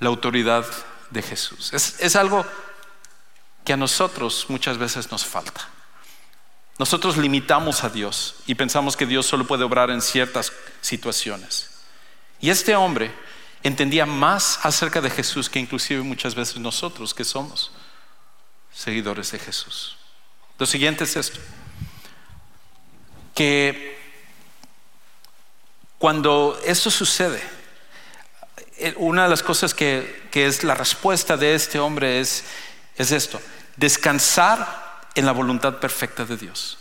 la 0.00 0.08
autoridad 0.08 0.66
de 1.10 1.22
Jesús. 1.22 1.70
Es, 1.74 2.00
es 2.00 2.16
algo 2.16 2.44
que 3.62 3.74
a 3.74 3.76
nosotros 3.76 4.46
muchas 4.48 4.78
veces 4.78 5.12
nos 5.12 5.24
falta. 5.24 5.68
Nosotros 6.78 7.18
limitamos 7.18 7.84
a 7.84 7.90
Dios 7.90 8.36
y 8.46 8.54
pensamos 8.54 8.96
que 8.96 9.06
Dios 9.06 9.26
solo 9.26 9.46
puede 9.46 9.64
obrar 9.64 9.90
en 9.90 10.00
ciertas 10.00 10.50
situaciones. 10.80 11.70
Y 12.40 12.48
este 12.48 12.74
hombre 12.74 13.12
entendía 13.62 14.06
más 14.06 14.60
acerca 14.62 15.02
de 15.02 15.10
Jesús 15.10 15.50
que 15.50 15.60
inclusive 15.60 16.02
muchas 16.02 16.34
veces 16.34 16.56
nosotros 16.56 17.12
que 17.12 17.24
somos 17.24 17.70
seguidores 18.72 19.30
de 19.30 19.38
Jesús. 19.38 19.98
Lo 20.58 20.64
siguiente 20.64 21.04
es 21.04 21.16
esto, 21.16 21.38
que 23.34 23.98
cuando 25.98 26.58
esto 26.64 26.90
sucede, 26.90 27.42
una 28.96 29.24
de 29.24 29.28
las 29.28 29.42
cosas 29.42 29.74
que, 29.74 30.28
que 30.30 30.46
es 30.46 30.64
la 30.64 30.74
respuesta 30.74 31.36
de 31.36 31.54
este 31.54 31.78
hombre 31.78 32.20
es, 32.20 32.44
es 32.96 33.12
esto, 33.12 33.40
descansar 33.76 34.84
en 35.14 35.26
la 35.26 35.32
voluntad 35.32 35.78
perfecta 35.78 36.24
de 36.24 36.36
Dios. 36.36 36.78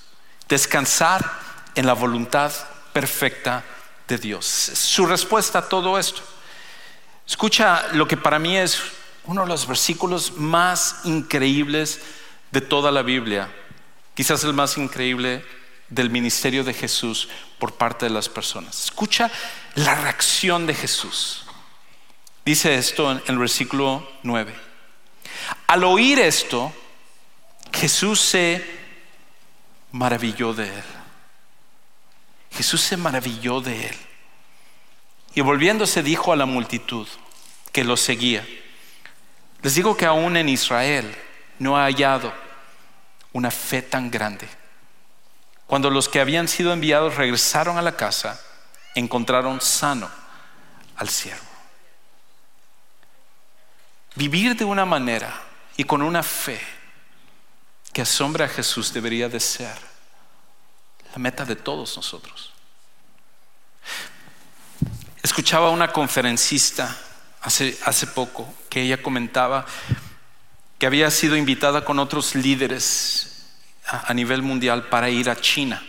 Descansar 0.48 1.32
en 1.76 1.86
la 1.86 1.94
voluntad 1.94 2.52
perfecta 2.92 3.64
de 4.08 4.18
Dios. 4.18 4.46
Su 4.46 5.06
respuesta 5.06 5.60
a 5.60 5.70
todo 5.70 5.98
esto. 5.98 6.22
Escucha 7.28 7.88
lo 7.94 8.08
que 8.08 8.18
para 8.18 8.40
mí 8.40 8.58
es 8.58 8.80
uno 9.26 9.44
de 9.44 9.48
los 9.48 9.68
versículos 9.68 10.34
más 10.34 10.98
increíbles 11.06 12.00
de 12.52 12.62
toda 12.62 12.92
la 12.92 13.02
Biblia. 13.02 13.50
Quizás 14.14 14.44
el 14.44 14.54
más 14.54 14.78
increíble 14.78 15.46
del 15.90 16.10
ministerio 16.10 16.64
de 16.64 16.74
Jesús 16.74 17.30
por 17.60 17.76
parte 17.76 18.06
de 18.06 18.12
las 18.12 18.30
personas. 18.30 18.86
Escucha 18.86 19.32
la 19.76 19.96
reacción 19.96 20.66
de 20.68 20.74
Jesús. 20.74 21.43
Dice 22.46 22.76
esto 22.76 23.12
en 23.12 23.22
el 23.28 23.38
versículo 23.38 24.08
9. 24.24 24.54
Al 25.68 25.84
oír 25.84 26.20
esto, 26.20 26.74
Jesús 27.72 28.20
se 28.20 28.64
maravilló 29.92 30.54
de 30.54 30.68
él. 30.68 30.84
Jesús 32.52 32.82
se 32.82 32.98
maravilló 32.98 33.62
de 33.62 33.88
él. 33.88 33.96
Y 35.36 35.42
volviéndose 35.42 36.04
dijo 36.04 36.34
a 36.34 36.36
la 36.36 36.46
multitud 36.46 37.08
que 37.72 37.84
lo 37.84 37.98
seguía, 37.98 38.46
les 39.62 39.76
digo 39.76 39.96
que 39.96 40.06
aún 40.06 40.38
en 40.38 40.50
Israel 40.50 41.16
no 41.58 41.78
ha 41.78 41.86
hallado 41.86 42.34
una 43.32 43.50
fe 43.50 43.82
tan 43.82 44.12
grande. 44.12 44.48
Cuando 45.66 45.90
los 45.90 46.10
que 46.10 46.20
habían 46.20 46.48
sido 46.48 46.74
enviados 46.74 47.16
regresaron 47.16 47.78
a 47.78 47.82
la 47.82 47.96
casa, 47.96 48.40
encontraron 48.94 49.62
sano 49.62 50.10
al 50.98 51.10
siervo. 51.10 51.53
Vivir 54.16 54.56
de 54.56 54.66
una 54.66 54.86
manera 54.86 55.42
y 55.76 55.84
con 55.84 56.02
una 56.02 56.22
fe 56.22 56.60
que 57.92 58.02
asombra 58.02 58.46
a 58.46 58.50
Jesús 58.50 58.94
debería 58.94 59.28
de 59.28 59.40
ser 59.40 59.76
la 61.12 61.20
meta 61.20 61.46
de 61.46 61.56
todos 61.56 61.96
nosotros. 61.96 62.52
Escuchaba 65.22 65.68
a 65.68 65.72
una 65.72 65.92
conferencista 65.92 66.96
hace, 67.42 67.78
hace 67.86 68.08
poco 68.08 68.54
que 68.70 68.82
ella 68.82 69.02
comentaba 69.02 69.66
que 70.78 70.86
había 70.86 71.10
sido 71.10 71.36
invitada 71.36 71.86
con 71.86 71.98
otros 71.98 72.36
líderes 72.36 73.46
a, 73.86 74.12
a 74.12 74.14
nivel 74.14 74.42
mundial 74.42 74.90
para 74.90 75.10
ir 75.10 75.30
a 75.30 75.40
China. 75.40 75.82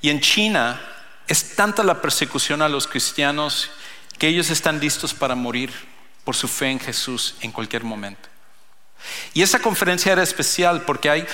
Y 0.00 0.10
en 0.10 0.20
China 0.20 0.80
es 1.28 1.54
tanta 1.54 1.82
la 1.82 2.02
persecución 2.02 2.60
a 2.62 2.68
los 2.68 2.86
cristianos 2.86 3.70
que 4.18 4.28
ellos 4.28 4.50
están 4.50 4.80
listos 4.80 5.14
para 5.14 5.34
morir 5.34 5.91
por 6.24 6.36
su 6.36 6.48
fe 6.48 6.70
en 6.70 6.80
Jesús 6.80 7.36
en 7.40 7.52
cualquier 7.52 7.84
momento. 7.84 8.28
Y 9.34 9.42
esa 9.42 9.58
conferencia 9.58 10.12
era 10.12 10.22
especial 10.22 10.82
porque 10.82 11.10
hay, 11.10 11.26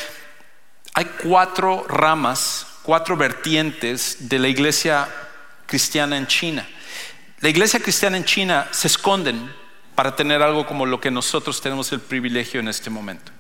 hay 0.94 1.04
cuatro 1.22 1.84
ramas, 1.88 2.66
cuatro 2.82 3.16
vertientes 3.16 4.28
de 4.28 4.38
la 4.38 4.48
iglesia 4.48 5.08
cristiana 5.66 6.16
en 6.16 6.26
China. 6.26 6.66
La 7.40 7.48
iglesia 7.48 7.80
cristiana 7.80 8.16
en 8.16 8.24
China 8.24 8.68
se 8.72 8.88
esconden 8.88 9.52
para 9.94 10.16
tener 10.16 10.42
algo 10.42 10.66
como 10.66 10.86
lo 10.86 11.00
que 11.00 11.10
nosotros 11.10 11.60
tenemos 11.60 11.92
el 11.92 12.00
privilegio 12.00 12.60
en 12.60 12.68
este 12.68 12.90
momento. 12.90 13.32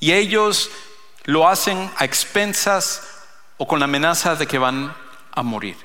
Y 0.00 0.12
ellos 0.12 0.70
lo 1.24 1.48
hacen 1.48 1.90
a 1.96 2.04
expensas 2.04 3.02
o 3.56 3.66
con 3.66 3.78
la 3.78 3.86
amenaza 3.86 4.36
de 4.36 4.46
que 4.46 4.58
van 4.58 4.94
a 5.32 5.42
morir. 5.42 5.76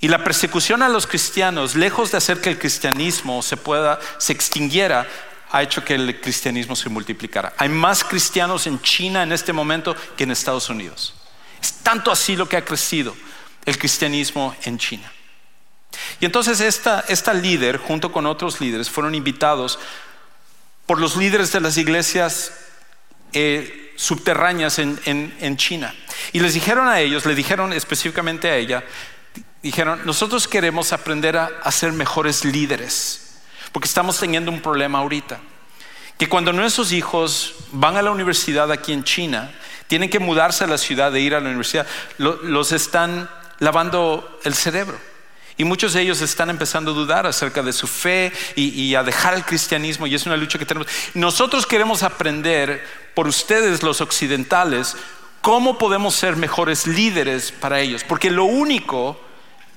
Y 0.00 0.08
la 0.08 0.24
persecución 0.24 0.82
a 0.82 0.88
los 0.88 1.06
cristianos, 1.06 1.74
lejos 1.74 2.10
de 2.10 2.18
hacer 2.18 2.40
que 2.40 2.48
el 2.48 2.58
cristianismo 2.58 3.42
se 3.42 3.58
pueda, 3.58 4.00
se 4.18 4.32
extinguiera, 4.32 5.06
ha 5.50 5.62
hecho 5.62 5.84
que 5.84 5.94
el 5.94 6.20
cristianismo 6.20 6.74
se 6.74 6.88
multiplicara. 6.88 7.52
Hay 7.58 7.68
más 7.68 8.02
cristianos 8.02 8.66
en 8.66 8.80
China 8.80 9.22
en 9.22 9.32
este 9.32 9.52
momento 9.52 9.94
que 10.16 10.24
en 10.24 10.30
Estados 10.30 10.70
Unidos. 10.70 11.14
Es 11.60 11.74
tanto 11.82 12.10
así 12.10 12.34
lo 12.34 12.48
que 12.48 12.56
ha 12.56 12.64
crecido 12.64 13.14
el 13.66 13.78
cristianismo 13.78 14.56
en 14.62 14.78
China. 14.78 15.12
Y 16.18 16.24
entonces 16.24 16.60
esta, 16.60 17.04
esta 17.08 17.34
líder, 17.34 17.76
junto 17.76 18.10
con 18.10 18.24
otros 18.24 18.60
líderes, 18.60 18.88
fueron 18.88 19.14
invitados 19.14 19.78
por 20.86 20.98
los 20.98 21.16
líderes 21.16 21.52
de 21.52 21.60
las 21.60 21.76
iglesias 21.76 22.52
eh, 23.32 23.92
subterráneas 23.96 24.78
en, 24.78 24.98
en 25.04 25.56
China. 25.58 25.94
Y 26.32 26.40
les 26.40 26.54
dijeron 26.54 26.88
a 26.88 27.00
ellos, 27.00 27.26
le 27.26 27.34
dijeron 27.34 27.72
específicamente 27.72 28.48
a 28.48 28.56
ella, 28.56 28.84
dijeron, 29.62 30.00
nosotros 30.04 30.48
queremos 30.48 30.92
aprender 30.92 31.36
a, 31.36 31.50
a 31.62 31.72
ser 31.72 31.92
mejores 31.92 32.44
líderes, 32.44 33.40
porque 33.72 33.88
estamos 33.88 34.18
teniendo 34.18 34.50
un 34.50 34.60
problema 34.60 34.98
ahorita. 34.98 35.40
Que 36.18 36.28
cuando 36.28 36.52
nuestros 36.52 36.92
hijos 36.92 37.54
van 37.72 37.96
a 37.96 38.02
la 38.02 38.10
universidad 38.10 38.70
aquí 38.70 38.92
en 38.92 39.04
China, 39.04 39.50
tienen 39.86 40.10
que 40.10 40.18
mudarse 40.18 40.64
a 40.64 40.66
la 40.66 40.78
ciudad 40.78 41.10
de 41.10 41.20
ir 41.20 41.34
a 41.34 41.40
la 41.40 41.48
universidad, 41.48 41.86
los 42.18 42.72
están 42.72 43.28
lavando 43.58 44.38
el 44.44 44.54
cerebro. 44.54 44.98
Y 45.56 45.64
muchos 45.64 45.92
de 45.92 46.00
ellos 46.00 46.20
están 46.22 46.48
empezando 46.48 46.92
a 46.92 46.94
dudar 46.94 47.26
acerca 47.26 47.62
de 47.62 47.72
su 47.72 47.86
fe 47.86 48.32
y, 48.56 48.68
y, 48.68 48.94
a 48.94 49.02
dejar 49.02 49.34
el 49.34 49.44
cristianismo 49.44 50.06
y 50.06 50.14
es 50.14 50.24
una 50.24 50.36
lucha 50.36 50.58
que 50.58 50.64
tenemos. 50.64 50.88
Nosotros 51.12 51.66
queremos 51.66 52.02
aprender 52.02 52.86
por 53.14 53.28
ustedes 53.28 53.82
los 53.82 54.00
occidentales 54.00 54.96
cómo 55.42 55.76
podemos 55.76 56.14
ser 56.14 56.36
mejores 56.36 56.86
líderes 56.86 57.52
para 57.52 57.80
ellos, 57.80 58.04
porque 58.04 58.30
lo 58.30 58.44
único 58.44 59.20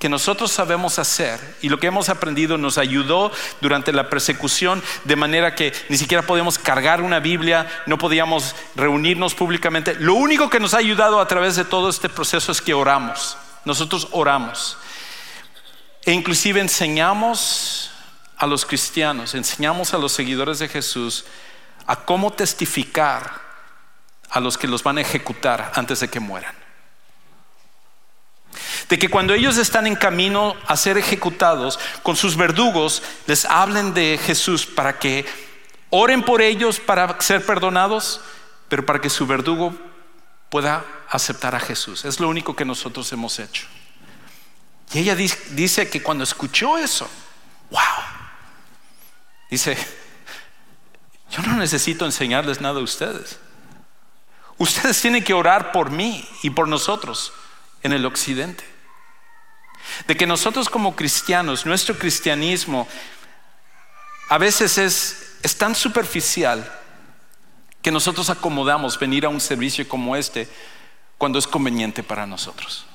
que 0.03 0.09
nosotros 0.09 0.51
sabemos 0.51 0.99
hacer 0.99 1.39
y 1.61 1.69
lo 1.69 1.79
que 1.79 1.87
hemos 1.87 2.09
aprendido 2.09 2.57
nos 2.57 2.77
ayudó 2.77 3.31
durante 3.61 3.93
la 3.93 4.09
persecución 4.09 4.83
de 5.05 5.15
manera 5.15 5.55
que 5.55 5.71
ni 5.87 5.95
siquiera 5.95 6.23
podíamos 6.25 6.59
cargar 6.59 7.01
una 7.01 7.21
Biblia, 7.21 7.69
no 7.85 7.97
podíamos 7.97 8.53
reunirnos 8.75 9.33
públicamente. 9.33 9.95
Lo 9.95 10.15
único 10.15 10.49
que 10.49 10.59
nos 10.59 10.73
ha 10.73 10.79
ayudado 10.79 11.21
a 11.21 11.27
través 11.29 11.55
de 11.55 11.63
todo 11.63 11.89
este 11.89 12.09
proceso 12.09 12.51
es 12.51 12.61
que 12.61 12.73
oramos. 12.73 13.37
Nosotros 13.63 14.09
oramos. 14.11 14.77
E 16.03 16.11
inclusive 16.11 16.59
enseñamos 16.59 17.89
a 18.35 18.45
los 18.45 18.65
cristianos, 18.65 19.35
enseñamos 19.35 19.93
a 19.93 19.97
los 19.97 20.11
seguidores 20.11 20.59
de 20.59 20.67
Jesús 20.67 21.23
a 21.87 21.95
cómo 21.95 22.33
testificar 22.33 23.39
a 24.29 24.41
los 24.41 24.57
que 24.57 24.67
los 24.67 24.83
van 24.83 24.97
a 24.97 25.01
ejecutar 25.01 25.71
antes 25.75 26.01
de 26.01 26.09
que 26.09 26.19
mueran. 26.19 26.62
De 28.89 28.99
que 28.99 29.09
cuando 29.09 29.33
ellos 29.33 29.57
están 29.57 29.87
en 29.87 29.95
camino 29.95 30.55
a 30.67 30.75
ser 30.77 30.97
ejecutados, 30.97 31.79
con 32.01 32.15
sus 32.15 32.35
verdugos 32.35 33.03
les 33.27 33.45
hablen 33.45 33.93
de 33.93 34.19
Jesús 34.23 34.65
para 34.65 34.99
que 34.99 35.25
oren 35.89 36.23
por 36.23 36.41
ellos 36.41 36.79
para 36.79 37.19
ser 37.21 37.45
perdonados, 37.45 38.21
pero 38.67 38.85
para 38.85 38.99
que 38.99 39.09
su 39.09 39.27
verdugo 39.27 39.73
pueda 40.49 40.85
aceptar 41.09 41.55
a 41.55 41.59
Jesús. 41.59 42.05
Es 42.05 42.19
lo 42.19 42.29
único 42.29 42.55
que 42.55 42.65
nosotros 42.65 43.11
hemos 43.13 43.39
hecho. 43.39 43.67
Y 44.93 44.99
ella 44.99 45.15
dice 45.15 45.89
que 45.89 46.01
cuando 46.01 46.23
escuchó 46.23 46.77
eso, 46.77 47.09
wow, 47.71 47.81
dice, 49.49 49.77
yo 51.31 51.41
no 51.43 51.55
necesito 51.55 52.05
enseñarles 52.05 52.61
nada 52.61 52.79
a 52.79 52.83
ustedes. 52.83 53.39
Ustedes 54.57 55.01
tienen 55.01 55.23
que 55.23 55.33
orar 55.33 55.71
por 55.71 55.89
mí 55.89 56.27
y 56.43 56.51
por 56.51 56.67
nosotros 56.67 57.33
en 57.83 57.93
el 57.93 58.05
occidente. 58.05 58.63
De 60.07 60.15
que 60.15 60.25
nosotros 60.25 60.69
como 60.69 60.95
cristianos, 60.95 61.65
nuestro 61.65 61.97
cristianismo 61.97 62.87
a 64.29 64.37
veces 64.37 64.77
es, 64.77 65.57
tan 65.57 65.75
superficial 65.75 66.71
que 67.81 67.91
nosotros 67.91 68.29
acomodamos 68.29 68.97
venir 68.97 69.25
a 69.25 69.29
un 69.29 69.41
servicio 69.41 69.87
como 69.87 70.15
este 70.15 70.47
cuando 71.17 71.37
es 71.37 71.45
conveniente 71.45 72.01
para 72.01 72.25
nosotros. 72.25 72.85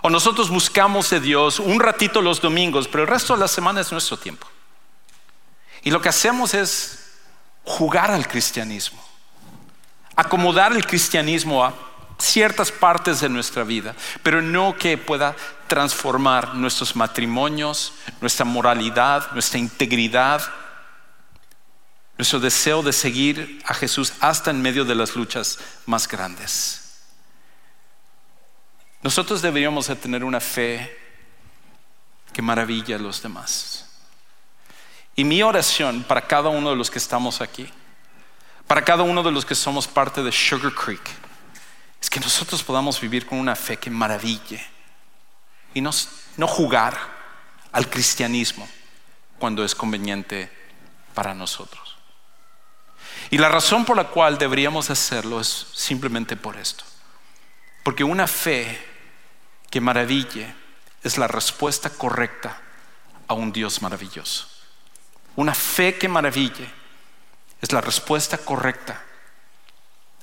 O 0.00 0.10
nosotros 0.10 0.50
buscamos 0.50 1.10
de 1.10 1.20
Dios 1.20 1.60
un 1.60 1.78
ratito 1.78 2.20
los 2.22 2.40
domingos, 2.40 2.88
pero 2.88 3.04
el 3.04 3.08
resto 3.08 3.34
de 3.34 3.40
la 3.40 3.48
semana 3.48 3.82
es 3.82 3.92
nuestro 3.92 4.16
tiempo. 4.16 4.48
Y 5.82 5.90
lo 5.90 6.00
que 6.00 6.08
hacemos 6.08 6.54
es 6.54 7.12
jugar 7.64 8.10
al 8.10 8.26
cristianismo, 8.26 9.00
acomodar 10.16 10.72
el 10.72 10.86
cristianismo 10.86 11.64
a 11.64 11.74
ciertas 12.22 12.70
partes 12.70 13.20
de 13.20 13.28
nuestra 13.28 13.64
vida, 13.64 13.94
pero 14.22 14.40
no 14.40 14.76
que 14.76 14.96
pueda 14.96 15.34
transformar 15.66 16.54
nuestros 16.54 16.94
matrimonios, 16.94 17.92
nuestra 18.20 18.44
moralidad, 18.44 19.32
nuestra 19.32 19.58
integridad, 19.58 20.42
nuestro 22.16 22.40
deseo 22.40 22.82
de 22.82 22.92
seguir 22.92 23.62
a 23.66 23.74
Jesús 23.74 24.12
hasta 24.20 24.50
en 24.50 24.62
medio 24.62 24.84
de 24.84 24.94
las 24.94 25.16
luchas 25.16 25.58
más 25.86 26.06
grandes. 26.06 27.00
Nosotros 29.02 29.42
deberíamos 29.42 29.88
de 29.88 29.96
tener 29.96 30.22
una 30.22 30.40
fe 30.40 30.96
que 32.32 32.40
maravilla 32.40 32.96
a 32.96 33.00
los 33.00 33.20
demás. 33.20 33.86
Y 35.16 35.24
mi 35.24 35.42
oración 35.42 36.04
para 36.04 36.22
cada 36.22 36.48
uno 36.48 36.70
de 36.70 36.76
los 36.76 36.90
que 36.90 36.98
estamos 36.98 37.40
aquí, 37.40 37.68
para 38.66 38.82
cada 38.82 39.02
uno 39.02 39.22
de 39.22 39.32
los 39.32 39.44
que 39.44 39.54
somos 39.54 39.88
parte 39.88 40.22
de 40.22 40.30
Sugar 40.30 40.72
Creek, 40.72 41.02
es 42.02 42.10
que 42.10 42.18
nosotros 42.18 42.64
podamos 42.64 43.00
vivir 43.00 43.26
con 43.26 43.38
una 43.38 43.54
fe 43.54 43.76
que 43.76 43.88
maraville 43.88 44.60
y 45.72 45.80
no, 45.80 45.92
no 46.36 46.48
jugar 46.48 46.98
al 47.70 47.88
cristianismo 47.88 48.68
cuando 49.38 49.64
es 49.64 49.72
conveniente 49.72 50.50
para 51.14 51.32
nosotros. 51.32 51.96
Y 53.30 53.38
la 53.38 53.48
razón 53.48 53.84
por 53.84 53.96
la 53.96 54.08
cual 54.08 54.36
deberíamos 54.36 54.90
hacerlo 54.90 55.40
es 55.40 55.68
simplemente 55.74 56.36
por 56.36 56.56
esto. 56.56 56.82
Porque 57.84 58.02
una 58.02 58.26
fe 58.26 58.84
que 59.70 59.80
maraville 59.80 60.52
es 61.04 61.18
la 61.18 61.28
respuesta 61.28 61.88
correcta 61.88 62.60
a 63.28 63.34
un 63.34 63.52
Dios 63.52 63.80
maravilloso. 63.80 64.48
Una 65.36 65.54
fe 65.54 65.96
que 65.96 66.08
maraville 66.08 66.68
es 67.60 67.70
la 67.70 67.80
respuesta 67.80 68.38
correcta 68.38 69.00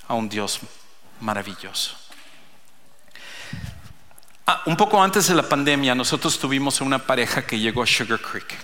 a 0.10 0.14
un 0.14 0.28
Dios 0.28 0.60
maravilloso 0.62 0.79
maravilloso. 1.20 1.96
Ah, 4.46 4.64
un 4.66 4.76
poco 4.76 5.02
antes 5.02 5.28
de 5.28 5.36
la 5.36 5.44
pandemia, 5.44 5.94
nosotros 5.94 6.40
tuvimos 6.40 6.82
una 6.82 6.98
pareja 6.98 7.46
que 7.46 7.60
llegó 7.60 7.84
a 7.84 7.86
Sugar 7.86 8.20
Creek. 8.20 8.58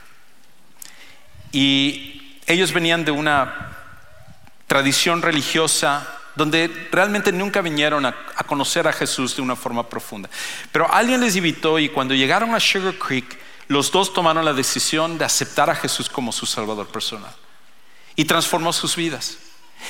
Y 1.52 2.40
ellos 2.48 2.74
venían 2.74 3.06
de 3.06 3.12
una 3.12 3.78
tradición 4.68 5.22
religiosa 5.22 6.08
donde 6.36 6.90
realmente 6.92 7.32
nunca 7.32 7.62
vinieron 7.62 8.06
a, 8.06 8.16
a, 8.36 8.44
conocer 8.44 8.88
a 8.88 8.94
Jesús 8.94 9.36
de 9.36 9.42
una 9.42 9.56
forma 9.56 9.88
profunda. 9.88 10.30
Pero 10.72 10.92
alguien 10.92 11.22
les 11.22 11.36
invitó 11.36 11.80
y 11.80 11.90
cuando 11.90 12.14
llegaron 12.14 12.56
a 12.56 12.60
Sugar 12.60 12.96
Creek, 12.96 13.38
los 13.68 13.92
dos 13.92 14.14
tomaron 14.14 14.44
la 14.44 14.54
decisión 14.54 15.18
de 15.18 15.26
aceptar 15.26 15.70
a 15.70 15.76
Jesús 15.76 16.10
como 16.10 16.32
su 16.32 16.46
Salvador 16.46 16.88
personal. 16.88 17.34
Y 18.16 18.26
transformó 18.26 18.74
sus 18.74 18.96
vidas. 18.96 19.38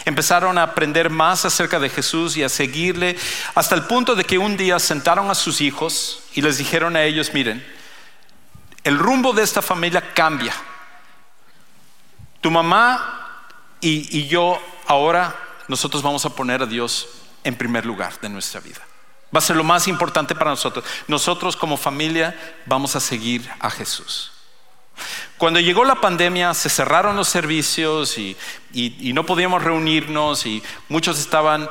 Empezaron 0.03 0.57
a 0.57 0.63
aprender 0.63 1.09
más 1.09 1.45
acerca 1.45 1.79
de 1.79 1.89
Jesús 1.89 2.37
y 2.37 2.43
a 2.43 2.49
seguirle 2.49 3.17
hasta 3.55 3.75
el 3.75 3.83
punto 3.83 4.15
de 4.15 4.23
que 4.23 4.37
un 4.37 4.57
día 4.57 4.77
sentaron 4.79 5.29
a 5.31 5.35
sus 5.35 5.61
hijos 5.61 6.23
y 6.33 6.41
les 6.41 6.57
dijeron 6.57 6.95
a 6.95 7.03
ellos, 7.03 7.33
miren, 7.33 7.65
el 8.83 8.99
rumbo 8.99 9.33
de 9.33 9.41
esta 9.41 9.61
familia 9.61 10.13
cambia. 10.13 10.53
Tu 12.41 12.51
mamá 12.51 13.25
y, 13.81 14.27
yo 14.27 14.59
ahora 14.87 15.35
nosotros 15.67 16.03
vamos 16.03 16.25
a 16.25 16.29
poner 16.29 16.61
a 16.61 16.65
Dios 16.65 17.07
en 17.43 17.55
primer 17.55 17.85
lugar 17.85 18.19
de 18.21 18.29
nuestra 18.29 18.59
vida. 18.59 18.81
Va 19.35 19.39
a 19.39 19.41
ser 19.41 19.55
lo 19.55 19.63
más 19.63 19.87
importante 19.87 20.35
para 20.35 20.51
nosotros. 20.51 20.85
Nosotros 21.07 21.55
como 21.55 21.77
familia 21.77 22.39
vamos 22.65 22.95
a 22.95 22.99
seguir 22.99 23.49
a 23.59 23.69
Jesús. 23.71 24.34
Cuando 25.37 25.59
llegó 25.59 25.83
la 25.83 25.95
pandemia 25.95 26.53
se 26.53 26.69
cerraron 26.69 27.15
los 27.15 27.27
servicios 27.27 28.17
y, 28.17 28.37
no 29.13 29.25
podíamos 29.25 29.63
reunirnos 29.63 30.45
y 30.45 30.63
muchos 30.89 31.19
estaban 31.19 31.69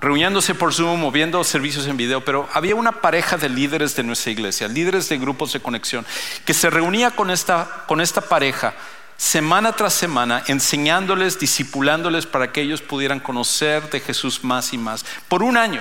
reuniéndose 0.00 0.54
por 0.54 0.74
Zoom 0.74 1.04
o 1.04 1.12
viendo 1.12 1.42
servicios 1.44 1.86
en 1.86 1.96
video, 1.96 2.24
pero 2.24 2.48
había 2.52 2.74
una 2.74 2.92
pareja 2.92 3.36
de 3.36 3.48
líderes 3.48 3.94
de 3.94 4.02
nuestra 4.02 4.32
iglesia, 4.32 4.66
líderes 4.66 5.08
de 5.08 5.18
grupos 5.18 5.52
de 5.52 5.60
conexión, 5.60 6.04
que 6.44 6.54
se 6.54 6.70
reunía 6.70 7.12
con 7.12 7.30
esta, 7.30 7.84
con 7.86 8.00
esta 8.00 8.20
pareja 8.20 8.74
semana 9.16 9.70
tras 9.72 9.94
semana, 9.94 10.42
enseñándoles, 10.48 11.38
discipulándoles 11.38 12.26
para 12.26 12.50
que 12.50 12.62
ellos 12.62 12.82
pudieran 12.82 13.20
conocer 13.20 13.88
de 13.88 14.00
Jesús 14.00 14.42
más 14.42 14.72
y 14.72 14.78
más, 14.78 15.04
por 15.28 15.44
un 15.44 15.56
año. 15.56 15.80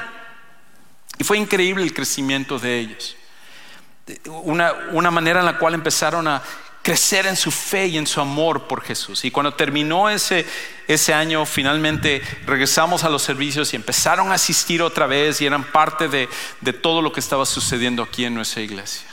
Y 1.18 1.24
fue 1.24 1.40
increíble 1.40 1.84
el 1.84 1.94
crecimiento 1.94 2.60
de 2.60 2.80
ellos. 2.80 3.18
Una, 4.28 4.74
una 4.92 5.10
manera 5.10 5.40
en 5.40 5.48
la 5.48 5.58
cual 5.58 5.74
empezaron 5.74 6.28
a 6.28 6.44
crecer 6.82 7.28
en 7.28 7.36
su 7.36 7.52
fe 7.52 7.88
y 7.88 7.98
en 7.98 8.08
su 8.08 8.20
amor 8.20 8.68
por 8.68 8.82
Jesús. 8.82 9.24
Y 9.26 9.32
cuando 9.32 9.54
terminó 9.54 10.10
ese, 10.10 10.46
ese 10.88 11.14
año, 11.14 11.46
finalmente 11.46 12.22
regresamos 12.46 13.04
a 13.04 13.10
los 13.10 13.22
servicios 13.22 13.74
y 13.74 13.76
empezaron 13.76 14.32
a 14.32 14.36
asistir 14.36 14.82
otra 14.82 15.06
vez 15.06 15.42
y 15.42 15.46
eran 15.46 15.64
parte 15.64 16.08
de, 16.08 16.28
de 16.62 16.74
todo 16.74 17.02
lo 17.02 17.12
que 17.12 17.20
estaba 17.20 17.46
sucediendo 17.46 18.04
aquí 18.04 18.26
en 18.26 18.34
nuestra 18.34 18.62
iglesia. 18.62 19.08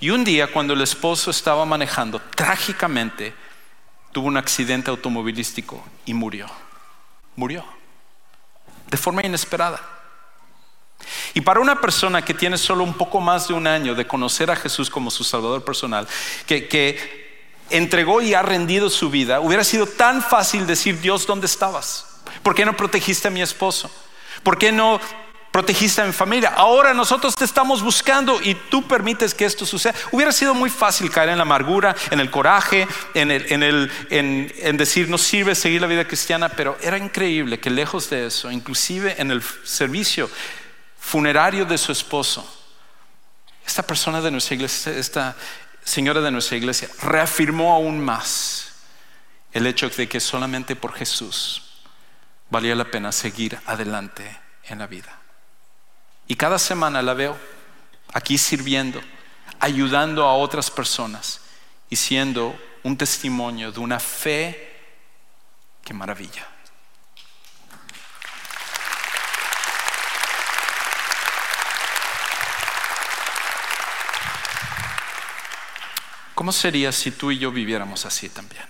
Y 0.00 0.10
un 0.10 0.24
día, 0.24 0.52
cuando 0.52 0.74
el 0.74 0.82
esposo 0.82 1.30
estaba 1.30 1.64
manejando, 1.64 2.20
trágicamente 2.34 3.32
tuvo 4.12 4.28
un 4.28 4.36
accidente 4.36 4.90
automovilístico 4.90 5.82
y 6.04 6.12
murió. 6.12 6.46
Murió. 7.36 7.64
De 8.90 8.96
forma 8.96 9.24
inesperada. 9.24 9.97
Y 11.34 11.40
para 11.40 11.60
una 11.60 11.80
persona 11.80 12.22
que 12.22 12.34
tiene 12.34 12.58
solo 12.58 12.84
un 12.84 12.94
poco 12.94 13.20
más 13.20 13.48
de 13.48 13.54
un 13.54 13.66
año 13.66 13.94
de 13.94 14.06
conocer 14.06 14.50
a 14.50 14.56
Jesús 14.56 14.90
como 14.90 15.10
su 15.10 15.24
Salvador 15.24 15.64
personal, 15.64 16.06
que, 16.46 17.28
entregó 17.70 18.22
y 18.22 18.32
ha 18.32 18.40
rendido 18.40 18.88
su 18.88 19.10
vida, 19.10 19.40
hubiera 19.40 19.62
sido 19.62 19.86
tan 19.86 20.22
fácil 20.22 20.66
decir, 20.66 21.00
Dios, 21.00 21.26
¿dónde 21.26 21.46
estabas? 21.46 22.06
¿Por 22.42 22.54
qué 22.54 22.64
no 22.64 22.74
protegiste 22.74 23.28
a 23.28 23.30
mi 23.30 23.42
esposo? 23.42 23.90
¿Por 24.42 24.56
qué 24.56 24.72
no 24.72 24.98
protegiste 25.52 26.00
a 26.00 26.06
mi 26.06 26.12
familia? 26.12 26.54
Ahora 26.56 26.94
nosotros 26.94 27.36
te 27.36 27.44
estamos 27.44 27.82
buscando 27.82 28.40
y 28.42 28.54
tú 28.54 28.88
permites 28.88 29.34
que 29.34 29.44
esto 29.44 29.66
suceda. 29.66 29.94
Hubiera 30.12 30.32
sido 30.32 30.54
muy 30.54 30.70
fácil 30.70 31.10
caer 31.10 31.28
en 31.28 31.36
la 31.36 31.42
amargura, 31.42 31.94
en 32.10 32.20
el 32.20 32.30
coraje, 32.30 32.88
en, 33.12 33.30
el, 33.30 33.90
en, 34.08 34.76
decir 34.78 35.10
no 35.10 35.18
sirve 35.18 35.54
seguir 35.54 35.82
la 35.82 35.88
vida 35.88 36.06
cristiana, 36.06 36.48
pero 36.48 36.78
era 36.80 36.96
increíble 36.96 37.60
que 37.60 37.68
lejos 37.68 38.08
de 38.08 38.26
eso, 38.28 38.50
inclusive 38.50 39.16
en 39.18 39.30
el 39.30 39.42
servicio 39.62 40.30
funerario 40.98 41.64
de 41.64 41.78
su 41.78 41.92
esposo, 41.92 42.46
esta 43.64 43.82
persona 43.82 44.20
de 44.20 44.30
nuestra 44.30 44.54
iglesia, 44.54 44.92
esta 44.92 45.36
señora 45.84 46.20
de 46.20 46.30
nuestra 46.30 46.56
iglesia, 46.56 46.88
reafirmó 47.02 47.74
aún 47.74 48.00
más 48.00 48.72
el 49.52 49.66
hecho 49.66 49.88
de 49.88 50.08
que 50.08 50.20
solamente 50.20 50.76
por 50.76 50.92
Jesús 50.94 51.62
valía 52.50 52.74
la 52.74 52.90
pena 52.90 53.12
seguir 53.12 53.58
adelante 53.66 54.38
en 54.64 54.78
la 54.78 54.86
vida. 54.86 55.18
Y 56.26 56.36
cada 56.36 56.58
semana 56.58 57.02
la 57.02 57.14
veo 57.14 57.38
aquí 58.12 58.36
sirviendo, 58.38 59.00
ayudando 59.60 60.24
a 60.24 60.34
otras 60.34 60.70
personas 60.70 61.40
y 61.88 61.96
siendo 61.96 62.58
un 62.82 62.96
testimonio 62.96 63.72
de 63.72 63.80
una 63.80 63.98
fe 63.98 64.76
que 65.84 65.94
maravilla. 65.94 66.46
¿Cómo 76.38 76.52
sería 76.52 76.92
si 76.92 77.10
tú 77.10 77.32
y 77.32 77.38
yo 77.40 77.50
viviéramos 77.50 78.06
así 78.06 78.28
también? 78.28 78.62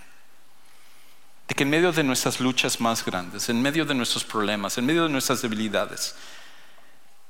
De 1.46 1.54
que 1.54 1.64
en 1.64 1.68
medio 1.68 1.92
de 1.92 2.02
nuestras 2.02 2.40
luchas 2.40 2.80
más 2.80 3.04
grandes, 3.04 3.50
en 3.50 3.60
medio 3.60 3.84
de 3.84 3.94
nuestros 3.94 4.24
problemas, 4.24 4.78
en 4.78 4.86
medio 4.86 5.02
de 5.02 5.10
nuestras 5.10 5.42
debilidades, 5.42 6.14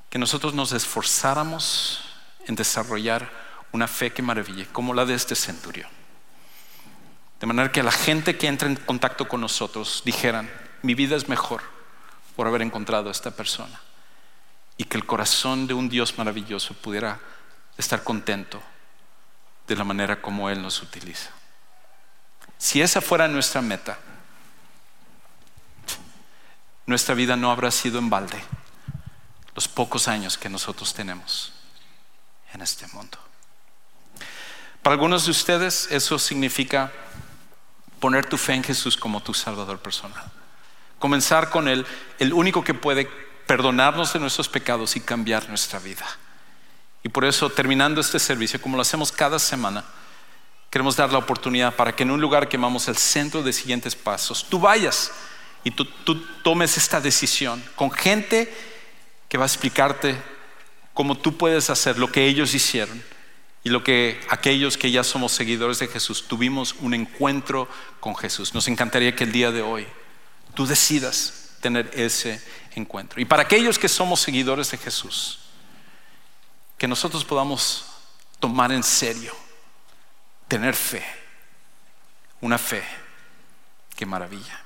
que 0.09 0.17
nosotros 0.17 0.55
nos 0.55 0.71
esforzáramos 0.71 2.05
en 2.47 2.55
desarrollar 2.55 3.29
una 3.73 3.89
fe 3.89 4.13
que 4.13 4.23
maraville, 4.23 4.69
como 4.69 4.95
la 4.95 5.05
de 5.05 5.15
este 5.15 5.35
centurión. 5.35 5.91
De 7.41 7.47
manera 7.49 7.73
que 7.73 7.83
la 7.83 7.91
gente 7.91 8.39
que 8.39 8.47
entra 8.47 8.69
en 8.69 8.77
contacto 8.77 9.27
con 9.27 9.41
nosotros 9.41 10.03
dijeran, 10.05 10.49
mi 10.83 10.95
vida 10.95 11.17
es 11.17 11.29
mejor 11.29 11.63
por 12.37 12.47
haber 12.47 12.63
encontrado 12.63 13.09
a 13.09 13.11
esta 13.11 13.33
persona. 13.33 13.81
Y 14.77 14.85
que 14.85 14.99
el 14.99 15.05
corazón 15.05 15.67
de 15.67 15.75
un 15.75 15.89
Dios 15.89 16.17
maravilloso 16.17 16.75
pudiera 16.75 17.19
estar 17.77 18.05
contento 18.05 18.63
de 19.69 19.77
la 19.77 19.85
manera 19.85 20.21
como 20.21 20.51
Él 20.51 20.63
nos 20.63 20.83
utiliza. 20.83 21.31
Si 22.57 22.81
esa 22.81 23.01
fuera 23.01 23.29
nuestra 23.29 23.63
meta, 23.63 23.99
nuestra 26.87 27.15
vida 27.15 27.37
no 27.37 27.51
habrá 27.51 27.71
sido 27.71 27.99
en 27.99 28.11
balde 28.11 28.43
los 29.55 29.69
pocos 29.69 30.09
años 30.09 30.39
que 30.39 30.49
nosotros 30.49 30.95
tenemos 30.95 31.53
en 32.53 32.63
este 32.63 32.87
mundo. 32.89 33.19
Para 34.83 34.95
algunos 34.95 35.27
de 35.27 35.33
ustedes 35.33 35.89
eso 35.91 36.19
significa 36.19 36.91
poner 38.01 38.27
tu 38.27 38.39
fe 38.39 38.55
en 38.55 38.65
Jesús 38.65 38.97
como 38.97 39.23
tu 39.23 39.35
Salvador 39.35 39.81
personal. 39.81 40.33
Comenzar 40.99 41.51
con 41.51 41.69
Él, 41.69 41.87
el 42.19 42.33
único 42.33 42.65
que 42.65 42.75
puede 42.75 43.05
perdonarnos 43.47 44.13
de 44.13 44.21
nuestros 44.21 44.49
pecados 44.49 44.97
y 44.97 45.01
cambiar 45.01 45.49
nuestra 45.49 45.79
vida. 45.79 46.07
Y 47.03 47.09
por 47.09 47.25
eso, 47.25 47.51
terminando 47.51 48.01
este 48.01 48.19
servicio, 48.19 48.61
como 48.61 48.77
lo 48.77 48.83
hacemos 48.83 49.13
cada 49.13 49.39
semana, 49.39 49.85
queremos 50.71 50.97
dar 50.97 51.13
la 51.13 51.19
oportunidad 51.19 51.75
para 51.75 51.95
que 51.95 52.03
en 52.03 52.11
un 52.11 52.21
lugar 52.21 52.49
que 52.49 52.57
llamamos 52.57 52.89
el 52.89 52.97
centro 52.97 53.43
de 53.43 53.53
siguientes 53.53 53.95
pasos, 53.95 54.47
tú 54.49 54.59
vayas 54.59 55.13
y 55.65 55.71
tú, 55.71 55.87
tomes 56.43 56.77
esta 56.77 57.01
decisión 57.01 57.63
con 57.75 57.91
gente 57.91 58.53
que 59.29 59.39
va 59.39 59.45
a 59.45 59.47
explicarte 59.47 60.17
cómo 60.95 61.17
tú 61.17 61.37
puedes 61.37 61.71
hacer 61.71 61.99
lo 61.99 62.11
que 62.11 62.27
ellos 62.27 62.55
hicieron 62.55 63.03
y 63.65 63.71
lo 63.71 63.85
que 63.85 64.21
aquellos 64.31 64.77
que 64.77 64.91
ya 64.91 65.05
somos 65.05 65.33
seguidores 65.33 65.79
de 65.79 65.89
Jesús 65.89 66.27
tuvimos 66.27 66.75
un 66.81 66.95
encuentro 66.95 67.69
con 68.01 68.17
Jesús. 68.17 68.55
Nos 68.55 68.69
encantaría 68.69 69.15
que 69.15 69.25
el 69.25 69.33
día 69.33 69.51
de 69.51 69.63
hoy 69.63 69.87
tú 70.55 70.67
decidas 70.67 71.57
tener 71.61 71.91
ese 71.95 72.43
encuentro. 72.75 73.21
Y 73.21 73.25
para 73.25 73.43
aquellos 73.43 73.79
que 73.79 73.89
somos 73.89 74.21
seguidores 74.21 74.71
de 74.71 74.79
Jesús, 74.79 75.41
que 76.79 76.89
nosotros 76.89 77.25
podamos 77.25 77.85
tomar 78.39 78.71
en 78.71 78.85
serio, 78.85 79.35
tener 80.47 80.75
fe, 80.75 81.05
una 82.41 82.57
fe 82.57 82.85
que 83.97 84.07
maravilla. 84.07 84.63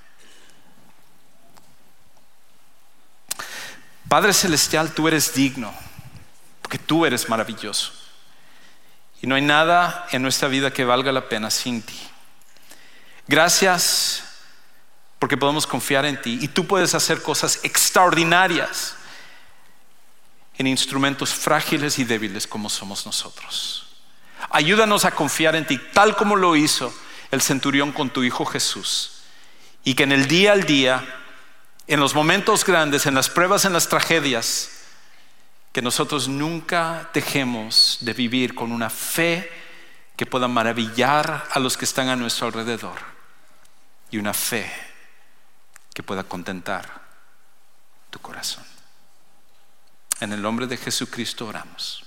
Padre 4.08 4.34
Celestial, 4.34 4.92
tú 4.92 5.08
eres 5.08 5.32
digno, 5.32 5.72
porque 6.60 6.78
tú 6.78 7.06
eres 7.06 7.30
maravilloso. 7.30 7.92
Y 9.22 9.26
no 9.26 9.34
hay 9.34 9.42
nada 9.42 10.06
en 10.10 10.20
nuestra 10.20 10.48
vida 10.48 10.70
que 10.70 10.84
valga 10.84 11.12
la 11.12 11.30
pena 11.30 11.50
sin 11.50 11.80
ti. 11.80 11.98
Gracias 13.26 14.24
porque 15.18 15.38
podemos 15.38 15.66
confiar 15.66 16.04
en 16.04 16.20
ti 16.20 16.38
y 16.42 16.48
tú 16.48 16.66
puedes 16.66 16.94
hacer 16.94 17.22
cosas 17.22 17.60
extraordinarias 17.62 18.96
en 20.58 20.66
instrumentos 20.66 21.32
frágiles 21.34 21.98
y 21.98 22.04
débiles 22.04 22.46
como 22.46 22.68
somos 22.68 23.06
nosotros. 23.06 23.86
Ayúdanos 24.50 25.04
a 25.04 25.12
confiar 25.12 25.56
en 25.56 25.66
ti, 25.66 25.80
tal 25.92 26.16
como 26.16 26.36
lo 26.36 26.56
hizo 26.56 26.92
el 27.30 27.40
centurión 27.40 27.92
con 27.92 28.10
tu 28.10 28.22
Hijo 28.22 28.44
Jesús. 28.44 29.22
Y 29.84 29.94
que 29.94 30.02
en 30.02 30.12
el 30.12 30.28
día 30.28 30.52
al 30.52 30.64
día, 30.64 31.04
en 31.86 32.00
los 32.00 32.14
momentos 32.14 32.64
grandes, 32.64 33.06
en 33.06 33.14
las 33.14 33.28
pruebas, 33.28 33.64
en 33.64 33.72
las 33.72 33.88
tragedias, 33.88 34.70
que 35.72 35.82
nosotros 35.82 36.28
nunca 36.28 37.10
dejemos 37.14 37.98
de 38.02 38.12
vivir 38.12 38.54
con 38.54 38.72
una 38.72 38.90
fe 38.90 39.50
que 40.16 40.26
pueda 40.26 40.46
maravillar 40.46 41.48
a 41.50 41.58
los 41.58 41.76
que 41.76 41.86
están 41.86 42.08
a 42.08 42.16
nuestro 42.16 42.46
alrededor 42.46 42.98
y 44.10 44.18
una 44.18 44.34
fe 44.34 44.70
que 45.94 46.02
pueda 46.02 46.24
contentar 46.24 47.02
tu 48.10 48.18
corazón. 48.18 48.71
En 50.22 50.32
el 50.32 50.40
nombre 50.40 50.68
de 50.68 50.76
Jesucristo 50.76 51.48
oramos. 51.48 52.04